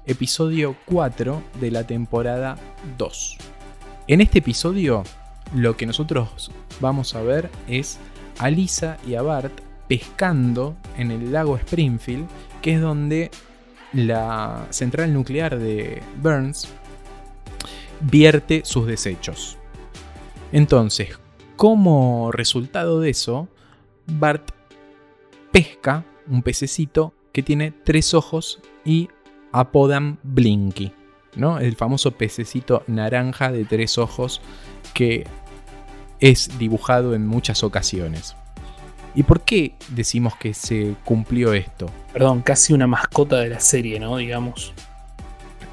episodio 0.05 0.77
4 0.87 1.43
de 1.61 1.71
la 1.71 1.87
temporada 1.87 2.57
2. 2.99 3.39
En 4.09 4.21
este 4.21 4.41
episodio, 4.41 5.05
lo 5.55 5.77
que 5.77 5.87
nosotros 5.87 6.51
vamos 6.81 7.15
a 7.15 7.23
ver 7.23 7.51
es 7.69 7.99
a 8.39 8.51
Lisa 8.51 8.99
y 9.07 9.15
a 9.15 9.23
Bart 9.23 9.53
pescando 9.87 10.75
en 10.97 11.13
el 11.13 11.33
lago 11.33 11.57
Springfield, 11.57 12.27
que 12.61 12.75
es 12.75 12.81
donde 12.81 13.31
la 13.93 14.67
central 14.71 15.13
nuclear 15.13 15.59
de 15.59 16.03
Burns 16.21 16.69
vierte 18.01 18.63
sus 18.65 18.87
desechos. 18.87 19.59
Entonces, 20.53 21.19
como 21.57 22.33
resultado 22.33 23.01
de 23.01 23.11
eso, 23.11 23.49
Bart 24.07 24.51
pesca 25.51 26.05
un 26.27 26.43
pececito 26.43 27.13
que 27.33 27.43
tiene 27.43 27.73
tres 27.73 28.15
ojos 28.15 28.61
y 28.85 29.09
apodan 29.53 30.19
Blinky, 30.23 30.93
¿no? 31.37 31.59
El 31.59 31.77
famoso 31.77 32.13
pececito 32.13 32.83
naranja 32.87 33.53
de 33.53 33.65
tres 33.65 33.99
ojos 33.99 34.41
que 34.95 35.27
es 36.21 36.59
dibujado 36.59 37.15
en 37.15 37.27
muchas 37.27 37.65
ocasiones. 37.65 38.37
¿Y 39.15 39.25
por 39.25 39.43
qué 39.43 39.75
decimos 39.89 40.37
que 40.37 40.55
se 40.55 40.95
cumplió 41.05 41.53
esto? 41.53 41.91
Perdón, 42.13 42.41
casi 42.43 42.73
una 42.73 42.87
mascota 42.87 43.41
de 43.41 43.51
la 43.51 43.61
serie, 43.61 44.01
¿no? 44.01 44.17
Digamos. 44.17 44.73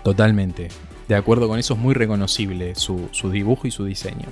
Totalmente. 0.04 0.68
De 1.08 1.16
acuerdo 1.16 1.48
con 1.48 1.58
eso 1.58 1.74
es 1.74 1.80
muy 1.80 1.94
reconocible 1.94 2.76
su, 2.76 3.08
su 3.12 3.32
dibujo 3.32 3.66
y 3.68 3.72
su 3.72 3.86
diseño. 3.86 4.28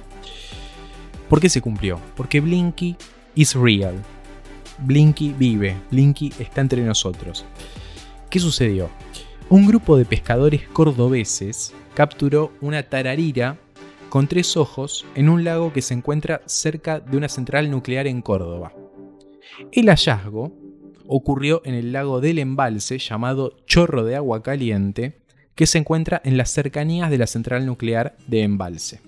¿Por 1.30 1.39
qué 1.39 1.49
se 1.49 1.62
cumplió? 1.62 1.99
Porque 2.16 2.39
Blinky 2.39 2.95
is 3.36 3.55
real. 3.55 3.95
Blinky 4.80 5.34
vive. 5.38 5.76
Blinky 5.89 6.34
está 6.39 6.62
entre 6.62 6.84
nosotros. 6.84 7.45
¿Qué 8.30 8.39
sucedió? 8.39 8.89
Un 9.49 9.66
grupo 9.66 9.97
de 9.97 10.05
pescadores 10.05 10.68
cordobeses 10.68 11.74
capturó 11.93 12.51
una 12.60 12.84
tararira 12.84 13.58
con 14.10 14.28
tres 14.28 14.58
ojos 14.58 15.05
en 15.16 15.30
un 15.30 15.43
lago 15.43 15.74
que 15.74 15.82
se 15.82 15.93
encuentra 15.93 16.41
cerca 16.45 16.99
de 16.99 17.18
una 17.18 17.30
central 17.30 17.72
nuclear 17.72 18.08
en 18.08 18.22
Córdoba. 18.22 18.74
El 19.72 19.89
hallazgo 19.89 20.53
ocurrió 21.08 21.62
en 21.66 21.74
el 21.74 21.91
lago 21.91 22.22
del 22.22 22.38
embalse 22.38 22.99
llamado 22.99 23.58
Chorro 23.66 24.03
de 24.03 24.16
Agua 24.16 24.43
Caliente, 24.43 25.18
que 25.55 25.66
se 25.66 25.80
encuentra 25.80 26.22
en 26.24 26.38
las 26.38 26.51
cercanías 26.51 27.10
de 27.10 27.18
la 27.18 27.26
central 27.26 27.66
nuclear 27.66 28.16
de 28.28 28.43
embalse. 28.43 29.01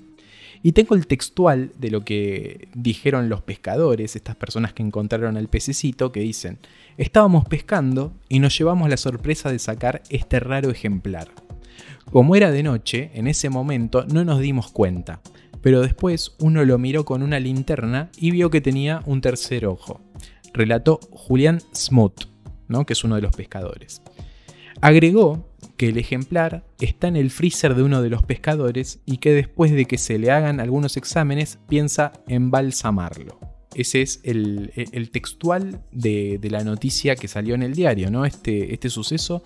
Y 0.63 0.71
tengo 0.71 0.95
el 0.95 1.05
textual 1.05 1.71
de 1.77 1.91
lo 1.91 2.03
que 2.03 2.67
dijeron 2.73 3.29
los 3.29 3.41
pescadores, 3.41 4.15
estas 4.15 4.35
personas 4.35 4.73
que 4.73 4.81
encontraron 4.81 5.37
al 5.37 5.49
pececito, 5.49 6.11
que 6.11 6.21
dicen, 6.21 6.57
estábamos 6.97 7.45
pescando 7.45 8.11
y 8.27 8.39
nos 8.39 8.57
llevamos 8.57 8.89
la 8.89 8.97
sorpresa 8.97 9.51
de 9.51 9.59
sacar 9.59 10.01
este 10.09 10.39
raro 10.39 10.71
ejemplar. 10.71 11.29
Como 12.11 12.35
era 12.35 12.51
de 12.51 12.63
noche, 12.63 13.11
en 13.13 13.27
ese 13.27 13.49
momento 13.49 14.03
no 14.11 14.25
nos 14.25 14.39
dimos 14.39 14.71
cuenta, 14.71 15.21
pero 15.61 15.81
después 15.81 16.35
uno 16.39 16.65
lo 16.65 16.79
miró 16.79 17.05
con 17.05 17.21
una 17.21 17.39
linterna 17.39 18.09
y 18.17 18.31
vio 18.31 18.49
que 18.49 18.61
tenía 18.61 19.01
un 19.05 19.21
tercer 19.21 19.67
ojo 19.67 20.01
relató 20.53 20.99
Julián 21.11 21.61
Smoot, 21.73 22.25
¿no? 22.67 22.85
que 22.85 22.93
es 22.93 23.03
uno 23.03 23.15
de 23.15 23.21
los 23.21 23.35
pescadores. 23.35 24.01
Agregó 24.81 25.49
que 25.75 25.89
el 25.89 25.97
ejemplar 25.97 26.63
está 26.79 27.07
en 27.07 27.15
el 27.15 27.31
freezer 27.31 27.75
de 27.75 27.83
uno 27.83 28.01
de 28.01 28.09
los 28.09 28.23
pescadores 28.23 28.99
y 29.05 29.17
que 29.17 29.33
después 29.33 29.71
de 29.71 29.85
que 29.85 29.97
se 29.97 30.17
le 30.17 30.31
hagan 30.31 30.59
algunos 30.59 30.97
exámenes 30.97 31.59
piensa 31.67 32.13
embalsamarlo. 32.27 33.39
Ese 33.75 34.01
es 34.01 34.19
el, 34.23 34.71
textual 35.11 35.83
de, 35.91 36.39
la 36.49 36.63
noticia 36.63 37.15
que 37.15 37.27
salió 37.27 37.55
en 37.55 37.63
el 37.63 37.75
diario, 37.75 38.09
¿no? 38.09 38.25
Este, 38.25 38.73
este 38.73 38.89
suceso 38.89 39.43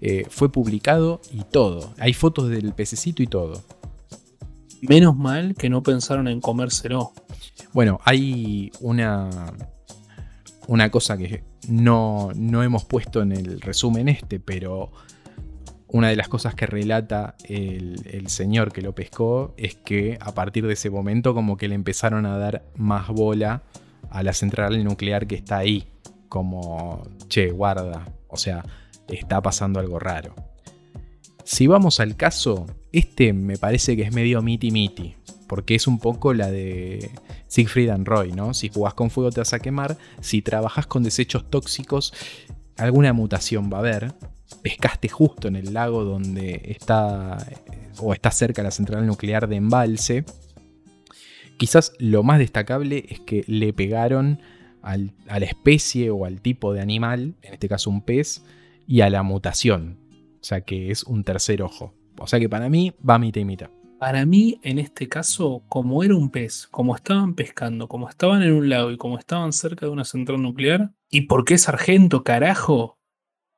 eh, 0.00 0.26
fue 0.28 0.52
publicado 0.52 1.20
y 1.32 1.44
todo. 1.44 1.94
Hay 1.98 2.12
fotos 2.12 2.50
del 2.50 2.74
pececito 2.74 3.22
y 3.22 3.26
todo. 3.26 3.62
Menos 4.82 5.16
mal 5.16 5.54
que 5.54 5.70
no 5.70 5.82
pensaron 5.82 6.28
en 6.28 6.40
comérselo. 6.40 7.12
Bueno, 7.72 7.98
hay 8.04 8.70
una, 8.80 9.30
una 10.68 10.90
cosa 10.90 11.16
que 11.16 11.44
no, 11.68 12.30
hemos 12.34 12.84
puesto 12.84 13.22
en 13.22 13.32
el 13.32 13.60
resumen 13.60 14.08
este, 14.08 14.40
pero 14.40 14.92
una 15.88 16.08
de 16.08 16.16
las 16.16 16.28
cosas 16.28 16.54
que 16.54 16.66
relata 16.66 17.36
el, 17.44 18.26
señor 18.28 18.72
que 18.72 18.80
lo 18.80 18.94
pescó 18.94 19.54
es 19.56 19.74
que 19.74 20.18
a 20.20 20.32
partir 20.32 20.66
de 20.66 20.72
ese 20.72 20.90
momento 20.90 21.34
como 21.34 21.56
que 21.56 21.68
le 21.68 21.74
empezaron 21.74 22.26
a 22.26 22.38
dar 22.38 22.64
más 22.76 23.08
bola 23.08 23.62
a 24.10 24.22
la 24.22 24.32
central 24.32 24.82
nuclear 24.84 25.26
que 25.26 25.34
está 25.34 25.58
ahí. 25.58 25.88
Como, 26.28 27.02
che, 27.28 27.50
guarda. 27.50 28.08
O 28.28 28.38
sea, 28.38 28.64
está 29.08 29.42
pasando 29.42 29.80
algo 29.80 29.98
raro. 29.98 30.34
Si 31.44 31.66
vamos 31.66 32.00
al 32.00 32.16
caso, 32.16 32.66
este 32.92 33.34
me 33.34 33.58
parece 33.58 33.96
que 33.96 34.02
es 34.02 34.14
medio 34.14 34.40
miti 34.40 34.70
miti 34.70 35.16
porque 35.46 35.74
es 35.74 35.86
un 35.86 35.98
poco 35.98 36.34
la 36.34 36.50
de 36.50 37.10
Siegfried 37.48 37.90
and 37.90 38.06
Roy, 38.06 38.32
¿no? 38.32 38.54
Si 38.54 38.68
jugás 38.68 38.94
con 38.94 39.10
fuego 39.10 39.30
te 39.30 39.40
vas 39.40 39.52
a 39.52 39.60
quemar, 39.60 39.98
si 40.20 40.42
trabajas 40.42 40.86
con 40.86 41.02
desechos 41.02 41.48
tóxicos, 41.50 42.12
alguna 42.76 43.12
mutación 43.12 43.70
va 43.72 43.78
a 43.78 43.80
haber. 43.80 44.14
Pescaste 44.62 45.08
justo 45.08 45.48
en 45.48 45.56
el 45.56 45.74
lago 45.74 46.04
donde 46.04 46.60
está 46.64 47.38
o 47.98 48.12
está 48.12 48.30
cerca 48.30 48.62
la 48.62 48.70
central 48.70 49.06
nuclear 49.06 49.48
de 49.48 49.56
embalse. 49.56 50.24
Quizás 51.56 51.92
lo 51.98 52.22
más 52.22 52.38
destacable 52.38 53.04
es 53.08 53.20
que 53.20 53.44
le 53.46 53.72
pegaron 53.72 54.40
a 54.82 54.96
la 54.96 55.46
especie 55.46 56.10
o 56.10 56.24
al 56.24 56.40
tipo 56.40 56.72
de 56.72 56.80
animal, 56.80 57.34
en 57.42 57.54
este 57.54 57.68
caso 57.68 57.88
un 57.88 58.02
pez, 58.02 58.42
y 58.86 59.00
a 59.00 59.10
la 59.10 59.22
mutación. 59.22 59.98
O 60.40 60.44
sea 60.44 60.62
que 60.62 60.90
es 60.90 61.04
un 61.04 61.22
tercer 61.24 61.62
ojo. 61.62 61.94
O 62.18 62.26
sea 62.26 62.40
que 62.40 62.48
para 62.48 62.68
mí 62.68 62.92
va 63.08 63.18
mitad 63.18 63.40
y 63.40 63.44
mitad. 63.44 63.70
Para 64.02 64.26
mí, 64.26 64.58
en 64.64 64.80
este 64.80 65.08
caso, 65.08 65.62
como 65.68 66.02
era 66.02 66.16
un 66.16 66.28
pez, 66.28 66.66
como 66.72 66.96
estaban 66.96 67.34
pescando, 67.34 67.86
como 67.86 68.08
estaban 68.08 68.42
en 68.42 68.52
un 68.52 68.68
lago 68.68 68.90
y 68.90 68.96
como 68.96 69.16
estaban 69.16 69.52
cerca 69.52 69.86
de 69.86 69.92
una 69.92 70.02
central 70.02 70.42
nuclear, 70.42 70.90
y 71.08 71.20
porque 71.28 71.54
es 71.54 71.68
argento, 71.68 72.24
carajo, 72.24 72.98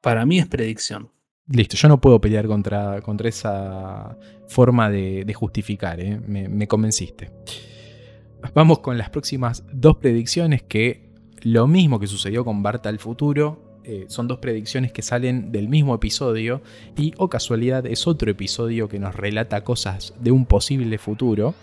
para 0.03 0.27
mí 0.27 0.39
es 0.39 0.47
predicción. 0.47 1.11
Listo, 1.47 1.79
yo 1.79 1.89
no 1.89 1.99
puedo 1.99 2.21
pelear 2.21 2.47
contra, 2.47 3.01
contra 3.01 3.31
esa 3.31 4.19
forma 4.47 4.91
de, 4.91 5.33
justificar, 5.35 5.99
¿eh? 5.99 6.21
me, 6.21 6.47
me 6.47 6.69
convenciste. 6.69 7.31
Vamos 8.55 8.81
con 8.81 8.99
las 8.99 9.09
próximas 9.09 9.65
dos 9.73 9.97
predicciones 9.97 10.63
que 10.63 11.11
lo 11.41 11.67
mismo 11.67 11.99
que 11.99 12.07
sucedió 12.07 12.45
con 12.45 12.63
Bart 12.63 12.85
al 12.85 12.99
futuro. 12.99 13.74
Eh, 13.85 14.07
son 14.09 14.29
dos 14.29 14.39
predicciones 14.39 14.93
que 14.93 15.03
salen 15.03 15.53
del 15.53 15.69
mismo 15.69 15.95
episodio 15.95 16.63
y, 16.97 17.13
o 17.19 17.29
casualidad, 17.29 17.87
es 17.87 18.07
otro 18.07 18.31
episodio 18.31 18.89
que 18.89 18.99
nos 18.99 19.15
relata 19.15 19.63
cosas 19.63 20.15
de 20.21 20.31
un 20.31 20.47
posible 20.47 20.99
futuro. 20.99 21.55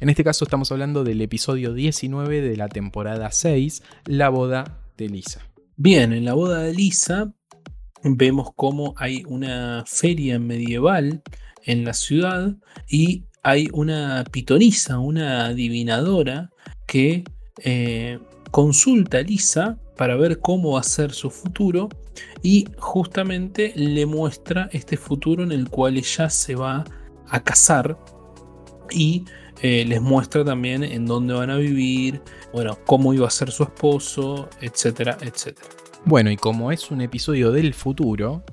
En 0.00 0.08
este 0.08 0.24
caso 0.24 0.44
estamos 0.44 0.72
hablando 0.72 1.04
del 1.04 1.20
episodio 1.20 1.74
19 1.74 2.40
de 2.40 2.56
la 2.56 2.68
temporada 2.68 3.30
6, 3.30 3.82
La 4.06 4.28
boda 4.28 4.80
de 4.96 5.08
Lisa. 5.08 5.42
Bien, 5.76 6.12
en 6.12 6.24
la 6.24 6.34
boda 6.34 6.62
de 6.62 6.74
Lisa 6.74 7.32
vemos 8.02 8.48
cómo 8.54 8.94
hay 8.96 9.24
una 9.26 9.84
feria 9.86 10.38
medieval 10.38 11.22
en 11.64 11.84
la 11.84 11.92
ciudad 11.92 12.56
y 12.88 13.24
hay 13.42 13.68
una 13.72 14.24
pitonisa, 14.30 14.98
una 14.98 15.46
adivinadora 15.46 16.50
que 16.86 17.24
eh, 17.64 18.18
consulta 18.50 19.18
a 19.18 19.22
Lisa 19.22 19.78
para 19.98 20.16
ver 20.16 20.38
cómo 20.38 20.72
va 20.72 20.80
a 20.80 20.84
ser 20.84 21.12
su 21.12 21.28
futuro 21.28 21.88
y 22.42 22.66
justamente 22.78 23.72
le 23.74 24.06
muestra 24.06 24.70
este 24.72 24.96
futuro 24.96 25.42
en 25.42 25.52
el 25.52 25.68
cual 25.68 25.98
ella 25.98 26.30
se 26.30 26.54
va 26.54 26.84
a 27.28 27.42
casar 27.42 27.98
y 28.90 29.24
eh, 29.60 29.84
les 29.84 30.00
muestra 30.00 30.44
también 30.44 30.84
en 30.84 31.04
dónde 31.04 31.34
van 31.34 31.50
a 31.50 31.56
vivir, 31.56 32.22
bueno, 32.52 32.78
cómo 32.86 33.12
iba 33.12 33.26
a 33.26 33.30
ser 33.30 33.50
su 33.50 33.64
esposo, 33.64 34.48
etcétera, 34.60 35.18
etcétera. 35.20 35.68
Bueno, 36.04 36.30
y 36.30 36.36
como 36.36 36.70
es 36.70 36.92
un 36.92 37.00
episodio 37.00 37.50
del 37.50 37.74
futuro, 37.74 38.44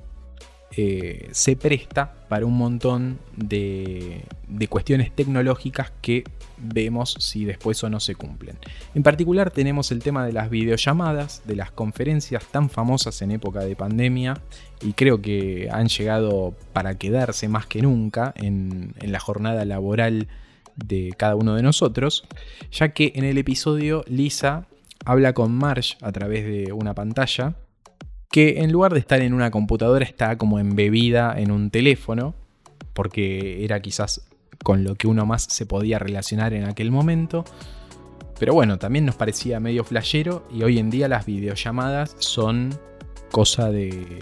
eh, 0.72 1.28
se 1.30 1.56
presta 1.56 2.12
para 2.28 2.44
un 2.44 2.58
montón 2.58 3.18
de, 3.36 4.24
cuestiones 4.68 5.14
tecnológicas 5.14 5.92
que 6.02 6.24
vemos 6.58 7.16
si 7.20 7.44
después 7.44 7.82
o 7.84 7.90
no 7.90 8.00
se 8.00 8.14
cumplen. 8.14 8.58
En 8.94 9.02
particular 9.02 9.50
tenemos 9.50 9.92
el 9.92 10.00
tema 10.00 10.26
de 10.26 10.32
las 10.32 10.50
videollamadas, 10.50 11.42
de 11.46 11.56
las 11.56 11.70
conferencias 11.70 12.44
tan 12.46 12.68
famosas 12.68 13.22
en 13.22 13.30
época 13.30 13.60
de 13.60 13.76
pandemia 13.76 14.40
y 14.82 14.92
creo 14.92 15.22
que 15.22 15.68
han 15.70 15.88
llegado 15.88 16.54
para 16.72 16.98
quedarse 16.98 17.48
más 17.48 17.66
que 17.66 17.82
nunca 17.82 18.34
en, 18.36 18.94
en 18.98 19.12
la 19.12 19.20
jornada 19.20 19.64
laboral 19.64 20.28
de 20.74 21.14
cada 21.16 21.36
uno 21.36 21.54
de 21.54 21.62
nosotros, 21.62 22.24
ya 22.70 22.90
que 22.90 23.12
en 23.14 23.24
el 23.24 23.38
episodio 23.38 24.04
Lisa 24.08 24.66
habla 25.04 25.32
con 25.32 25.52
Marge 25.54 25.96
a 26.02 26.12
través 26.12 26.44
de 26.44 26.72
una 26.72 26.94
pantalla 26.94 27.54
que 28.36 28.58
en 28.58 28.70
lugar 28.70 28.92
de 28.92 29.00
estar 29.00 29.22
en 29.22 29.32
una 29.32 29.50
computadora 29.50 30.04
está 30.04 30.36
como 30.36 30.58
embebida 30.58 31.40
en 31.40 31.50
un 31.50 31.70
teléfono, 31.70 32.34
porque 32.92 33.64
era 33.64 33.80
quizás 33.80 34.28
con 34.62 34.84
lo 34.84 34.94
que 34.94 35.08
uno 35.08 35.24
más 35.24 35.44
se 35.44 35.64
podía 35.64 35.98
relacionar 35.98 36.52
en 36.52 36.64
aquel 36.64 36.90
momento. 36.90 37.46
Pero 38.38 38.52
bueno, 38.52 38.78
también 38.78 39.06
nos 39.06 39.14
parecía 39.14 39.58
medio 39.58 39.84
flashero 39.84 40.46
y 40.52 40.64
hoy 40.64 40.78
en 40.78 40.90
día 40.90 41.08
las 41.08 41.24
videollamadas 41.24 42.14
son 42.18 42.78
cosa 43.30 43.70
de 43.70 44.18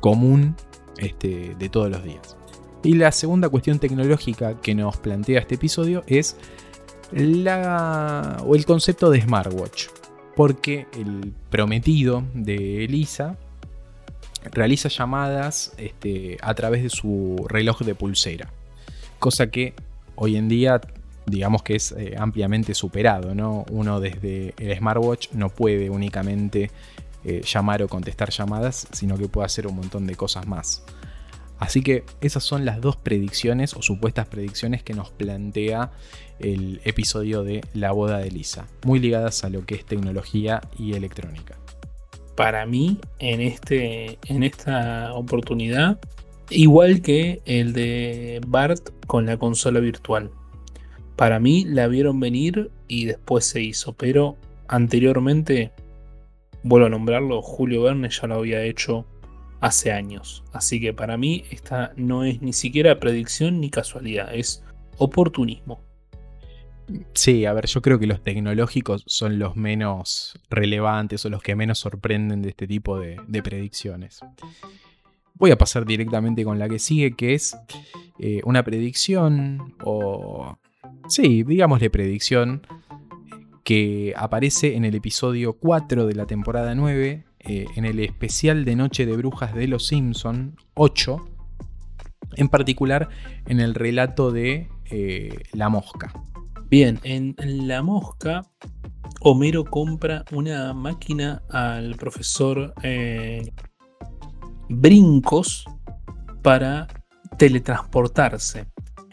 común 0.00 0.56
este, 0.96 1.54
de 1.56 1.68
todos 1.68 1.92
los 1.92 2.02
días. 2.02 2.36
Y 2.82 2.94
la 2.94 3.12
segunda 3.12 3.48
cuestión 3.50 3.78
tecnológica 3.78 4.60
que 4.60 4.74
nos 4.74 4.96
plantea 4.96 5.38
este 5.38 5.54
episodio 5.54 6.02
es 6.08 6.36
la, 7.12 8.42
o 8.44 8.56
el 8.56 8.66
concepto 8.66 9.10
de 9.10 9.20
smartwatch. 9.20 9.97
Porque 10.38 10.86
el 10.96 11.34
prometido 11.50 12.22
de 12.32 12.84
Elisa 12.84 13.36
realiza 14.52 14.88
llamadas 14.88 15.72
este, 15.78 16.38
a 16.42 16.54
través 16.54 16.84
de 16.84 16.90
su 16.90 17.44
reloj 17.48 17.80
de 17.80 17.96
pulsera. 17.96 18.48
Cosa 19.18 19.50
que 19.50 19.74
hoy 20.14 20.36
en 20.36 20.48
día 20.48 20.80
digamos 21.26 21.64
que 21.64 21.74
es 21.74 21.90
eh, 21.90 22.14
ampliamente 22.16 22.72
superado. 22.72 23.34
¿no? 23.34 23.66
Uno 23.72 23.98
desde 23.98 24.54
el 24.58 24.76
smartwatch 24.76 25.30
no 25.32 25.48
puede 25.48 25.90
únicamente 25.90 26.70
eh, 27.24 27.42
llamar 27.44 27.82
o 27.82 27.88
contestar 27.88 28.30
llamadas, 28.30 28.86
sino 28.92 29.18
que 29.18 29.26
puede 29.26 29.46
hacer 29.46 29.66
un 29.66 29.74
montón 29.74 30.06
de 30.06 30.14
cosas 30.14 30.46
más. 30.46 30.84
Así 31.58 31.82
que 31.82 32.04
esas 32.20 32.44
son 32.44 32.64
las 32.64 32.80
dos 32.80 32.96
predicciones 32.96 33.74
o 33.74 33.82
supuestas 33.82 34.26
predicciones 34.28 34.82
que 34.82 34.94
nos 34.94 35.10
plantea 35.10 35.90
el 36.38 36.80
episodio 36.84 37.42
de 37.42 37.62
La 37.74 37.90
boda 37.92 38.18
de 38.18 38.30
Lisa, 38.30 38.66
muy 38.84 39.00
ligadas 39.00 39.42
a 39.44 39.50
lo 39.50 39.66
que 39.66 39.74
es 39.74 39.84
tecnología 39.84 40.60
y 40.78 40.94
electrónica. 40.94 41.56
Para 42.36 42.64
mí, 42.66 42.98
en, 43.18 43.40
este, 43.40 44.18
en 44.28 44.44
esta 44.44 45.12
oportunidad, 45.14 45.98
igual 46.50 47.02
que 47.02 47.42
el 47.44 47.72
de 47.72 48.40
Bart 48.46 48.90
con 49.06 49.26
la 49.26 49.36
consola 49.36 49.80
virtual. 49.80 50.30
Para 51.16 51.40
mí 51.40 51.64
la 51.64 51.88
vieron 51.88 52.20
venir 52.20 52.70
y 52.86 53.06
después 53.06 53.44
se 53.44 53.60
hizo, 53.60 53.94
pero 53.94 54.36
anteriormente, 54.68 55.72
vuelvo 56.62 56.86
a 56.86 56.90
nombrarlo, 56.90 57.42
Julio 57.42 57.82
Verne 57.82 58.08
ya 58.10 58.28
lo 58.28 58.36
había 58.36 58.62
hecho 58.62 59.04
hace 59.60 59.92
años. 59.92 60.44
Así 60.52 60.80
que 60.80 60.92
para 60.92 61.16
mí 61.16 61.44
esta 61.50 61.92
no 61.96 62.24
es 62.24 62.40
ni 62.42 62.52
siquiera 62.52 62.98
predicción 63.00 63.60
ni 63.60 63.70
casualidad, 63.70 64.34
es 64.34 64.62
oportunismo. 64.98 65.80
Sí, 67.12 67.44
a 67.44 67.52
ver, 67.52 67.66
yo 67.66 67.82
creo 67.82 67.98
que 67.98 68.06
los 68.06 68.22
tecnológicos 68.22 69.04
son 69.06 69.38
los 69.38 69.56
menos 69.56 70.38
relevantes 70.48 71.24
o 71.24 71.28
los 71.28 71.42
que 71.42 71.54
menos 71.54 71.78
sorprenden 71.78 72.40
de 72.40 72.50
este 72.50 72.66
tipo 72.66 72.98
de, 72.98 73.20
predicciones. 73.42 74.20
Voy 75.34 75.50
a 75.50 75.58
pasar 75.58 75.84
directamente 75.84 76.44
con 76.44 76.58
la 76.58 76.68
que 76.68 76.78
sigue, 76.78 77.14
que 77.14 77.34
es 77.34 77.56
eh, 78.18 78.40
una 78.44 78.64
predicción 78.64 79.74
o... 79.84 80.58
Sí, 81.08 81.42
digámosle 81.42 81.90
predicción, 81.90 82.66
que 83.64 84.14
aparece 84.16 84.76
en 84.76 84.84
el 84.84 84.94
episodio 84.94 85.54
4 85.54 86.06
de 86.06 86.14
la 86.14 86.26
temporada 86.26 86.74
9 86.74 87.27
eh, 87.40 87.66
en 87.76 87.84
el 87.84 88.00
especial 88.00 88.64
de 88.64 88.76
Noche 88.76 89.06
de 89.06 89.16
Brujas 89.16 89.54
de 89.54 89.68
Los 89.68 89.86
Simpson 89.86 90.56
8, 90.74 91.28
en 92.36 92.48
particular 92.48 93.08
en 93.46 93.60
el 93.60 93.74
relato 93.74 94.32
de 94.32 94.68
eh, 94.90 95.38
La 95.52 95.68
Mosca. 95.68 96.12
Bien, 96.68 96.98
en 97.04 97.34
La 97.38 97.82
Mosca, 97.82 98.42
Homero 99.20 99.64
compra 99.64 100.24
una 100.32 100.74
máquina 100.74 101.42
al 101.48 101.96
profesor 101.96 102.74
eh, 102.82 103.50
Brincos 104.68 105.64
para 106.42 106.86
teletransportarse 107.38 108.66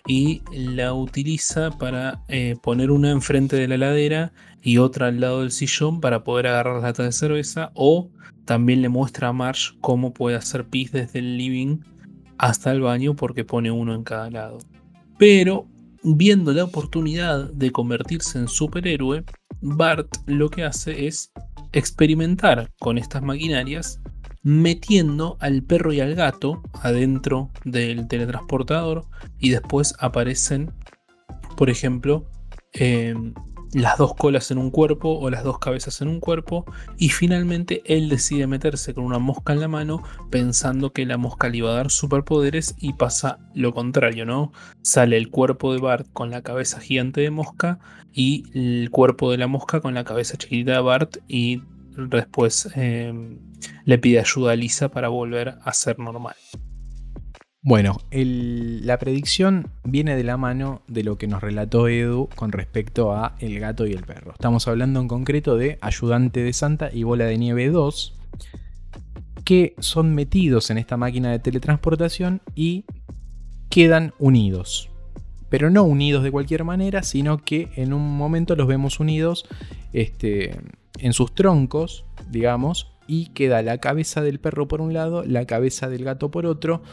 y 0.07 0.41
la 0.51 0.93
utiliza 0.93 1.71
para 1.71 2.23
poner 2.61 2.91
una 2.91 3.09
enfrente 3.11 3.55
de 3.55 3.67
la 3.67 3.75
heladera 3.75 4.33
y 4.65 4.79
otra 4.79 5.07
al 5.07 5.21
lado 5.21 5.41
del 5.41 5.51
sillón 5.51 6.01
para 6.01 6.23
poder 6.23 6.47
agarrar 6.47 6.81
lata 6.81 7.03
de 7.03 7.11
cerveza 7.11 7.71
o 7.75 8.09
también 8.45 8.81
le 8.81 8.89
muestra 8.89 9.27
a 9.27 9.33
Marge 9.33 9.75
cómo 9.79 10.11
puede 10.11 10.35
hacer 10.37 10.67
pis 10.67 10.91
desde 10.91 11.19
el 11.19 11.37
living 11.37 11.77
hasta 12.39 12.71
el 12.71 12.81
baño 12.81 13.15
porque 13.15 13.45
pone 13.45 13.69
uno 13.69 13.93
en 13.93 14.03
cada 14.03 14.31
lado. 14.31 14.57
Pero 15.19 15.67
viendo 16.03 16.51
la 16.51 16.63
oportunidad 16.63 17.51
de 17.53 17.71
convertirse 17.71 18.39
en 18.39 18.47
superhéroe, 18.47 19.23
Bart 19.61 20.07
lo 20.25 20.49
que 20.49 20.63
hace 20.63 21.05
es 21.05 21.31
experimentar 21.71 22.71
con 22.79 22.97
estas 22.97 23.21
maquinarias 23.21 24.01
metiendo 24.41 25.37
al 25.41 25.61
perro 25.61 25.93
y 25.93 25.99
al 25.99 26.15
gato 26.15 26.63
adentro 26.81 27.51
del 27.65 28.07
teletransportador 28.07 29.05
y 29.37 29.51
después 29.51 29.93
aparecen, 29.99 30.71
por 31.55 31.69
ejemplo, 31.69 32.25
eh, 32.73 33.13
las 33.73 33.97
dos 33.97 34.15
colas 34.15 34.51
en 34.51 34.57
un 34.57 34.71
cuerpo 34.71 35.17
o 35.19 35.29
las 35.29 35.43
dos 35.43 35.59
cabezas 35.59 36.01
en 36.01 36.07
un 36.07 36.19
cuerpo 36.19 36.65
y 36.97 37.09
finalmente 37.09 37.81
él 37.85 38.09
decide 38.09 38.47
meterse 38.47 38.93
con 38.93 39.03
una 39.03 39.19
mosca 39.19 39.53
en 39.53 39.59
la 39.59 39.67
mano 39.67 40.03
pensando 40.29 40.93
que 40.93 41.05
la 41.05 41.17
mosca 41.17 41.49
le 41.49 41.57
iba 41.57 41.71
a 41.71 41.75
dar 41.75 41.91
superpoderes 41.91 42.75
y 42.79 42.93
pasa 42.93 43.39
lo 43.53 43.73
contrario, 43.73 44.25
¿no? 44.25 44.51
Sale 44.81 45.17
el 45.17 45.29
cuerpo 45.29 45.73
de 45.73 45.79
Bart 45.79 46.07
con 46.13 46.29
la 46.31 46.41
cabeza 46.41 46.79
gigante 46.79 47.21
de 47.21 47.31
mosca 47.31 47.79
y 48.13 48.45
el 48.53 48.89
cuerpo 48.91 49.31
de 49.31 49.37
la 49.37 49.47
mosca 49.47 49.81
con 49.81 49.93
la 49.93 50.03
cabeza 50.03 50.37
chiquitita 50.37 50.73
de 50.73 50.81
Bart 50.81 51.17
y 51.27 51.61
después 51.97 52.69
eh, 52.75 53.13
le 53.85 53.97
pide 53.97 54.19
ayuda 54.19 54.53
a 54.53 54.55
Lisa 54.55 54.89
para 54.89 55.09
volver 55.09 55.55
a 55.63 55.73
ser 55.73 55.99
normal. 55.99 56.35
Bueno, 57.67 57.97
la 58.11 58.99
predicción 58.99 59.71
viene 59.83 60.15
de 60.15 60.23
la 60.23 60.37
mano 60.37 60.83
de 60.87 61.03
lo 61.03 61.17
que 61.17 61.25
nos 61.25 61.41
relató 61.41 61.87
Edu 61.87 62.29
con 62.35 62.51
respecto 62.51 63.11
a 63.11 63.35
El 63.39 63.59
gato 63.59 63.87
y 63.87 63.93
el 63.93 64.03
perro. 64.03 64.33
Estamos 64.33 64.67
hablando 64.67 64.99
en 64.99 65.07
concreto 65.07 65.57
de 65.57 65.79
Ayudante 65.81 66.43
de 66.43 66.53
Santa 66.53 66.91
y 66.93 67.01
Bola 67.01 67.25
de 67.25 67.39
Nieve 67.39 67.69
2, 67.69 68.19
que 69.43 69.73
son 69.79 70.13
metidos 70.13 70.69
en 70.69 70.77
esta 70.77 70.95
máquina 70.95 71.31
de 71.31 71.39
teletransportación 71.39 72.39
y 72.53 72.85
quedan 73.71 74.13
unidos. 74.19 74.91
Pero 75.49 75.71
no 75.71 75.85
unidos 75.85 76.23
de 76.23 76.29
cualquier 76.29 76.65
manera, 76.65 77.01
sino 77.01 77.39
que 77.39 77.69
en 77.77 77.93
un 77.93 78.15
momento 78.15 78.55
los 78.55 78.67
vemos 78.67 78.99
unidos 78.99 79.47
este, 79.91 80.55
en 80.99 81.13
sus 81.13 81.33
troncos, 81.33 82.05
digamos, 82.29 82.91
y 83.07 83.29
queda 83.29 83.63
la 83.63 83.79
cabeza 83.79 84.21
del 84.21 84.39
perro 84.39 84.67
por 84.67 84.81
un 84.81 84.93
lado, 84.93 85.23
la 85.23 85.45
cabeza 85.45 85.89
del 85.89 86.03
gato 86.03 86.29
por 86.29 86.45
otro, 86.45 86.83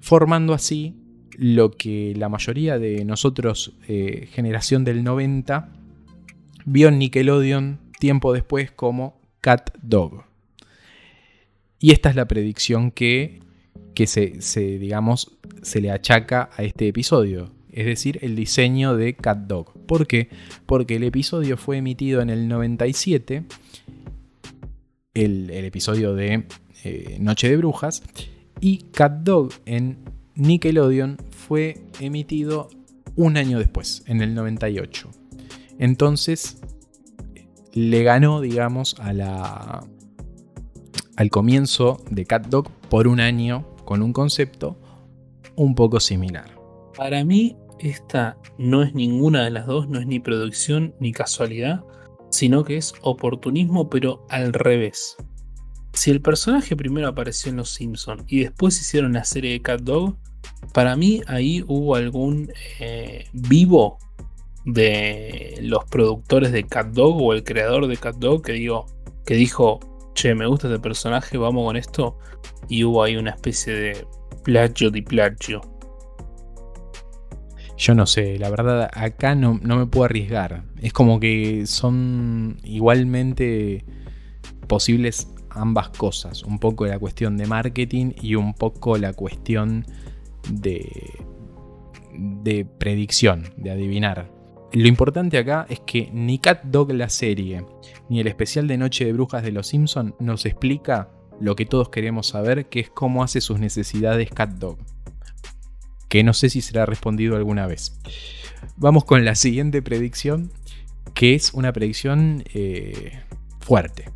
formando 0.00 0.54
así 0.54 0.94
lo 1.36 1.70
que 1.70 2.14
la 2.16 2.28
mayoría 2.28 2.78
de 2.78 3.04
nosotros, 3.04 3.74
eh, 3.88 4.28
generación 4.32 4.84
del 4.84 5.04
90, 5.04 5.72
vio 6.64 6.88
en 6.88 6.98
Nickelodeon 6.98 7.78
tiempo 7.98 8.32
después 8.32 8.70
como 8.70 9.20
Cat 9.40 9.70
Dog. 9.82 10.24
Y 11.78 11.92
esta 11.92 12.10
es 12.10 12.16
la 12.16 12.26
predicción 12.26 12.90
que, 12.90 13.40
que 13.94 14.06
se, 14.06 14.40
se, 14.40 14.78
digamos, 14.78 15.36
se 15.62 15.80
le 15.80 15.90
achaca 15.90 16.50
a 16.56 16.62
este 16.62 16.88
episodio. 16.88 17.52
Es 17.70 17.84
decir, 17.84 18.18
el 18.22 18.36
diseño 18.36 18.96
de 18.96 19.14
Cat 19.14 19.38
Dog. 19.46 19.74
¿Por 19.86 20.06
qué? 20.06 20.30
Porque 20.64 20.96
el 20.96 21.04
episodio 21.04 21.58
fue 21.58 21.76
emitido 21.76 22.22
en 22.22 22.30
el 22.30 22.48
97. 22.48 23.44
El, 25.12 25.50
episodio 25.50 26.14
de 26.14 26.46
eh, 26.84 27.16
Noche 27.20 27.50
de 27.50 27.56
Brujas. 27.58 28.02
Y 28.60 28.78
Cat 28.92 29.22
Dog 29.22 29.50
en 29.64 29.98
Nickelodeon 30.34 31.18
fue 31.30 31.86
emitido 32.00 32.68
un 33.16 33.36
año 33.36 33.58
después, 33.58 34.02
en 34.06 34.22
el 34.22 34.34
98. 34.34 35.10
Entonces, 35.78 36.58
le 37.72 38.02
ganó, 38.02 38.40
digamos, 38.40 38.96
a 38.98 39.12
la, 39.12 39.86
al 41.16 41.30
comienzo 41.30 42.02
de 42.10 42.24
Cat 42.24 42.46
Dog 42.46 42.70
por 42.88 43.08
un 43.08 43.20
año 43.20 43.66
con 43.84 44.02
un 44.02 44.12
concepto 44.12 44.78
un 45.56 45.74
poco 45.74 46.00
similar. 46.00 46.50
Para 46.96 47.24
mí, 47.24 47.56
esta 47.78 48.38
no 48.58 48.82
es 48.82 48.94
ninguna 48.94 49.44
de 49.44 49.50
las 49.50 49.66
dos, 49.66 49.88
no 49.88 49.98
es 49.98 50.06
ni 50.06 50.20
producción 50.20 50.94
ni 51.00 51.12
casualidad, 51.12 51.84
sino 52.30 52.64
que 52.64 52.76
es 52.76 52.94
oportunismo, 53.02 53.88
pero 53.90 54.26
al 54.28 54.52
revés. 54.52 55.16
Si 55.96 56.10
el 56.10 56.20
personaje 56.20 56.76
primero 56.76 57.08
apareció 57.08 57.50
en 57.50 57.56
Los 57.56 57.70
Simpsons 57.70 58.22
y 58.28 58.40
después 58.40 58.78
hicieron 58.78 59.14
la 59.14 59.24
serie 59.24 59.52
de 59.52 59.62
Cat 59.62 59.80
Dog, 59.80 60.14
para 60.74 60.94
mí 60.94 61.22
ahí 61.26 61.64
hubo 61.66 61.96
algún 61.96 62.52
eh, 62.80 63.24
vivo 63.32 63.98
de 64.66 65.58
los 65.62 65.86
productores 65.86 66.52
de 66.52 66.64
Cat 66.64 66.88
Dog 66.88 67.22
o 67.22 67.32
el 67.32 67.44
creador 67.44 67.86
de 67.86 67.96
Cat 67.96 68.16
Dog 68.16 68.42
que, 68.42 68.52
digo, 68.52 68.84
que 69.24 69.36
dijo, 69.36 69.80
che, 70.12 70.34
me 70.34 70.46
gusta 70.46 70.68
este 70.68 70.78
personaje, 70.78 71.38
vamos 71.38 71.64
con 71.64 71.76
esto. 71.78 72.18
Y 72.68 72.84
hubo 72.84 73.02
ahí 73.02 73.16
una 73.16 73.30
especie 73.30 73.72
de 73.72 74.06
plagio 74.44 74.90
di 74.90 75.00
plagio. 75.00 75.62
Yo 77.78 77.94
no 77.94 78.04
sé, 78.04 78.38
la 78.38 78.50
verdad 78.50 78.90
acá 78.92 79.34
no, 79.34 79.58
no 79.62 79.78
me 79.78 79.86
puedo 79.86 80.04
arriesgar. 80.04 80.62
Es 80.78 80.92
como 80.92 81.20
que 81.20 81.66
son 81.66 82.58
igualmente 82.64 83.86
posibles 84.68 85.28
ambas 85.56 85.88
cosas. 85.90 86.42
Un 86.42 86.58
poco 86.58 86.86
la 86.86 86.98
cuestión 86.98 87.36
de 87.36 87.46
marketing 87.46 88.12
y 88.20 88.34
un 88.34 88.54
poco 88.54 88.98
la 88.98 89.12
cuestión 89.12 89.84
de, 90.50 90.88
de 92.14 92.64
predicción, 92.64 93.52
de 93.56 93.70
adivinar. 93.70 94.30
Lo 94.72 94.88
importante 94.88 95.38
acá 95.38 95.66
es 95.68 95.80
que 95.80 96.10
ni 96.12 96.38
Cat 96.38 96.64
Dog 96.64 96.92
la 96.92 97.08
serie, 97.08 97.64
ni 98.08 98.20
el 98.20 98.26
especial 98.26 98.66
de 98.66 98.76
Noche 98.76 99.04
de 99.04 99.12
Brujas 99.12 99.42
de 99.42 99.52
los 99.52 99.68
Simpson 99.68 100.14
nos 100.18 100.44
explica 100.44 101.10
lo 101.40 101.56
que 101.56 101.66
todos 101.66 101.88
queremos 101.88 102.28
saber, 102.28 102.66
que 102.66 102.80
es 102.80 102.90
cómo 102.90 103.22
hace 103.22 103.40
sus 103.40 103.58
necesidades 103.58 104.30
Cat 104.30 104.50
Dog. 104.50 104.78
Que 106.08 106.22
no 106.24 106.32
sé 106.32 106.50
si 106.50 106.60
será 106.60 106.86
respondido 106.86 107.36
alguna 107.36 107.66
vez. 107.66 107.98
Vamos 108.76 109.04
con 109.04 109.24
la 109.24 109.34
siguiente 109.34 109.82
predicción, 109.82 110.52
que 111.14 111.34
es 111.34 111.54
una 111.54 111.72
predicción 111.72 112.44
eh, 112.52 113.20
fuerte. 113.60 114.15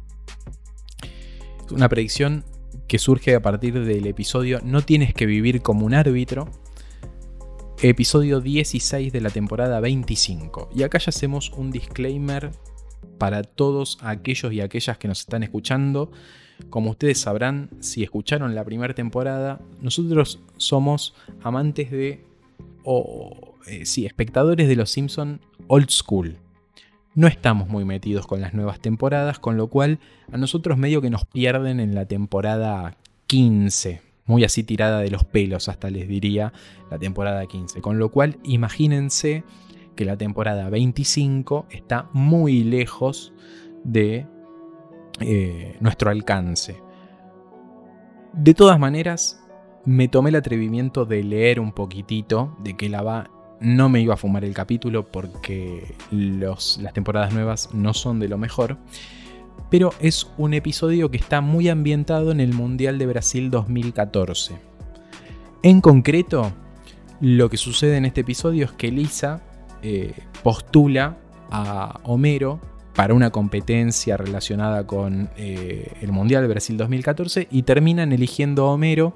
Una 1.73 1.89
predicción 1.89 2.45
que 2.87 2.99
surge 2.99 3.35
a 3.35 3.43
partir 3.43 3.85
del 3.85 4.07
episodio 4.07 4.61
No 4.65 4.83
tienes 4.83 5.15
que 5.15 5.27
vivir 5.27 5.63
como 5.63 5.87
un 5.87 5.95
árbitro, 5.95 6.49
episodio 7.83 8.41
16 8.41 9.13
de 9.13 9.21
la 9.21 9.31
temporada 9.31 9.81
25. 9.81 10.71
Y 10.75 10.83
acá 10.83 10.99
ya 10.99 11.11
hacemos 11.11 11.51
un 11.51 11.71
disclaimer 11.71 12.51
para 13.19 13.43
todos 13.43 13.99
aquellos 14.03 14.53
y 14.53 14.61
aquellas 14.61 14.99
que 14.99 15.09
nos 15.09 15.21
están 15.21 15.43
escuchando. 15.43 16.11
Como 16.69 16.91
ustedes 16.91 17.21
sabrán, 17.21 17.71
si 17.81 18.03
escucharon 18.03 18.55
la 18.55 18.65
primera 18.65 18.95
temporada, 18.95 19.61
nosotros 19.81 20.41
somos 20.57 21.15
amantes 21.43 21.91
de, 21.91 22.25
o 22.85 23.55
eh, 23.67 23.87
sí, 23.87 24.05
espectadores 24.07 24.69
de 24.69 24.77
Los 24.77 24.91
Simpson 24.91 25.41
old 25.69 25.91
school. 25.91 26.37
No 27.15 27.27
estamos 27.27 27.69
muy 27.69 27.85
metidos 27.85 28.27
con 28.27 28.41
las 28.41 28.55
nuevas 28.55 28.79
temporadas, 28.81 29.41
con 29.41 29.57
lo 29.57 29.67
cual 29.67 29.99
a 30.31 30.37
nosotros 30.37 30.79
medio 30.79 31.01
que 31.03 31.11
nos 31.11 31.25
pierden 31.25 31.81
en 31.81 31.95
la 31.95 32.07
temporada 32.07 32.97
15, 33.27 34.01
muy 34.27 34.45
así 34.45 34.63
tirada 34.63 35.01
de 35.01 35.11
los 35.11 35.25
pelos 35.25 35.69
hasta 35.69 35.91
les 35.91 36.07
diría 36.07 36.53
la 36.89 36.99
temporada 36.99 37.45
15. 37.47 37.81
Con 37.81 37.99
lo 37.99 38.11
cual 38.11 38.39
imagínense 38.45 39.43
que 39.97 40.05
la 40.05 40.17
temporada 40.17 40.71
25 40.71 41.67
está 41.71 42.09
muy 42.13 42.63
lejos 42.63 43.33
de 43.83 44.27
eh, 45.19 45.77
nuestro 45.81 46.11
alcance. 46.11 46.81
De 48.33 48.55
todas 48.55 48.79
maneras, 48.79 49.45
me 49.85 50.07
tomé 50.07 50.31
el 50.31 50.37
atrevimiento 50.37 51.07
de 51.07 51.25
leer 51.25 51.59
un 51.59 51.73
poquitito 51.73 52.57
de 52.63 52.77
que 52.77 52.89
la 52.89 53.03
va 53.03 53.31
no 53.61 53.89
me 53.89 54.01
iba 54.01 54.15
a 54.15 54.17
fumar 54.17 54.45
el 54.45 54.55
capítulo 54.55 55.07
porque 55.07 55.95
las 56.11 56.79
temporadas 56.95 57.33
nuevas 57.33 57.69
no 57.73 57.95
son 57.95 58.19
de 58.19 58.29
lo 58.29 58.39
mejor. 58.39 58.79
Pero 59.71 59.93
es 60.01 60.29
un 60.39 60.55
episodio 60.55 61.11
que 61.11 61.19
está 61.19 61.41
muy 61.41 61.69
ambientado 61.69 62.33
en 62.33 62.41
el 62.41 62.55
Mundial 62.55 62.99
de 62.99 63.07
Brasil 63.07 63.51
2014. 63.51 64.57
En 65.63 65.81
concreto, 65.81 66.53
lo 67.21 67.51
que 67.51 67.57
sucede 67.57 67.99
en 67.99 68.07
este 68.07 68.23
episodio 68.23 68.65
es 68.65 68.73
que 68.73 68.91
Lisa 68.91 69.43
eh, 69.83 70.15
postula 70.43 71.19
a 71.51 72.01
Homero 72.05 72.61
para 72.95 73.15
una 73.15 73.31
competencia 73.31 74.17
relacionada 74.17 74.87
con 74.87 75.29
eh, 75.37 75.93
el 76.01 76.13
Mundial 76.13 76.43
de 76.43 76.49
Brasil 76.49 76.77
2014 76.77 77.49
y 77.51 77.63
terminan 77.63 78.13
eligiendo 78.13 78.67
a 78.67 78.73
Homero 78.73 79.15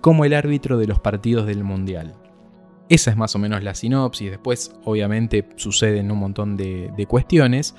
como 0.00 0.24
el 0.24 0.34
árbitro 0.34 0.78
de 0.78 0.86
los 0.86 1.00
partidos 1.00 1.46
del 1.46 1.64
Mundial. 1.64 2.14
Esa 2.88 3.10
es 3.10 3.16
más 3.16 3.34
o 3.34 3.38
menos 3.38 3.62
la 3.62 3.74
sinopsis. 3.74 4.30
Después, 4.30 4.74
obviamente, 4.84 5.46
suceden 5.56 6.10
un 6.10 6.18
montón 6.18 6.56
de, 6.56 7.06
cuestiones. 7.08 7.74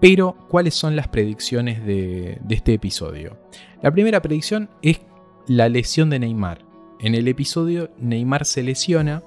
Pero, 0.00 0.36
¿cuáles 0.48 0.74
son 0.74 0.96
las 0.96 1.08
predicciones 1.08 1.84
de, 1.84 2.40
este 2.48 2.74
episodio? 2.74 3.38
La 3.82 3.92
primera 3.92 4.20
predicción 4.20 4.68
es 4.82 5.00
la 5.46 5.68
lesión 5.68 6.10
de 6.10 6.18
Neymar. 6.18 6.64
En 7.00 7.14
el 7.14 7.28
episodio, 7.28 7.90
Neymar 7.98 8.44
se 8.44 8.62
lesiona. 8.62 9.22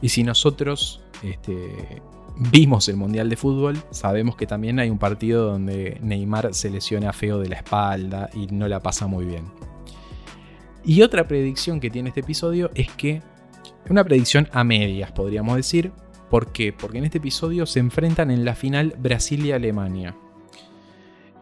Y 0.00 0.10
si 0.10 0.22
nosotros 0.22 1.02
este, 1.22 2.00
vimos 2.52 2.88
el 2.88 2.96
Mundial 2.96 3.28
de 3.28 3.36
Fútbol, 3.36 3.76
sabemos 3.90 4.36
que 4.36 4.46
también 4.46 4.78
hay 4.78 4.88
un 4.88 4.98
partido 4.98 5.50
donde 5.50 5.98
Neymar 6.00 6.54
se 6.54 6.70
lesiona 6.70 7.12
feo 7.12 7.38
de 7.38 7.48
la 7.48 7.56
espalda 7.56 8.30
y 8.34 8.46
no 8.46 8.68
la 8.68 8.80
pasa 8.80 9.06
muy 9.06 9.24
bien. 9.24 9.46
Y 10.84 11.02
otra 11.02 11.28
predicción 11.28 11.80
que 11.80 11.90
tiene 11.90 12.08
este 12.08 12.20
episodio 12.20 12.70
es 12.74 12.90
que 12.92 13.20
una 13.88 14.04
predicción 14.04 14.48
a 14.52 14.64
medias, 14.64 15.12
podríamos 15.12 15.56
decir. 15.56 15.92
¿Por 16.28 16.52
qué? 16.52 16.72
Porque 16.72 16.98
en 16.98 17.04
este 17.04 17.18
episodio 17.18 17.66
se 17.66 17.80
enfrentan 17.80 18.30
en 18.30 18.44
la 18.44 18.54
final 18.54 18.94
Brasil 18.98 19.44
y 19.44 19.52
Alemania. 19.52 20.16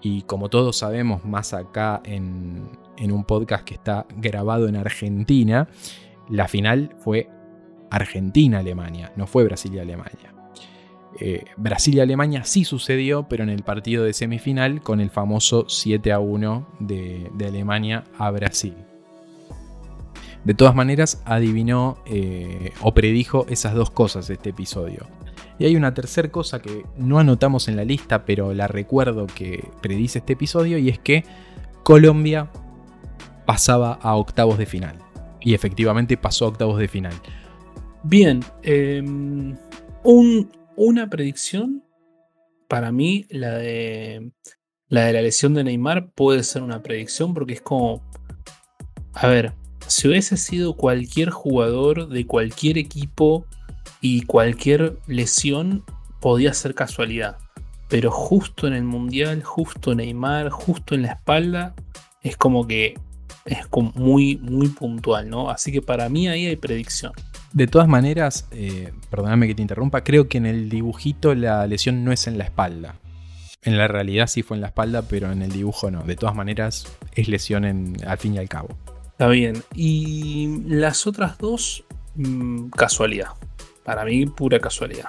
Y 0.01 0.22
como 0.22 0.49
todos 0.49 0.78
sabemos, 0.78 1.24
más 1.24 1.53
acá 1.53 2.01
en, 2.05 2.70
un 3.01 3.24
podcast 3.24 3.64
que 3.64 3.74
está 3.74 4.07
grabado 4.16 4.68
en 4.68 4.76
Argentina, 4.76 5.68
la 6.30 6.49
final 6.49 6.95
fue 6.99 7.28
Argentina-Alemania, 7.91 9.12
no 9.16 9.26
fue 9.26 9.45
Brasil 9.45 9.74
y 9.74 9.78
Alemania. 9.78 10.34
Eh, 11.20 11.45
Brasil 11.57 11.97
y 11.97 12.01
Alemania 12.01 12.45
sí 12.45 12.64
sucedió, 12.64 13.28
pero 13.28 13.43
en 13.43 13.51
el 13.51 13.64
partido 13.64 14.05
de 14.05 14.12
semifinal 14.12 14.80
con 14.82 15.01
el 15.01 15.11
famoso 15.11 15.66
7 15.68 16.12
a 16.12 16.20
1 16.20 16.68
de 16.80 17.47
Alemania 17.47 18.05
a 18.16 18.30
Brasil. 18.30 18.88
De 20.49 20.55
todas 20.55 20.74
maneras, 20.74 21.20
adivinó 21.26 21.99
eh, 22.07 22.72
o 22.80 22.94
predijo 22.94 23.44
esas 23.51 23.74
dos 23.74 23.90
cosas 23.90 24.30
este 24.30 24.49
episodio. 24.49 25.07
Y 25.59 25.66
hay 25.66 25.76
una 25.76 25.92
tercera 25.92 26.30
cosa 26.30 26.62
que 26.62 26.86
no 26.96 27.18
anotamos 27.18 27.68
en 27.68 27.76
la 27.76 27.84
lista, 27.84 28.24
pero 28.24 28.55
la 28.55 28.66
recuerdo 28.66 29.26
que 29.26 29.68
predice 29.82 30.20
este 30.20 30.32
episodio, 30.32 30.78
y 30.78 30.88
es 30.88 30.99
que 30.99 31.26
Colombia 31.82 32.51
pasaba 33.44 33.92
a 34.01 34.14
octavos 34.16 34.57
de 34.57 34.64
final. 34.64 34.96
Y 35.38 35.53
efectivamente 35.53 36.16
pasó 36.16 36.46
a 36.46 36.49
octavos 36.49 36.78
de 36.78 36.88
final. 36.88 37.12
Bien, 38.03 38.40
em, 38.62 39.55
una 40.03 41.11
predicción, 41.11 41.84
para 42.68 42.90
mí, 42.90 43.26
la 43.28 43.51
de, 43.51 44.32
la 44.88 45.05
de 45.05 45.12
la 45.12 45.20
lesión 45.20 45.53
de 45.53 45.64
Neymar 45.64 46.11
puede 46.12 46.42
ser 46.42 46.62
una 46.62 46.82
predicción 46.82 47.34
porque 47.34 47.53
es 47.53 47.61
como, 47.61 48.03
a 49.12 49.26
ver, 49.26 49.53
si 49.89 50.09
hubiese 50.09 50.36
sido 50.36 50.76
cualquier 50.76 51.30
jugador 51.30 52.09
de 52.09 52.26
cualquier 52.26 52.78
equipo 52.78 53.47
y 54.01 54.22
cualquier 54.22 54.99
lesión, 55.07 55.84
podía 56.20 56.53
ser 56.55 56.74
casualidad. 56.74 57.39
Pero 57.89 58.11
justo 58.11 58.66
en 58.66 58.74
el 58.74 58.84
Mundial, 58.84 59.43
justo 59.43 59.95
Neymar, 59.95 60.51
justo 60.51 60.95
en 60.95 61.03
la 61.03 61.12
espalda, 61.12 61.74
es 62.22 62.36
como 62.36 62.66
que 62.66 62.95
es 63.47 63.66
muy, 63.95 64.36
muy 64.36 64.68
puntual, 64.68 65.30
¿no? 65.30 65.49
Así 65.49 65.72
que 65.72 65.80
para 65.80 66.09
mí 66.09 66.28
ahí 66.28 66.47
hay 66.47 66.57
predicción. 66.57 67.12
De 67.53 67.66
todas 67.66 67.89
maneras, 67.89 68.47
eh, 68.51 68.93
perdóname 69.11 69.47
que 69.47 69.55
te 69.55 69.62
interrumpa, 69.62 70.05
creo 70.05 70.28
que 70.28 70.36
en 70.36 70.45
el 70.45 70.68
dibujito 70.68 71.34
la 71.34 71.66
lesión 71.66 72.05
no 72.05 72.12
es 72.12 72.26
en 72.26 72.36
la 72.36 72.45
espalda. 72.45 72.97
En 73.62 73.78
la 73.78 73.89
realidad 73.89 74.26
sí 74.26 74.43
fue 74.43 74.57
en 74.57 74.61
la 74.61 74.68
espalda, 74.68 75.03
pero 75.03 75.32
en 75.32 75.43
el 75.43 75.51
dibujo 75.51 75.91
no. 75.91 76.03
De 76.03 76.14
todas 76.14 76.34
maneras, 76.34 76.86
es 77.12 77.28
lesión 77.28 77.64
en, 77.64 77.97
al 78.07 78.18
fin 78.18 78.34
y 78.34 78.39
al 78.39 78.49
cabo. 78.49 78.68
Está 79.18 79.30
bien. 79.30 79.64
Y 79.74 80.62
las 80.68 81.08
otras 81.08 81.38
dos, 81.38 81.82
mm, 82.14 82.68
casualidad. 82.68 83.30
Para 83.82 84.04
mí, 84.04 84.26
pura 84.26 84.60
casualidad. 84.60 85.08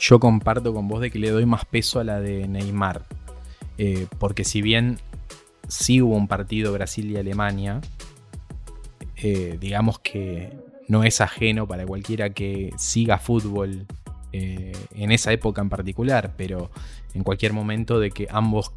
Yo 0.00 0.18
comparto 0.18 0.72
con 0.72 0.88
vos 0.88 1.02
de 1.02 1.10
que 1.10 1.18
le 1.18 1.28
doy 1.28 1.44
más 1.44 1.66
peso 1.66 2.00
a 2.00 2.04
la 2.04 2.20
de 2.20 2.48
Neymar. 2.48 3.04
Eh, 3.76 4.06
porque 4.18 4.44
si 4.44 4.62
bien 4.62 4.98
sí 5.68 6.00
hubo 6.00 6.16
un 6.16 6.26
partido 6.26 6.72
Brasil 6.72 7.10
y 7.10 7.18
Alemania, 7.18 7.82
eh, 9.16 9.58
digamos 9.60 9.98
que 9.98 10.50
no 10.88 11.04
es 11.04 11.20
ajeno 11.20 11.68
para 11.68 11.84
cualquiera 11.84 12.30
que 12.30 12.72
siga 12.78 13.18
fútbol 13.18 13.84
eh, 14.32 14.72
en 14.94 15.12
esa 15.12 15.34
época 15.34 15.60
en 15.60 15.68
particular, 15.68 16.32
pero 16.34 16.70
en 17.12 17.24
cualquier 17.24 17.52
momento 17.52 18.00
de 18.00 18.10
que 18.10 18.26
ambos 18.30 18.72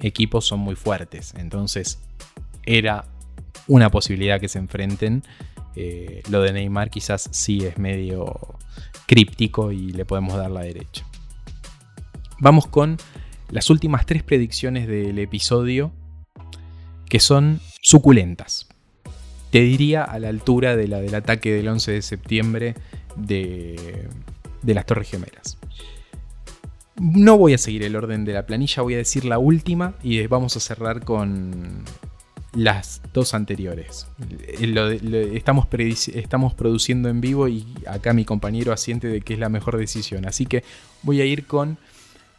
equipos 0.00 0.46
son 0.46 0.60
muy 0.60 0.74
fuertes. 0.74 1.34
Entonces 1.36 2.00
era 2.64 3.11
una 3.68 3.90
posibilidad 3.90 4.40
que 4.40 4.48
se 4.48 4.58
enfrenten. 4.58 5.22
Eh, 5.74 6.22
lo 6.28 6.42
de 6.42 6.52
Neymar 6.52 6.90
quizás 6.90 7.28
sí 7.32 7.64
es 7.64 7.78
medio 7.78 8.56
críptico 9.06 9.72
y 9.72 9.92
le 9.92 10.04
podemos 10.04 10.36
dar 10.36 10.50
la 10.50 10.62
derecha. 10.62 11.04
Vamos 12.38 12.66
con 12.66 12.96
las 13.50 13.70
últimas 13.70 14.06
tres 14.06 14.22
predicciones 14.22 14.88
del 14.88 15.18
episodio 15.18 15.92
que 17.08 17.20
son 17.20 17.60
suculentas. 17.80 18.68
Te 19.50 19.60
diría 19.60 20.02
a 20.02 20.18
la 20.18 20.28
altura 20.28 20.76
de 20.76 20.88
la 20.88 21.00
del 21.00 21.14
ataque 21.14 21.52
del 21.52 21.68
11 21.68 21.92
de 21.92 22.02
septiembre 22.02 22.74
de, 23.16 24.08
de 24.62 24.74
las 24.74 24.86
Torres 24.86 25.10
Gemelas. 25.10 25.58
No 26.98 27.36
voy 27.36 27.54
a 27.54 27.58
seguir 27.58 27.82
el 27.82 27.96
orden 27.96 28.24
de 28.24 28.32
la 28.32 28.46
planilla, 28.46 28.82
voy 28.82 28.94
a 28.94 28.98
decir 28.98 29.24
la 29.24 29.38
última 29.38 29.94
y 30.02 30.26
vamos 30.26 30.56
a 30.56 30.60
cerrar 30.60 31.04
con 31.04 31.84
las 32.54 33.00
dos 33.12 33.34
anteriores. 33.34 34.06
estamos, 35.32 35.66
estamos 36.14 36.54
produciendo 36.54 37.08
en 37.08 37.20
vivo 37.20 37.48
y 37.48 37.66
acá 37.86 38.12
mi 38.12 38.24
compañero 38.24 38.72
asiente 38.72 39.08
de 39.08 39.20
que 39.20 39.34
es 39.34 39.38
la 39.38 39.48
mejor 39.48 39.78
decisión. 39.78 40.26
Así 40.26 40.46
que 40.46 40.64
voy 41.02 41.20
a 41.20 41.24
ir 41.24 41.46
con 41.46 41.78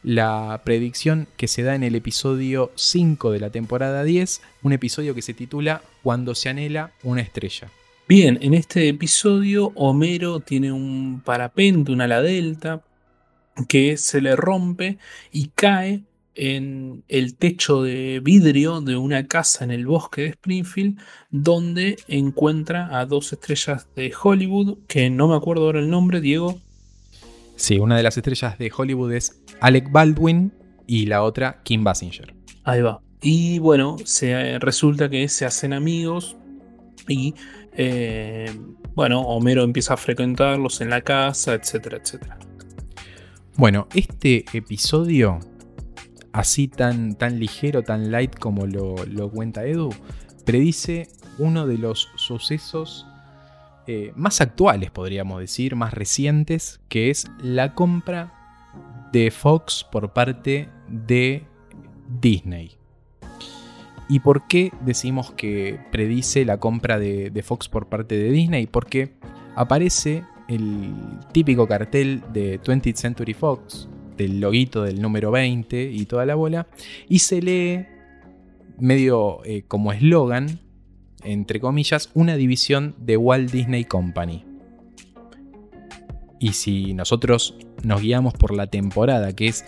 la 0.03 0.61
predicción 0.65 1.27
que 1.37 1.47
se 1.47 1.63
da 1.63 1.75
en 1.75 1.83
el 1.83 1.95
episodio 1.95 2.71
5 2.75 3.31
de 3.31 3.39
la 3.39 3.49
temporada 3.49 4.03
10, 4.03 4.41
un 4.61 4.73
episodio 4.73 5.15
que 5.15 5.21
se 5.21 5.33
titula 5.33 5.81
Cuando 6.03 6.35
se 6.35 6.49
anhela 6.49 6.91
una 7.03 7.21
estrella. 7.21 7.69
Bien, 8.07 8.37
en 8.41 8.53
este 8.53 8.89
episodio 8.89 9.71
Homero 9.75 10.41
tiene 10.41 10.73
un 10.73 11.21
parapente, 11.23 11.91
una 11.91 12.03
ala 12.03 12.21
delta, 12.21 12.81
que 13.67 13.97
se 13.97 14.19
le 14.19 14.35
rompe 14.35 14.97
y 15.31 15.47
cae 15.55 16.01
en 16.35 17.03
el 17.07 17.35
techo 17.35 17.83
de 17.83 18.19
vidrio 18.23 18.81
de 18.81 18.97
una 18.97 19.27
casa 19.27 19.63
en 19.63 19.71
el 19.71 19.85
bosque 19.85 20.21
de 20.21 20.27
Springfield, 20.29 20.99
donde 21.29 21.97
encuentra 22.07 22.99
a 22.99 23.05
dos 23.05 23.33
estrellas 23.33 23.87
de 23.95 24.13
Hollywood, 24.21 24.79
que 24.87 25.09
no 25.09 25.27
me 25.27 25.35
acuerdo 25.35 25.65
ahora 25.65 25.79
el 25.79 25.89
nombre, 25.89 26.21
Diego. 26.21 26.59
Sí, 27.55 27.79
una 27.79 27.97
de 27.97 28.03
las 28.03 28.17
estrellas 28.17 28.57
de 28.57 28.71
Hollywood 28.75 29.13
es 29.13 29.41
Alec 29.61 29.91
Baldwin 29.91 30.51
y 30.87 31.05
la 31.05 31.23
otra 31.23 31.61
Kim 31.63 31.83
Basinger. 31.83 32.33
Ahí 32.63 32.81
va. 32.81 33.01
Y 33.21 33.59
bueno, 33.59 33.97
se, 34.03 34.59
resulta 34.59 35.09
que 35.09 35.29
se 35.29 35.45
hacen 35.45 35.71
amigos 35.71 36.35
y 37.07 37.33
eh, 37.75 38.51
bueno, 38.95 39.21
Homero 39.21 39.63
empieza 39.63 39.93
a 39.93 39.97
frecuentarlos 39.97 40.81
en 40.81 40.89
la 40.89 41.01
casa, 41.01 41.53
etcétera, 41.53 41.97
etcétera. 42.01 42.37
Bueno, 43.55 43.87
este 43.93 44.45
episodio, 44.53 45.39
así 46.33 46.67
tan, 46.67 47.15
tan 47.15 47.39
ligero, 47.39 47.83
tan 47.83 48.11
light 48.11 48.35
como 48.37 48.65
lo, 48.65 49.29
cuenta 49.31 49.65
Edu, 49.65 49.91
predice 50.45 51.07
uno 51.37 51.65
de 51.67 51.77
los 51.77 52.09
sucesos 52.15 53.07
eh, 53.87 54.11
más 54.15 54.41
actuales, 54.41 54.91
podríamos 54.91 55.39
decir, 55.39 55.75
más 55.75 55.93
recientes, 55.93 56.81
que 56.89 57.09
es 57.09 57.25
la 57.41 57.75
compra 57.75 59.09
de 59.11 59.29
Fox 59.29 59.85
por 59.89 60.11
parte 60.13 60.69
de 60.89 61.45
Disney. 62.19 62.77
¿Y 64.09 64.19
por 64.19 64.47
qué 64.47 64.71
decimos 64.81 65.31
que 65.31 65.79
predice 65.91 66.45
la 66.45 66.57
compra 66.57 66.99
de, 66.99 67.43
Fox 67.43 67.69
por 67.69 67.87
parte 67.87 68.17
de 68.17 68.31
Disney? 68.31 68.67
Porque 68.67 69.13
aparece 69.55 70.23
el 70.47 70.93
típico 71.31 71.67
cartel 71.67 72.21
de 72.33 72.59
20th 72.61 72.95
Century 72.95 73.33
Fox, 73.33 73.87
del 74.17 74.39
loguito 74.39 74.83
del 74.83 75.01
número 75.01 75.31
20 75.31 75.91
y 75.91 76.05
toda 76.05 76.25
la 76.25 76.35
bola, 76.35 76.67
y 77.09 77.19
se 77.19 77.41
lee 77.41 77.85
medio 78.79 79.43
eh, 79.45 79.63
como 79.67 79.93
eslogan, 79.93 80.59
entre 81.23 81.59
comillas, 81.59 82.09
una 82.13 82.35
división 82.35 82.95
de 82.97 83.17
Walt 83.17 83.51
Disney 83.51 83.85
Company. 83.85 84.45
Y 86.39 86.53
si 86.53 86.93
nosotros 86.93 87.55
nos 87.83 88.01
guiamos 88.01 88.33
por 88.33 88.53
la 88.53 88.67
temporada, 88.67 89.33
que 89.33 89.47
es 89.47 89.63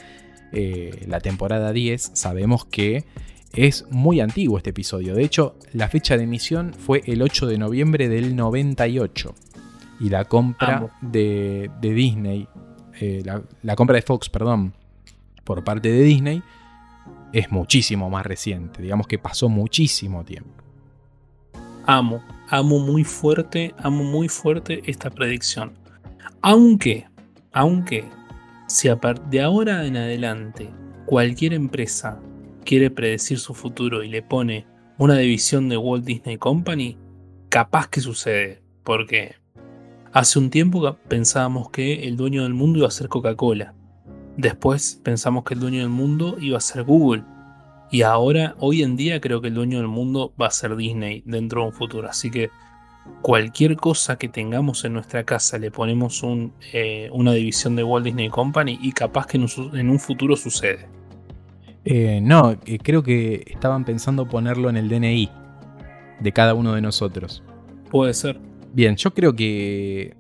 eh, 0.51 1.05
la 1.07 1.21
temporada 1.21 1.71
10, 1.71 2.11
sabemos 2.13 2.65
que 2.65 3.05
es 3.53 3.85
muy 3.89 4.19
antiguo 4.19 4.57
este 4.57 4.71
episodio. 4.71 5.15
De 5.15 5.23
hecho, 5.23 5.55
la 5.71 5.87
fecha 5.87 6.17
de 6.17 6.23
emisión 6.23 6.73
fue 6.73 7.01
el 7.05 7.21
8 7.21 7.47
de 7.47 7.57
noviembre 7.57 8.09
del 8.09 8.35
98. 8.35 9.33
Y 10.01 10.09
la 10.09 10.25
compra 10.25 10.93
de, 11.01 11.71
Disney, 11.81 12.49
eh, 12.99 13.23
la, 13.61 13.75
compra 13.75 13.95
de 13.95 14.01
Fox, 14.01 14.29
perdón, 14.29 14.73
por 15.43 15.63
parte 15.63 15.91
de 15.91 16.01
Disney, 16.03 16.43
es 17.33 17.51
muchísimo 17.51 18.09
más 18.09 18.25
reciente. 18.25 18.81
Digamos 18.81 19.07
que 19.07 19.19
pasó 19.19 19.49
muchísimo 19.49 20.23
tiempo. 20.23 20.63
Amo, 21.85 22.23
amo 22.49 22.79
muy 22.79 23.03
fuerte, 23.03 23.73
amo 23.77 24.03
muy 24.03 24.27
fuerte 24.29 24.81
esta 24.85 25.09
predicción. 25.09 25.73
Aunque, 26.41 27.07
aunque, 27.51 28.05
si 28.67 28.89
de 29.29 29.41
ahora 29.41 29.85
en 29.85 29.97
adelante 29.97 30.69
cualquier 31.05 31.53
empresa 31.53 32.19
quiere 32.63 32.89
predecir 32.89 33.39
su 33.39 33.53
futuro 33.53 34.03
y 34.03 34.09
le 34.09 34.23
pone 34.23 34.65
una 34.97 35.17
división 35.17 35.69
de 35.69 35.77
Walt 35.77 36.05
Disney 36.05 36.37
Company, 36.37 36.97
capaz 37.49 37.87
que 37.89 38.01
sucede, 38.01 38.63
porque 38.83 39.35
hace 40.15 40.39
un 40.39 40.49
tiempo 40.49 40.97
pensábamos 41.09 41.69
que 41.69 42.07
el 42.07 42.15
dueño 42.15 42.43
del 42.43 42.53
mundo 42.53 42.79
iba 42.79 42.87
a 42.87 42.91
ser 42.91 43.09
Coca-Cola, 43.09 43.73
después 44.37 45.01
pensamos 45.03 45.43
que 45.43 45.55
el 45.55 45.59
dueño 45.59 45.81
del 45.81 45.89
mundo 45.89 46.37
iba 46.39 46.57
a 46.57 46.61
ser 46.61 46.83
Google, 46.83 47.25
y 47.91 48.01
ahora, 48.01 48.55
hoy 48.59 48.81
en 48.81 48.95
día, 48.95 49.19
creo 49.19 49.41
que 49.41 49.49
el 49.49 49.53
dueño 49.53 49.77
del 49.77 49.89
mundo 49.89 50.33
va 50.41 50.47
a 50.47 50.51
ser 50.51 50.75
Disney 50.77 51.21
dentro 51.25 51.61
de 51.61 51.67
un 51.67 51.73
futuro, 51.73 52.09
así 52.09 52.31
que 52.31 52.49
cualquier 53.21 53.75
cosa 53.75 54.17
que 54.17 54.29
tengamos 54.29 54.85
en 54.85 54.93
nuestra 54.93 55.25
casa 55.25 55.57
le 55.57 55.69
ponemos 55.69 56.23
eh, 56.71 57.09
una 57.11 57.33
división 57.33 57.75
de 57.75 57.83
Walt 57.83 58.05
Disney 58.05 58.29
Company 58.29 58.79
y 58.81 58.93
capaz 58.93 59.27
que 59.27 59.37
en 59.37 59.89
un 59.89 59.99
futuro 59.99 60.37
sucede. 60.37 60.87
Eh, 61.83 62.21
no, 62.23 62.57
eh, 62.65 62.79
creo 62.81 63.03
que 63.03 63.43
estaban 63.47 63.83
pensando 63.83 64.29
ponerlo 64.29 64.69
en 64.69 64.77
el 64.77 64.87
DNI 64.87 65.29
de 66.21 66.31
cada 66.31 66.53
uno 66.53 66.73
de 66.73 66.81
nosotros. 66.81 67.43
Puede 67.91 68.13
ser. 68.13 68.54
Bien, 68.75 68.97
yo 68.97 69.13
creo 69.13 69.33
que 69.37 70.17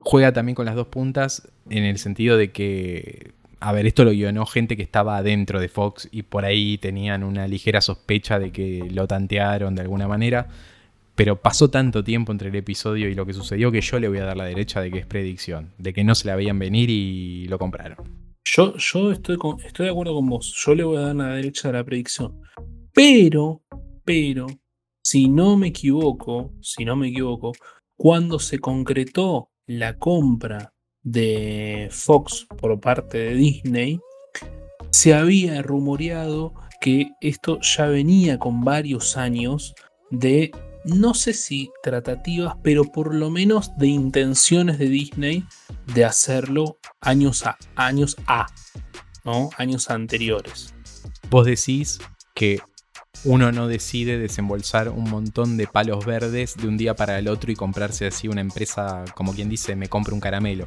juega 0.00 0.32
también 0.32 0.56
con 0.56 0.66
las 0.66 0.74
dos 0.74 0.88
puntas 0.88 1.48
en 1.70 1.84
el 1.84 1.98
sentido 1.98 2.36
de 2.36 2.50
que, 2.50 3.30
a 3.60 3.70
ver, 3.70 3.86
esto 3.86 4.04
lo 4.04 4.10
guionó 4.10 4.44
gente 4.44 4.76
que 4.76 4.82
estaba 4.82 5.16
adentro 5.16 5.60
de 5.60 5.68
Fox 5.68 6.08
y 6.10 6.22
por 6.22 6.44
ahí 6.44 6.78
tenían 6.78 7.22
una 7.22 7.46
ligera 7.46 7.80
sospecha 7.80 8.40
de 8.40 8.50
que 8.50 8.88
lo 8.90 9.06
tantearon 9.06 9.76
de 9.76 9.82
alguna 9.82 10.08
manera. 10.08 10.48
Pero 11.14 11.40
pasó 11.40 11.70
tanto 11.70 12.02
tiempo 12.02 12.32
entre 12.32 12.48
el 12.48 12.56
episodio 12.56 13.08
y 13.08 13.14
lo 13.14 13.24
que 13.24 13.32
sucedió 13.32 13.70
que 13.70 13.80
yo 13.80 14.00
le 14.00 14.08
voy 14.08 14.18
a 14.18 14.24
dar 14.24 14.36
la 14.36 14.46
derecha 14.46 14.80
de 14.80 14.90
que 14.90 14.98
es 14.98 15.06
predicción, 15.06 15.70
de 15.78 15.92
que 15.92 16.02
no 16.02 16.16
se 16.16 16.26
la 16.26 16.34
veían 16.34 16.58
venir 16.58 16.90
y 16.90 17.46
lo 17.46 17.56
compraron. 17.56 17.98
Yo, 18.44 18.74
yo 18.76 19.12
estoy, 19.12 19.38
estoy 19.64 19.86
de 19.86 19.92
acuerdo 19.92 20.12
con 20.12 20.28
vos. 20.28 20.52
Yo 20.56 20.74
le 20.74 20.82
voy 20.82 20.96
a 20.96 21.02
dar 21.02 21.14
la 21.14 21.28
derecha 21.36 21.68
de 21.68 21.74
la 21.74 21.84
predicción. 21.84 22.42
Pero, 22.92 23.62
pero, 24.04 24.48
si 25.08 25.28
no 25.28 25.56
me 25.56 25.68
equivoco, 25.68 26.52
si 26.60 26.84
no 26.84 26.96
me 26.96 27.06
equivoco, 27.06 27.52
cuando 27.96 28.38
se 28.38 28.58
concretó 28.58 29.50
la 29.66 29.98
compra 29.98 30.74
de 31.02 31.88
Fox 31.90 32.46
por 32.58 32.78
parte 32.80 33.18
de 33.18 33.34
Disney, 33.34 34.00
se 34.90 35.14
había 35.14 35.62
rumoreado 35.62 36.54
que 36.80 37.10
esto 37.20 37.58
ya 37.60 37.86
venía 37.86 38.38
con 38.38 38.64
varios 38.64 39.16
años 39.16 39.74
de, 40.10 40.52
no 40.84 41.14
sé 41.14 41.32
si 41.32 41.70
tratativas, 41.82 42.54
pero 42.62 42.84
por 42.84 43.14
lo 43.14 43.30
menos 43.30 43.76
de 43.78 43.88
intenciones 43.88 44.78
de 44.78 44.88
Disney 44.88 45.44
de 45.94 46.04
hacerlo 46.04 46.78
años 47.00 47.44
a, 47.46 47.56
años 47.76 48.16
a, 48.26 48.46
¿no? 49.24 49.50
Años 49.56 49.90
anteriores. 49.90 50.74
Vos 51.30 51.46
decís 51.46 51.98
que 52.34 52.60
uno 53.24 53.52
no 53.52 53.68
decide 53.68 54.18
desembolsar 54.18 54.88
un 54.88 55.10
montón 55.10 55.56
de 55.56 55.66
palos 55.66 56.04
verdes 56.04 56.56
de 56.56 56.68
un 56.68 56.76
día 56.76 56.94
para 56.94 57.18
el 57.18 57.28
otro 57.28 57.50
y 57.50 57.56
comprarse 57.56 58.06
así 58.06 58.28
una 58.28 58.40
empresa, 58.40 59.04
como 59.14 59.34
quien 59.34 59.48
dice, 59.48 59.76
me 59.76 59.88
compro 59.88 60.14
un 60.14 60.20
caramelo. 60.20 60.66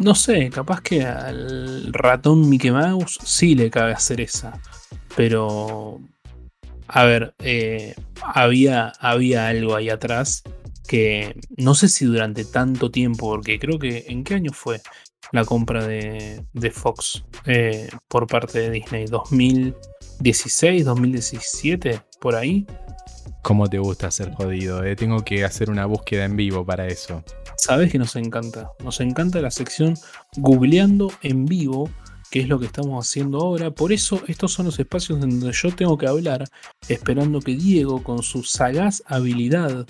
no 0.00 0.14
sé, 0.14 0.50
capaz 0.50 0.80
que 0.80 1.04
al 1.04 1.92
ratón 1.92 2.48
Mickey 2.48 2.70
Mouse 2.70 3.18
sí 3.24 3.54
le 3.54 3.70
cabe 3.70 3.92
hacer 3.92 4.20
esa. 4.20 4.60
Pero, 5.16 6.00
a 6.86 7.04
ver, 7.04 7.34
eh, 7.40 7.94
había, 8.22 8.92
había 9.00 9.48
algo 9.48 9.74
ahí 9.74 9.90
atrás 9.90 10.42
que 10.88 11.36
no 11.56 11.74
sé 11.74 11.88
si 11.88 12.06
durante 12.06 12.44
tanto 12.44 12.90
tiempo, 12.90 13.28
porque 13.28 13.58
creo 13.58 13.78
que 13.78 14.06
en 14.08 14.24
qué 14.24 14.34
año 14.34 14.52
fue 14.52 14.80
la 15.32 15.44
compra 15.44 15.86
de, 15.86 16.42
Fox 16.72 17.24
eh, 17.44 17.88
por 18.08 18.26
parte 18.26 18.58
de 18.58 18.70
Disney, 18.70 19.06
2016, 20.18 20.84
2017, 20.84 22.02
por 22.20 22.34
ahí. 22.34 22.66
¿Cómo 23.42 23.68
te 23.68 23.78
gusta 23.78 24.10
ser 24.10 24.32
jodido? 24.32 24.84
Eh? 24.84 24.96
Tengo 24.96 25.24
que 25.24 25.44
hacer 25.44 25.70
una 25.70 25.86
búsqueda 25.86 26.24
en 26.24 26.34
vivo 26.36 26.66
para 26.66 26.88
eso. 26.88 27.22
Sabes 27.56 27.92
que 27.92 27.98
nos 27.98 28.16
encanta. 28.16 28.72
Nos 28.82 29.00
encanta 29.00 29.40
la 29.40 29.52
sección 29.52 29.94
googleando 30.36 31.12
en 31.22 31.44
vivo, 31.44 31.88
que 32.32 32.40
es 32.40 32.48
lo 32.48 32.58
que 32.58 32.66
estamos 32.66 33.06
haciendo 33.06 33.38
ahora. 33.38 33.70
Por 33.70 33.92
eso 33.92 34.20
estos 34.26 34.52
son 34.52 34.66
los 34.66 34.78
espacios 34.80 35.20
donde 35.20 35.52
yo 35.52 35.70
tengo 35.70 35.96
que 35.96 36.08
hablar, 36.08 36.44
esperando 36.88 37.40
que 37.40 37.54
Diego, 37.54 38.02
con 38.02 38.24
su 38.24 38.42
sagaz 38.42 39.04
habilidad 39.06 39.86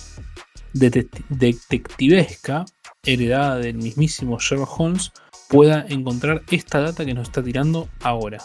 detectivesca, 0.74 2.66
heredada 3.03 3.57
del 3.57 3.79
mismísimo 3.79 4.39
Sherlock 4.39 4.79
Holmes, 4.79 5.11
pueda 5.49 5.87
encontrar 5.89 6.43
esta 6.51 6.81
data 6.81 7.07
que 7.07 7.14
nos 7.14 7.29
está 7.29 7.43
tirando 7.43 7.89
ahora. 8.03 8.39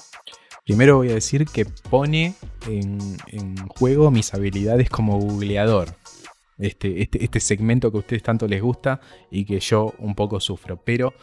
Primero 0.65 0.95
voy 0.95 1.09
a 1.09 1.15
decir 1.15 1.45
que 1.45 1.65
pone 1.65 2.35
en, 2.67 3.57
juego 3.67 4.11
mis 4.11 4.33
habilidades 4.33 4.89
como 4.89 5.19
googleador. 5.19 5.95
Este, 6.57 7.01
este, 7.01 7.21
este, 7.23 7.39
segmento 7.41 7.91
que 7.91 7.97
a 7.97 7.99
ustedes 7.99 8.23
tanto 8.23 8.47
les 8.47 8.61
gusta 8.61 9.01
y 9.29 9.43
que 9.43 9.59
yo 9.59 9.93
un 9.97 10.15
poco 10.15 10.39
sufro. 10.39 10.77
Pero 10.77 11.13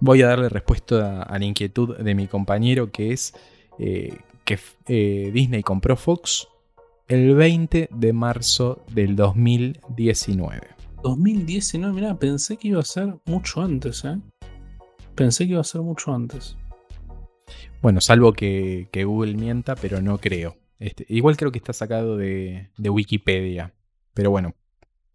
voy 0.00 0.22
a 0.22 0.28
darle 0.28 0.48
respuesta 0.48 1.22
a, 1.22 1.38
la 1.38 1.44
inquietud 1.44 1.96
de 1.98 2.14
mi 2.16 2.26
compañero 2.26 2.90
que 2.90 3.12
es 3.12 3.34
eh, 3.78 4.18
que 4.44 4.58
eh, 4.88 5.30
Disney 5.32 5.62
compró 5.62 5.96
Fox 5.96 6.48
el 7.06 7.34
20 7.36 7.90
de 7.92 8.12
marzo 8.12 8.82
del 8.90 9.14
2019. 9.14 10.60
2019, 11.04 11.94
mira, 11.94 12.18
pensé 12.18 12.56
que 12.56 12.68
iba 12.68 12.80
a 12.80 12.84
ser 12.84 13.14
mucho 13.26 13.60
antes, 13.60 14.04
¿eh? 14.04 14.18
Pensé 15.14 15.44
que 15.44 15.52
iba 15.52 15.60
a 15.60 15.64
ser 15.64 15.82
mucho 15.82 16.12
antes. 16.12 16.56
Bueno, 17.84 18.00
salvo 18.00 18.32
que, 18.32 18.88
Google 19.04 19.34
mienta, 19.34 19.74
pero 19.74 20.00
no 20.00 20.16
creo. 20.16 20.56
Este, 20.78 21.04
igual 21.06 21.36
creo 21.36 21.52
que 21.52 21.58
está 21.58 21.74
sacado 21.74 22.16
de, 22.16 22.70
Wikipedia. 22.78 23.74
Pero 24.14 24.30
bueno, 24.30 24.54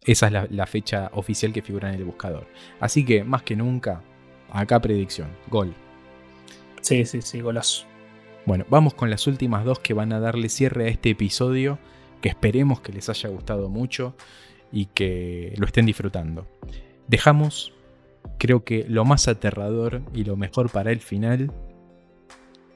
esa 0.02 0.28
es 0.28 0.52
la, 0.52 0.66
fecha 0.68 1.10
oficial 1.14 1.52
que 1.52 1.62
figura 1.62 1.88
en 1.88 1.96
el 1.96 2.04
buscador. 2.04 2.46
Así 2.78 3.04
que, 3.04 3.24
más 3.24 3.42
que 3.42 3.56
nunca, 3.56 4.04
acá 4.52 4.80
predicción. 4.80 5.30
Gol. 5.48 5.74
Sí, 6.80 7.04
sí, 7.06 7.22
sí, 7.22 7.40
golazo. 7.40 7.86
Bueno, 8.46 8.64
vamos 8.70 8.94
con 8.94 9.10
las 9.10 9.26
últimas 9.26 9.64
dos 9.64 9.80
que 9.80 9.92
van 9.92 10.12
a 10.12 10.20
darle 10.20 10.48
cierre 10.48 10.84
a 10.84 10.90
este 10.90 11.10
episodio, 11.10 11.80
que 12.20 12.28
esperemos 12.28 12.80
que 12.82 12.92
les 12.92 13.08
haya 13.08 13.30
gustado 13.30 13.68
mucho 13.68 14.14
y 14.70 14.86
que 14.86 15.54
lo 15.56 15.66
estén 15.66 15.86
disfrutando. 15.86 16.46
Dejamos 17.08 17.72
creo 18.38 18.62
que 18.62 18.84
lo 18.88 19.04
más 19.04 19.26
aterrador 19.26 20.02
y 20.14 20.22
lo 20.22 20.36
mejor 20.36 20.70
para 20.70 20.92
el 20.92 21.00
final, 21.00 21.52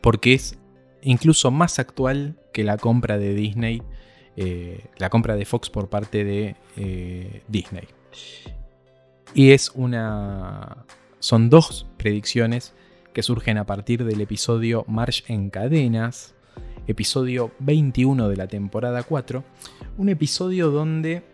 porque 0.04 0.34
es 0.34 0.58
incluso 1.00 1.50
más 1.50 1.78
actual 1.78 2.36
que 2.52 2.62
la 2.62 2.76
compra 2.76 3.16
de 3.16 3.32
Disney, 3.32 3.82
eh, 4.36 4.84
la 4.98 5.08
compra 5.08 5.34
de 5.34 5.46
Fox 5.46 5.70
por 5.70 5.88
parte 5.88 6.24
de 6.24 6.56
eh, 6.76 7.42
Disney. 7.48 7.88
Y 9.32 9.52
es 9.52 9.72
una... 9.74 10.84
Son 11.20 11.48
dos 11.48 11.86
predicciones 11.96 12.74
que 13.14 13.22
surgen 13.22 13.56
a 13.56 13.64
partir 13.64 14.04
del 14.04 14.20
episodio 14.20 14.84
March 14.88 15.24
en 15.26 15.48
cadenas, 15.48 16.34
episodio 16.86 17.52
21 17.60 18.28
de 18.28 18.36
la 18.36 18.46
temporada 18.46 19.04
4, 19.04 19.42
un 19.96 20.10
episodio 20.10 20.70
donde 20.70 21.24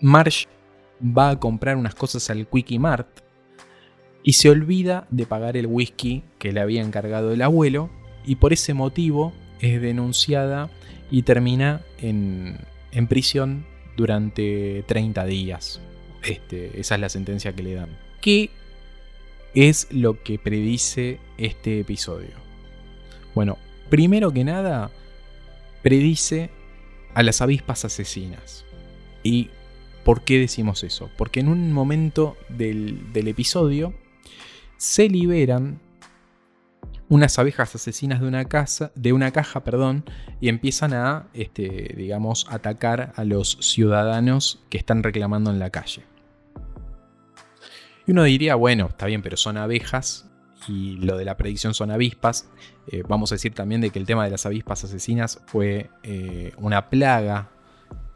Marsh 0.00 0.44
va 1.02 1.30
a 1.30 1.40
comprar 1.40 1.76
unas 1.76 1.96
cosas 1.96 2.30
al 2.30 2.46
Quickie 2.46 2.78
Mart 2.78 3.08
y 4.22 4.34
se 4.34 4.50
olvida 4.50 5.08
de 5.10 5.26
pagar 5.26 5.56
el 5.56 5.66
whisky 5.66 6.22
que 6.38 6.52
le 6.52 6.60
había 6.60 6.80
encargado 6.80 7.32
el 7.32 7.42
abuelo 7.42 7.90
y 8.26 8.36
por 8.36 8.52
ese 8.52 8.74
motivo 8.74 9.32
es 9.60 9.80
denunciada 9.80 10.70
y 11.10 11.22
termina 11.22 11.82
en, 11.98 12.58
prisión 13.08 13.66
durante 13.96 14.84
30 14.86 15.24
días. 15.26 15.80
Este, 16.22 16.80
esa 16.80 16.94
es 16.94 17.00
la 17.00 17.08
sentencia 17.08 17.52
que 17.52 17.62
le 17.62 17.74
dan. 17.74 17.98
¿Qué 18.20 18.50
es 19.54 19.88
lo 19.90 20.22
que 20.22 20.38
predice 20.38 21.18
este 21.38 21.80
episodio? 21.80 22.30
Bueno, 23.34 23.58
primero 23.90 24.32
que 24.32 24.44
nada, 24.44 24.90
predice 25.82 26.50
a 27.14 27.22
las 27.22 27.40
avispas 27.40 27.84
asesinas. 27.84 28.64
¿Y 29.22 29.50
por 30.04 30.22
qué 30.22 30.38
decimos 30.38 30.82
eso? 30.84 31.10
Porque 31.16 31.40
en 31.40 31.48
un 31.48 31.72
momento 31.72 32.36
del, 32.48 33.12
del 33.12 33.28
episodio 33.28 33.94
se 34.76 35.08
liberan 35.08 35.80
unas 37.14 37.38
abejas 37.38 37.72
asesinas 37.76 38.20
de 38.20 38.26
una, 38.26 38.44
casa, 38.46 38.90
de 38.96 39.12
una 39.12 39.30
caja 39.30 39.62
perdón, 39.62 40.04
y 40.40 40.48
empiezan 40.48 40.92
a, 40.94 41.28
este, 41.32 41.94
digamos, 41.96 42.44
atacar 42.50 43.12
a 43.14 43.22
los 43.22 43.56
ciudadanos 43.60 44.64
que 44.68 44.78
están 44.78 45.04
reclamando 45.04 45.52
en 45.52 45.60
la 45.60 45.70
calle. 45.70 46.02
Y 48.04 48.10
uno 48.10 48.24
diría, 48.24 48.56
bueno, 48.56 48.86
está 48.86 49.06
bien, 49.06 49.22
pero 49.22 49.36
son 49.36 49.56
abejas 49.58 50.28
y 50.66 50.96
lo 50.96 51.16
de 51.16 51.24
la 51.24 51.36
predicción 51.36 51.72
son 51.72 51.92
avispas. 51.92 52.48
Eh, 52.88 53.04
vamos 53.08 53.30
a 53.30 53.36
decir 53.36 53.54
también 53.54 53.80
de 53.80 53.90
que 53.90 54.00
el 54.00 54.06
tema 54.06 54.24
de 54.24 54.32
las 54.32 54.44
avispas 54.44 54.82
asesinas 54.82 55.40
fue 55.46 55.90
eh, 56.02 56.52
una 56.58 56.90
plaga 56.90 57.50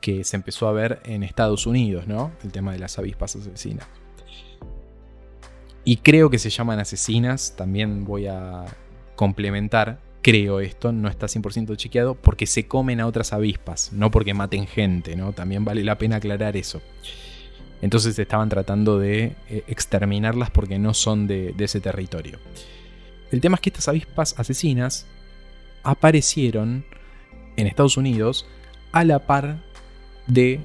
que 0.01 0.25
se 0.25 0.35
empezó 0.35 0.67
a 0.67 0.73
ver 0.73 1.01
en 1.05 1.23
Estados 1.23 1.69
Unidos, 1.69 2.09
¿no? 2.09 2.33
El 2.43 2.51
tema 2.51 2.73
de 2.73 2.81
las 2.81 2.99
avispas 2.99 3.37
asesinas. 3.37 3.87
Y 5.85 5.99
creo 5.99 6.31
que 6.31 6.41
se 6.41 6.51
llaman 6.51 6.81
asesinas, 6.81 7.55
también 7.57 8.05
voy 8.05 8.27
a 8.27 8.65
complementar, 9.19 9.99
creo 10.23 10.61
esto, 10.61 10.93
no 10.93 11.09
está 11.09 11.27
100% 11.27 11.77
chequeado, 11.77 12.15
porque 12.15 12.47
se 12.47 12.69
comen 12.69 13.01
a 13.01 13.07
otras 13.09 13.33
avispas, 13.33 13.93
no 13.93 14.13
porque 14.13 14.33
maten 14.33 14.69
gente, 14.69 15.17
¿no? 15.17 15.33
También 15.33 15.65
vale 15.65 15.83
la 15.83 15.99
pena 15.99 16.17
aclarar 16.17 16.57
eso. 16.57 16.81
Entonces 17.83 18.17
estaban 18.17 18.49
tratando 18.49 19.01
de 19.01 19.35
eh, 19.51 19.65
exterminarlas 19.67 20.53
porque 20.53 20.79
no 20.79 20.95
son 20.95 21.27
de, 21.27 21.53
ese 21.59 21.81
territorio. 21.81 22.39
El 23.33 23.41
tema 23.41 23.57
es 23.57 23.61
que 23.61 23.71
estas 23.71 23.89
avispas 23.89 24.39
asesinas 24.39 25.05
aparecieron 25.83 26.85
en 27.57 27.67
Estados 27.67 27.97
Unidos 27.97 28.47
a 28.93 29.03
la 29.03 29.27
par 29.27 29.59
de 30.29 30.61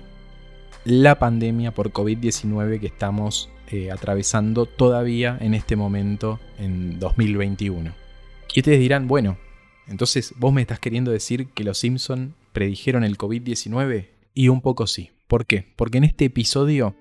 la 0.85 1.17
pandemia 1.17 1.73
por 1.73 1.91
COVID-19 1.91 2.79
que 2.79 2.87
estamos 2.87 3.49
eh, 3.71 3.89
atravesando 3.89 4.67
todavía 4.67 5.39
en 5.41 5.55
este 5.55 5.75
momento, 5.75 6.39
en 6.59 6.99
2021. 6.99 8.02
Y 8.53 8.59
ustedes 8.59 8.79
dirán, 8.79 9.07
bueno, 9.07 9.37
entonces 9.87 10.33
vos 10.37 10.53
me 10.53 10.61
estás 10.61 10.79
queriendo 10.79 11.11
decir 11.11 11.47
que 11.47 11.63
los 11.63 11.79
Simpson 11.79 12.35
predijeron 12.53 13.03
el 13.03 13.17
COVID-19? 13.17 14.07
Y 14.33 14.47
un 14.47 14.61
poco 14.61 14.87
sí. 14.87 15.11
¿Por 15.27 15.45
qué? 15.45 15.65
Porque 15.75 15.97
en 15.97 16.03
este 16.03 16.25
episodio 16.25 16.95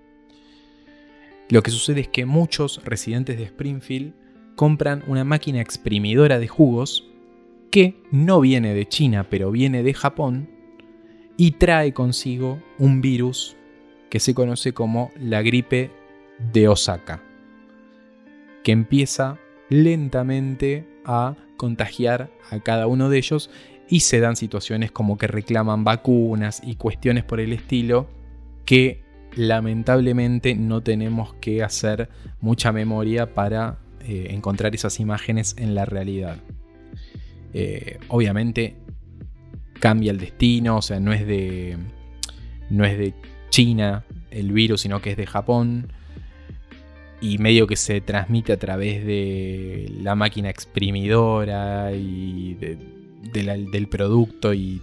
lo 1.48 1.62
que 1.62 1.70
sucede 1.70 2.00
es 2.00 2.08
que 2.08 2.24
muchos 2.24 2.82
residentes 2.84 3.36
de 3.36 3.44
Springfield 3.44 4.14
compran 4.56 5.04
una 5.06 5.24
máquina 5.24 5.60
exprimidora 5.60 6.38
de 6.38 6.48
jugos 6.48 7.06
que 7.70 7.96
no 8.10 8.40
viene 8.40 8.74
de 8.74 8.88
China, 8.88 9.26
pero 9.28 9.50
viene 9.50 9.82
de 9.82 9.94
Japón 9.94 10.48
y 11.36 11.52
trae 11.52 11.92
consigo 11.92 12.62
un 12.78 13.00
virus 13.00 13.56
que 14.08 14.20
se 14.20 14.34
conoce 14.34 14.72
como 14.72 15.10
la 15.18 15.42
gripe 15.42 15.90
de 16.52 16.68
Osaka, 16.68 17.22
que 18.62 18.72
empieza 18.72 19.38
lentamente 19.68 20.86
a 21.04 21.36
contagiar 21.56 22.30
a 22.50 22.60
cada 22.60 22.86
uno 22.86 23.08
de 23.08 23.18
ellos 23.18 23.50
y 23.88 24.00
se 24.00 24.20
dan 24.20 24.36
situaciones 24.36 24.90
como 24.90 25.18
que 25.18 25.26
reclaman 25.26 25.84
vacunas 25.84 26.62
y 26.64 26.76
cuestiones 26.76 27.24
por 27.24 27.40
el 27.40 27.52
estilo 27.52 28.08
que 28.64 29.02
lamentablemente 29.34 30.54
no 30.54 30.82
tenemos 30.82 31.34
que 31.34 31.62
hacer 31.62 32.08
mucha 32.40 32.72
memoria 32.72 33.34
para 33.34 33.78
eh, 34.00 34.28
encontrar 34.30 34.74
esas 34.74 35.00
imágenes 35.00 35.54
en 35.58 35.74
la 35.74 35.84
realidad. 35.84 36.38
Eh, 37.54 37.98
obviamente 38.08 38.76
cambia 39.78 40.12
el 40.12 40.18
destino, 40.18 40.76
o 40.76 40.82
sea, 40.82 41.00
no 41.00 41.12
es 41.12 41.26
de, 41.26 41.76
no 42.70 42.84
es 42.84 42.96
de 42.98 43.14
China 43.50 44.04
el 44.30 44.52
virus, 44.52 44.82
sino 44.82 45.02
que 45.02 45.10
es 45.10 45.16
de 45.16 45.26
Japón 45.26 45.92
y 47.22 47.38
medio 47.38 47.68
que 47.68 47.76
se 47.76 48.00
transmite 48.00 48.52
a 48.52 48.58
través 48.58 49.06
de 49.06 49.90
la 50.00 50.16
máquina 50.16 50.50
exprimidora 50.50 51.92
y 51.92 52.54
del 52.54 53.88
producto 53.88 54.52
y 54.52 54.82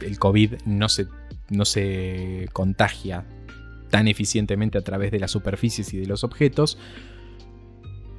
el 0.00 0.18
COVID 0.18 0.54
no 0.64 0.88
se, 0.88 1.06
no 1.50 1.64
se 1.64 2.48
contagia 2.52 3.26
tan 3.90 4.06
eficientemente 4.06 4.78
a 4.78 4.82
través 4.82 5.10
de 5.10 5.18
las 5.18 5.32
superficies 5.32 5.92
y 5.92 5.98
de 5.98 6.06
los 6.06 6.22
objetos. 6.22 6.78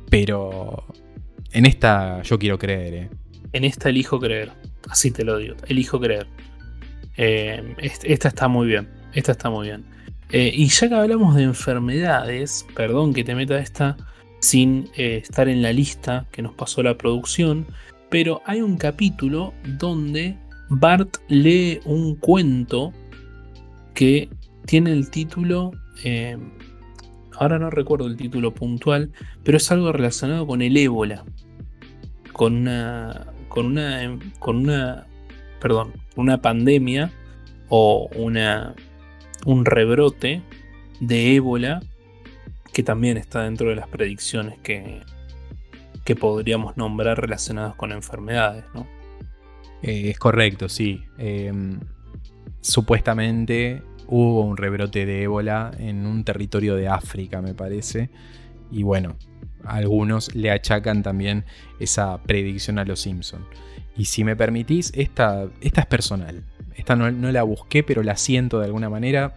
Pero 0.09 0.85
en 1.53 1.65
esta 1.65 2.21
yo 2.21 2.37
quiero 2.37 2.59
creer. 2.59 2.93
¿eh? 2.93 3.09
En 3.53 3.63
esta 3.63 3.89
elijo 3.89 4.19
creer. 4.19 4.51
Así 4.89 5.09
te 5.09 5.23
lo 5.23 5.37
digo. 5.37 5.55
Elijo 5.67 6.01
creer. 6.01 6.27
Eh, 7.15 7.75
esta 7.79 8.27
está 8.27 8.49
muy 8.49 8.67
bien. 8.67 8.89
Esta 9.13 9.31
está 9.31 9.49
muy 9.49 9.67
bien. 9.67 9.85
Eh, 10.31 10.51
y 10.53 10.67
ya 10.67 10.89
que 10.89 10.95
hablamos 10.95 11.35
de 11.35 11.43
enfermedades, 11.43 12.65
perdón 12.75 13.13
que 13.13 13.23
te 13.23 13.35
meta 13.35 13.59
esta 13.59 13.97
sin 14.39 14.89
eh, 14.97 15.21
estar 15.23 15.47
en 15.47 15.61
la 15.61 15.71
lista 15.71 16.25
que 16.31 16.41
nos 16.41 16.53
pasó 16.53 16.83
la 16.83 16.97
producción, 16.97 17.65
pero 18.09 18.41
hay 18.45 18.61
un 18.61 18.77
capítulo 18.77 19.53
donde 19.79 20.37
Bart 20.69 21.17
lee 21.29 21.79
un 21.85 22.15
cuento 22.15 22.91
que 23.93 24.29
tiene 24.65 24.91
el 24.91 25.09
título, 25.09 25.71
eh, 26.03 26.37
ahora 27.37 27.59
no 27.59 27.69
recuerdo 27.69 28.07
el 28.07 28.17
título 28.17 28.53
puntual, 28.53 29.11
pero 29.43 29.57
es 29.57 29.71
algo 29.71 29.91
relacionado 29.91 30.47
con 30.47 30.61
el 30.61 30.75
ébola, 30.75 31.23
con 32.33 32.55
una, 32.55 33.27
con 33.49 33.67
una, 33.67 34.19
con 34.39 34.57
una, 34.57 35.07
perdón, 35.59 35.93
una 36.15 36.41
pandemia 36.41 37.11
o 37.69 38.09
una, 38.15 38.75
un 39.45 39.65
rebrote 39.65 40.41
de 40.99 41.35
ébola 41.35 41.81
que 42.71 42.83
también 42.83 43.17
está 43.17 43.43
dentro 43.43 43.69
de 43.69 43.75
las 43.75 43.87
predicciones 43.87 44.57
que, 44.59 45.01
que 46.03 46.15
podríamos 46.15 46.75
nombrar 46.77 47.19
relacionadas 47.19 47.75
con 47.75 47.91
enfermedades, 47.91 48.65
¿no? 48.73 48.87
Eh, 49.81 50.09
es 50.09 50.17
correcto, 50.17 50.69
sí. 50.69 51.03
Em, 51.17 51.79
supuestamente 52.61 53.83
hubo 54.07 54.41
un 54.41 54.57
rebrote 54.57 55.05
de 55.05 55.23
ébola 55.23 55.71
en 55.77 56.05
un 56.05 56.23
territorio 56.23 56.75
de 56.75 56.87
África, 56.87 57.41
me 57.41 57.53
parece. 57.53 58.09
Y 58.71 58.83
bueno, 58.83 59.17
algunos 59.65 60.33
le 60.35 60.51
achacan 60.51 61.03
también 61.03 61.45
esa 61.79 62.21
predicción 62.23 62.79
a 62.79 62.85
los 62.85 63.01
Simpson. 63.01 63.45
Y 63.95 64.05
si 64.05 64.23
me 64.23 64.35
permitís, 64.35 64.91
esta, 64.95 65.47
esta 65.61 65.81
es 65.81 65.87
personal. 65.87 66.43
Esta 66.75 66.95
no, 66.95 67.09
la 67.31 67.43
busqué, 67.43 67.83
pero 67.83 68.03
la 68.03 68.17
siento 68.17 68.59
de 68.59 68.65
alguna 68.65 68.89
manera. 68.89 69.35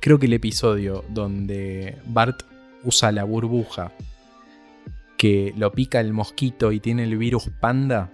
Creo 0.00 0.18
que 0.18 0.26
el 0.26 0.32
episodio 0.32 1.04
donde 1.08 1.96
Bart 2.06 2.42
usa 2.84 3.12
la 3.12 3.24
burbuja 3.24 3.92
que 5.18 5.52
lo 5.54 5.70
pica 5.72 6.00
el 6.00 6.14
mosquito 6.14 6.72
y 6.72 6.80
tiene 6.80 7.04
el 7.04 7.18
virus 7.18 7.50
panda, 7.60 8.10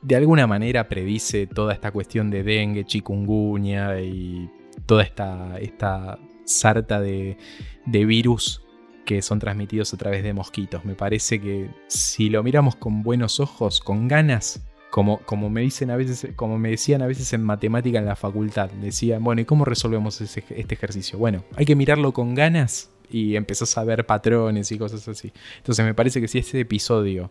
de 0.00 0.16
alguna 0.16 0.46
manera 0.46 0.88
predice 0.88 1.46
toda 1.46 1.74
esta 1.74 1.90
cuestión 1.90 2.30
de 2.30 2.42
dengue, 2.42 2.86
chikungunya 2.86 4.00
y 4.00 4.48
toda 4.86 5.02
esta, 5.02 5.58
esta 5.58 6.18
sarta 6.46 7.00
de, 7.00 7.36
de 7.84 8.04
virus 8.06 8.62
que 9.04 9.20
son 9.20 9.38
transmitidos 9.38 9.92
a 9.92 9.96
través 9.96 10.22
de 10.22 10.32
mosquitos. 10.32 10.84
Me 10.84 10.94
parece 10.94 11.40
que 11.40 11.68
si 11.88 12.30
lo 12.30 12.42
miramos 12.42 12.76
con 12.76 13.02
buenos 13.02 13.40
ojos, 13.40 13.80
con 13.80 14.08
ganas, 14.08 14.66
como, 14.96 15.18
como, 15.26 15.50
me 15.50 15.60
dicen 15.60 15.90
a 15.90 15.96
veces, 15.96 16.32
como 16.36 16.56
me 16.56 16.70
decían 16.70 17.02
a 17.02 17.06
veces 17.06 17.30
en 17.34 17.42
matemática 17.42 17.98
en 17.98 18.06
la 18.06 18.16
facultad, 18.16 18.70
decían, 18.70 19.22
bueno, 19.22 19.42
¿y 19.42 19.44
cómo 19.44 19.66
resolvemos 19.66 20.22
este 20.22 20.74
ejercicio? 20.74 21.18
Bueno, 21.18 21.44
hay 21.54 21.66
que 21.66 21.76
mirarlo 21.76 22.14
con 22.14 22.34
ganas 22.34 22.90
y 23.10 23.36
empezás 23.36 23.76
a 23.76 23.84
ver 23.84 24.06
patrones 24.06 24.72
y 24.72 24.78
cosas 24.78 25.06
así. 25.06 25.34
Entonces 25.58 25.84
me 25.84 25.92
parece 25.92 26.22
que 26.22 26.28
si 26.28 26.38
este 26.38 26.60
episodio 26.60 27.30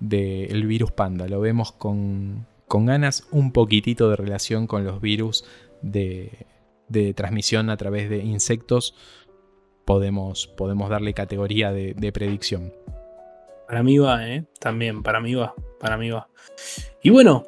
del 0.00 0.66
virus 0.66 0.90
panda 0.92 1.28
lo 1.28 1.38
vemos 1.42 1.72
con, 1.72 2.46
con, 2.66 2.86
ganas, 2.86 3.28
un 3.30 3.52
poquitito 3.52 4.08
de 4.08 4.16
relación 4.16 4.66
con 4.66 4.82
los 4.82 5.02
virus 5.02 5.44
de, 5.82 6.46
de 6.88 7.12
transmisión 7.12 7.68
a 7.68 7.76
través 7.76 8.08
de 8.08 8.24
insectos, 8.24 8.94
podemos, 9.84 10.46
podemos 10.46 10.88
darle 10.88 11.12
categoría 11.12 11.72
de, 11.72 11.92
de 11.92 12.10
predicción. 12.10 12.72
Para 13.72 13.82
mí 13.82 13.96
va, 13.96 14.28
¿eh? 14.28 14.44
También, 14.60 15.02
para 15.02 15.18
mí 15.18 15.32
va, 15.34 15.54
para 15.80 15.96
mí 15.96 16.10
va. 16.10 16.28
Y 17.02 17.08
bueno, 17.08 17.46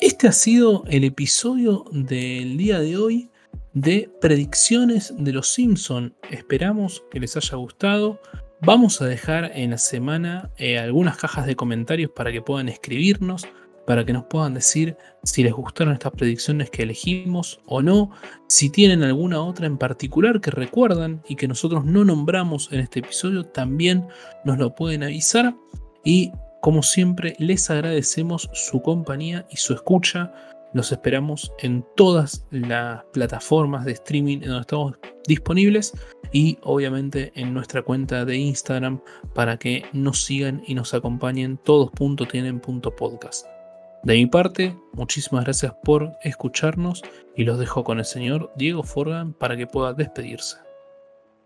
este 0.00 0.26
ha 0.26 0.32
sido 0.32 0.82
el 0.88 1.04
episodio 1.04 1.84
del 1.92 2.56
día 2.56 2.80
de 2.80 2.96
hoy 2.96 3.28
de 3.74 4.10
predicciones 4.18 5.12
de 5.18 5.30
los 5.30 5.52
Simpson. 5.52 6.14
Esperamos 6.30 7.04
que 7.10 7.20
les 7.20 7.36
haya 7.36 7.58
gustado. 7.58 8.18
Vamos 8.62 9.02
a 9.02 9.06
dejar 9.06 9.52
en 9.54 9.72
la 9.72 9.76
semana 9.76 10.50
eh, 10.56 10.78
algunas 10.78 11.18
cajas 11.18 11.44
de 11.44 11.54
comentarios 11.54 12.12
para 12.12 12.32
que 12.32 12.40
puedan 12.40 12.70
escribirnos, 12.70 13.46
para 13.88 14.04
que 14.04 14.12
nos 14.12 14.24
puedan 14.24 14.52
decir 14.52 14.98
si 15.22 15.42
les 15.42 15.54
gustaron 15.54 15.94
estas 15.94 16.12
predicciones 16.12 16.68
que 16.68 16.82
elegimos 16.82 17.58
o 17.64 17.80
no, 17.80 18.10
si 18.46 18.68
tienen 18.68 19.02
alguna 19.02 19.40
otra 19.40 19.66
en 19.66 19.78
particular 19.78 20.42
que 20.42 20.50
recuerdan 20.50 21.22
y 21.26 21.36
que 21.36 21.48
nosotros 21.48 21.86
no 21.86 22.04
nombramos 22.04 22.70
en 22.70 22.80
este 22.80 22.98
episodio, 22.98 23.44
también 23.46 24.06
nos 24.44 24.58
lo 24.58 24.74
pueden 24.74 25.04
avisar. 25.04 25.56
Y 26.04 26.32
como 26.60 26.82
siempre, 26.82 27.34
les 27.38 27.70
agradecemos 27.70 28.50
su 28.52 28.82
compañía 28.82 29.46
y 29.50 29.56
su 29.56 29.72
escucha. 29.72 30.34
Los 30.74 30.92
esperamos 30.92 31.50
en 31.60 31.82
todas 31.96 32.44
las 32.50 33.02
plataformas 33.14 33.86
de 33.86 33.92
streaming 33.92 34.42
en 34.42 34.48
donde 34.48 34.60
estamos 34.60 34.98
disponibles 35.26 35.94
y 36.30 36.58
obviamente 36.60 37.32
en 37.36 37.54
nuestra 37.54 37.80
cuenta 37.80 38.26
de 38.26 38.36
Instagram 38.36 39.00
para 39.34 39.56
que 39.56 39.86
nos 39.94 40.26
sigan 40.26 40.62
y 40.66 40.74
nos 40.74 40.92
acompañen 40.92 41.56
todos.tienen.podcast. 41.64 43.57
De 44.04 44.14
mi 44.14 44.26
parte, 44.26 44.76
muchísimas 44.92 45.44
gracias 45.44 45.74
por 45.84 46.12
escucharnos 46.22 47.02
y 47.36 47.44
los 47.44 47.58
dejo 47.58 47.84
con 47.84 47.98
el 47.98 48.04
señor 48.04 48.52
Diego 48.56 48.82
Forgan 48.82 49.32
para 49.32 49.56
que 49.56 49.66
pueda 49.66 49.92
despedirse. 49.92 50.56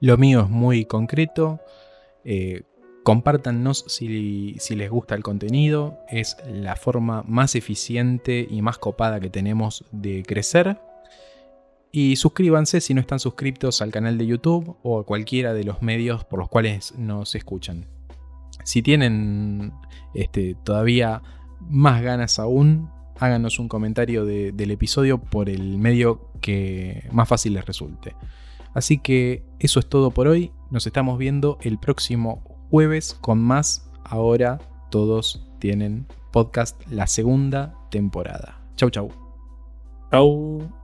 Lo 0.00 0.16
mío 0.18 0.42
es 0.42 0.48
muy 0.48 0.84
concreto. 0.84 1.60
Eh, 2.24 2.62
Compártanos 3.02 3.84
si, 3.88 4.54
les 4.76 4.90
gusta 4.90 5.16
el 5.16 5.24
contenido, 5.24 5.98
es 6.08 6.36
la 6.46 6.76
forma 6.76 7.24
más 7.26 7.56
eficiente 7.56 8.46
y 8.48 8.62
más 8.62 8.78
copada 8.78 9.18
que 9.18 9.28
tenemos 9.28 9.84
de 9.90 10.22
crecer. 10.22 10.78
Y 11.90 12.14
suscríbanse 12.16 12.80
si 12.80 12.94
no 12.94 13.00
están 13.00 13.18
suscritos 13.18 13.82
al 13.82 13.90
canal 13.90 14.18
de 14.18 14.26
YouTube 14.26 14.76
o 14.84 15.00
a 15.00 15.04
cualquiera 15.04 15.52
de 15.52 15.64
los 15.64 15.82
medios 15.82 16.24
por 16.24 16.38
los 16.38 16.48
cuales 16.48 16.94
nos 16.96 17.34
escuchan. 17.34 17.86
Si 18.62 18.82
tienen 18.82 19.72
este, 20.14 20.54
todavía 20.62 21.22
más 21.68 22.02
ganas 22.02 22.38
aún, 22.38 22.90
háganos 23.18 23.58
un 23.58 23.68
comentario 23.68 24.24
del 24.24 24.70
episodio 24.70 25.18
por 25.18 25.48
el 25.48 25.78
medio 25.78 26.30
que 26.40 27.08
más 27.12 27.28
fácil 27.28 27.54
les 27.54 27.64
resulte. 27.64 28.14
Así 28.74 28.98
que 28.98 29.44
eso 29.58 29.80
es 29.80 29.88
todo 29.88 30.10
por 30.10 30.26
hoy. 30.28 30.52
Nos 30.70 30.86
estamos 30.86 31.18
viendo 31.18 31.58
el 31.62 31.78
próximo 31.78 32.42
jueves 32.70 33.16
con 33.20 33.40
más. 33.40 33.88
Ahora 34.04 34.58
todos 34.90 35.46
tienen 35.58 36.06
podcast 36.32 36.80
la 36.90 37.06
segunda 37.06 37.74
temporada. 37.90 38.60
Chau, 38.76 38.90
chau. 38.90 39.10
Chau. 40.10 40.81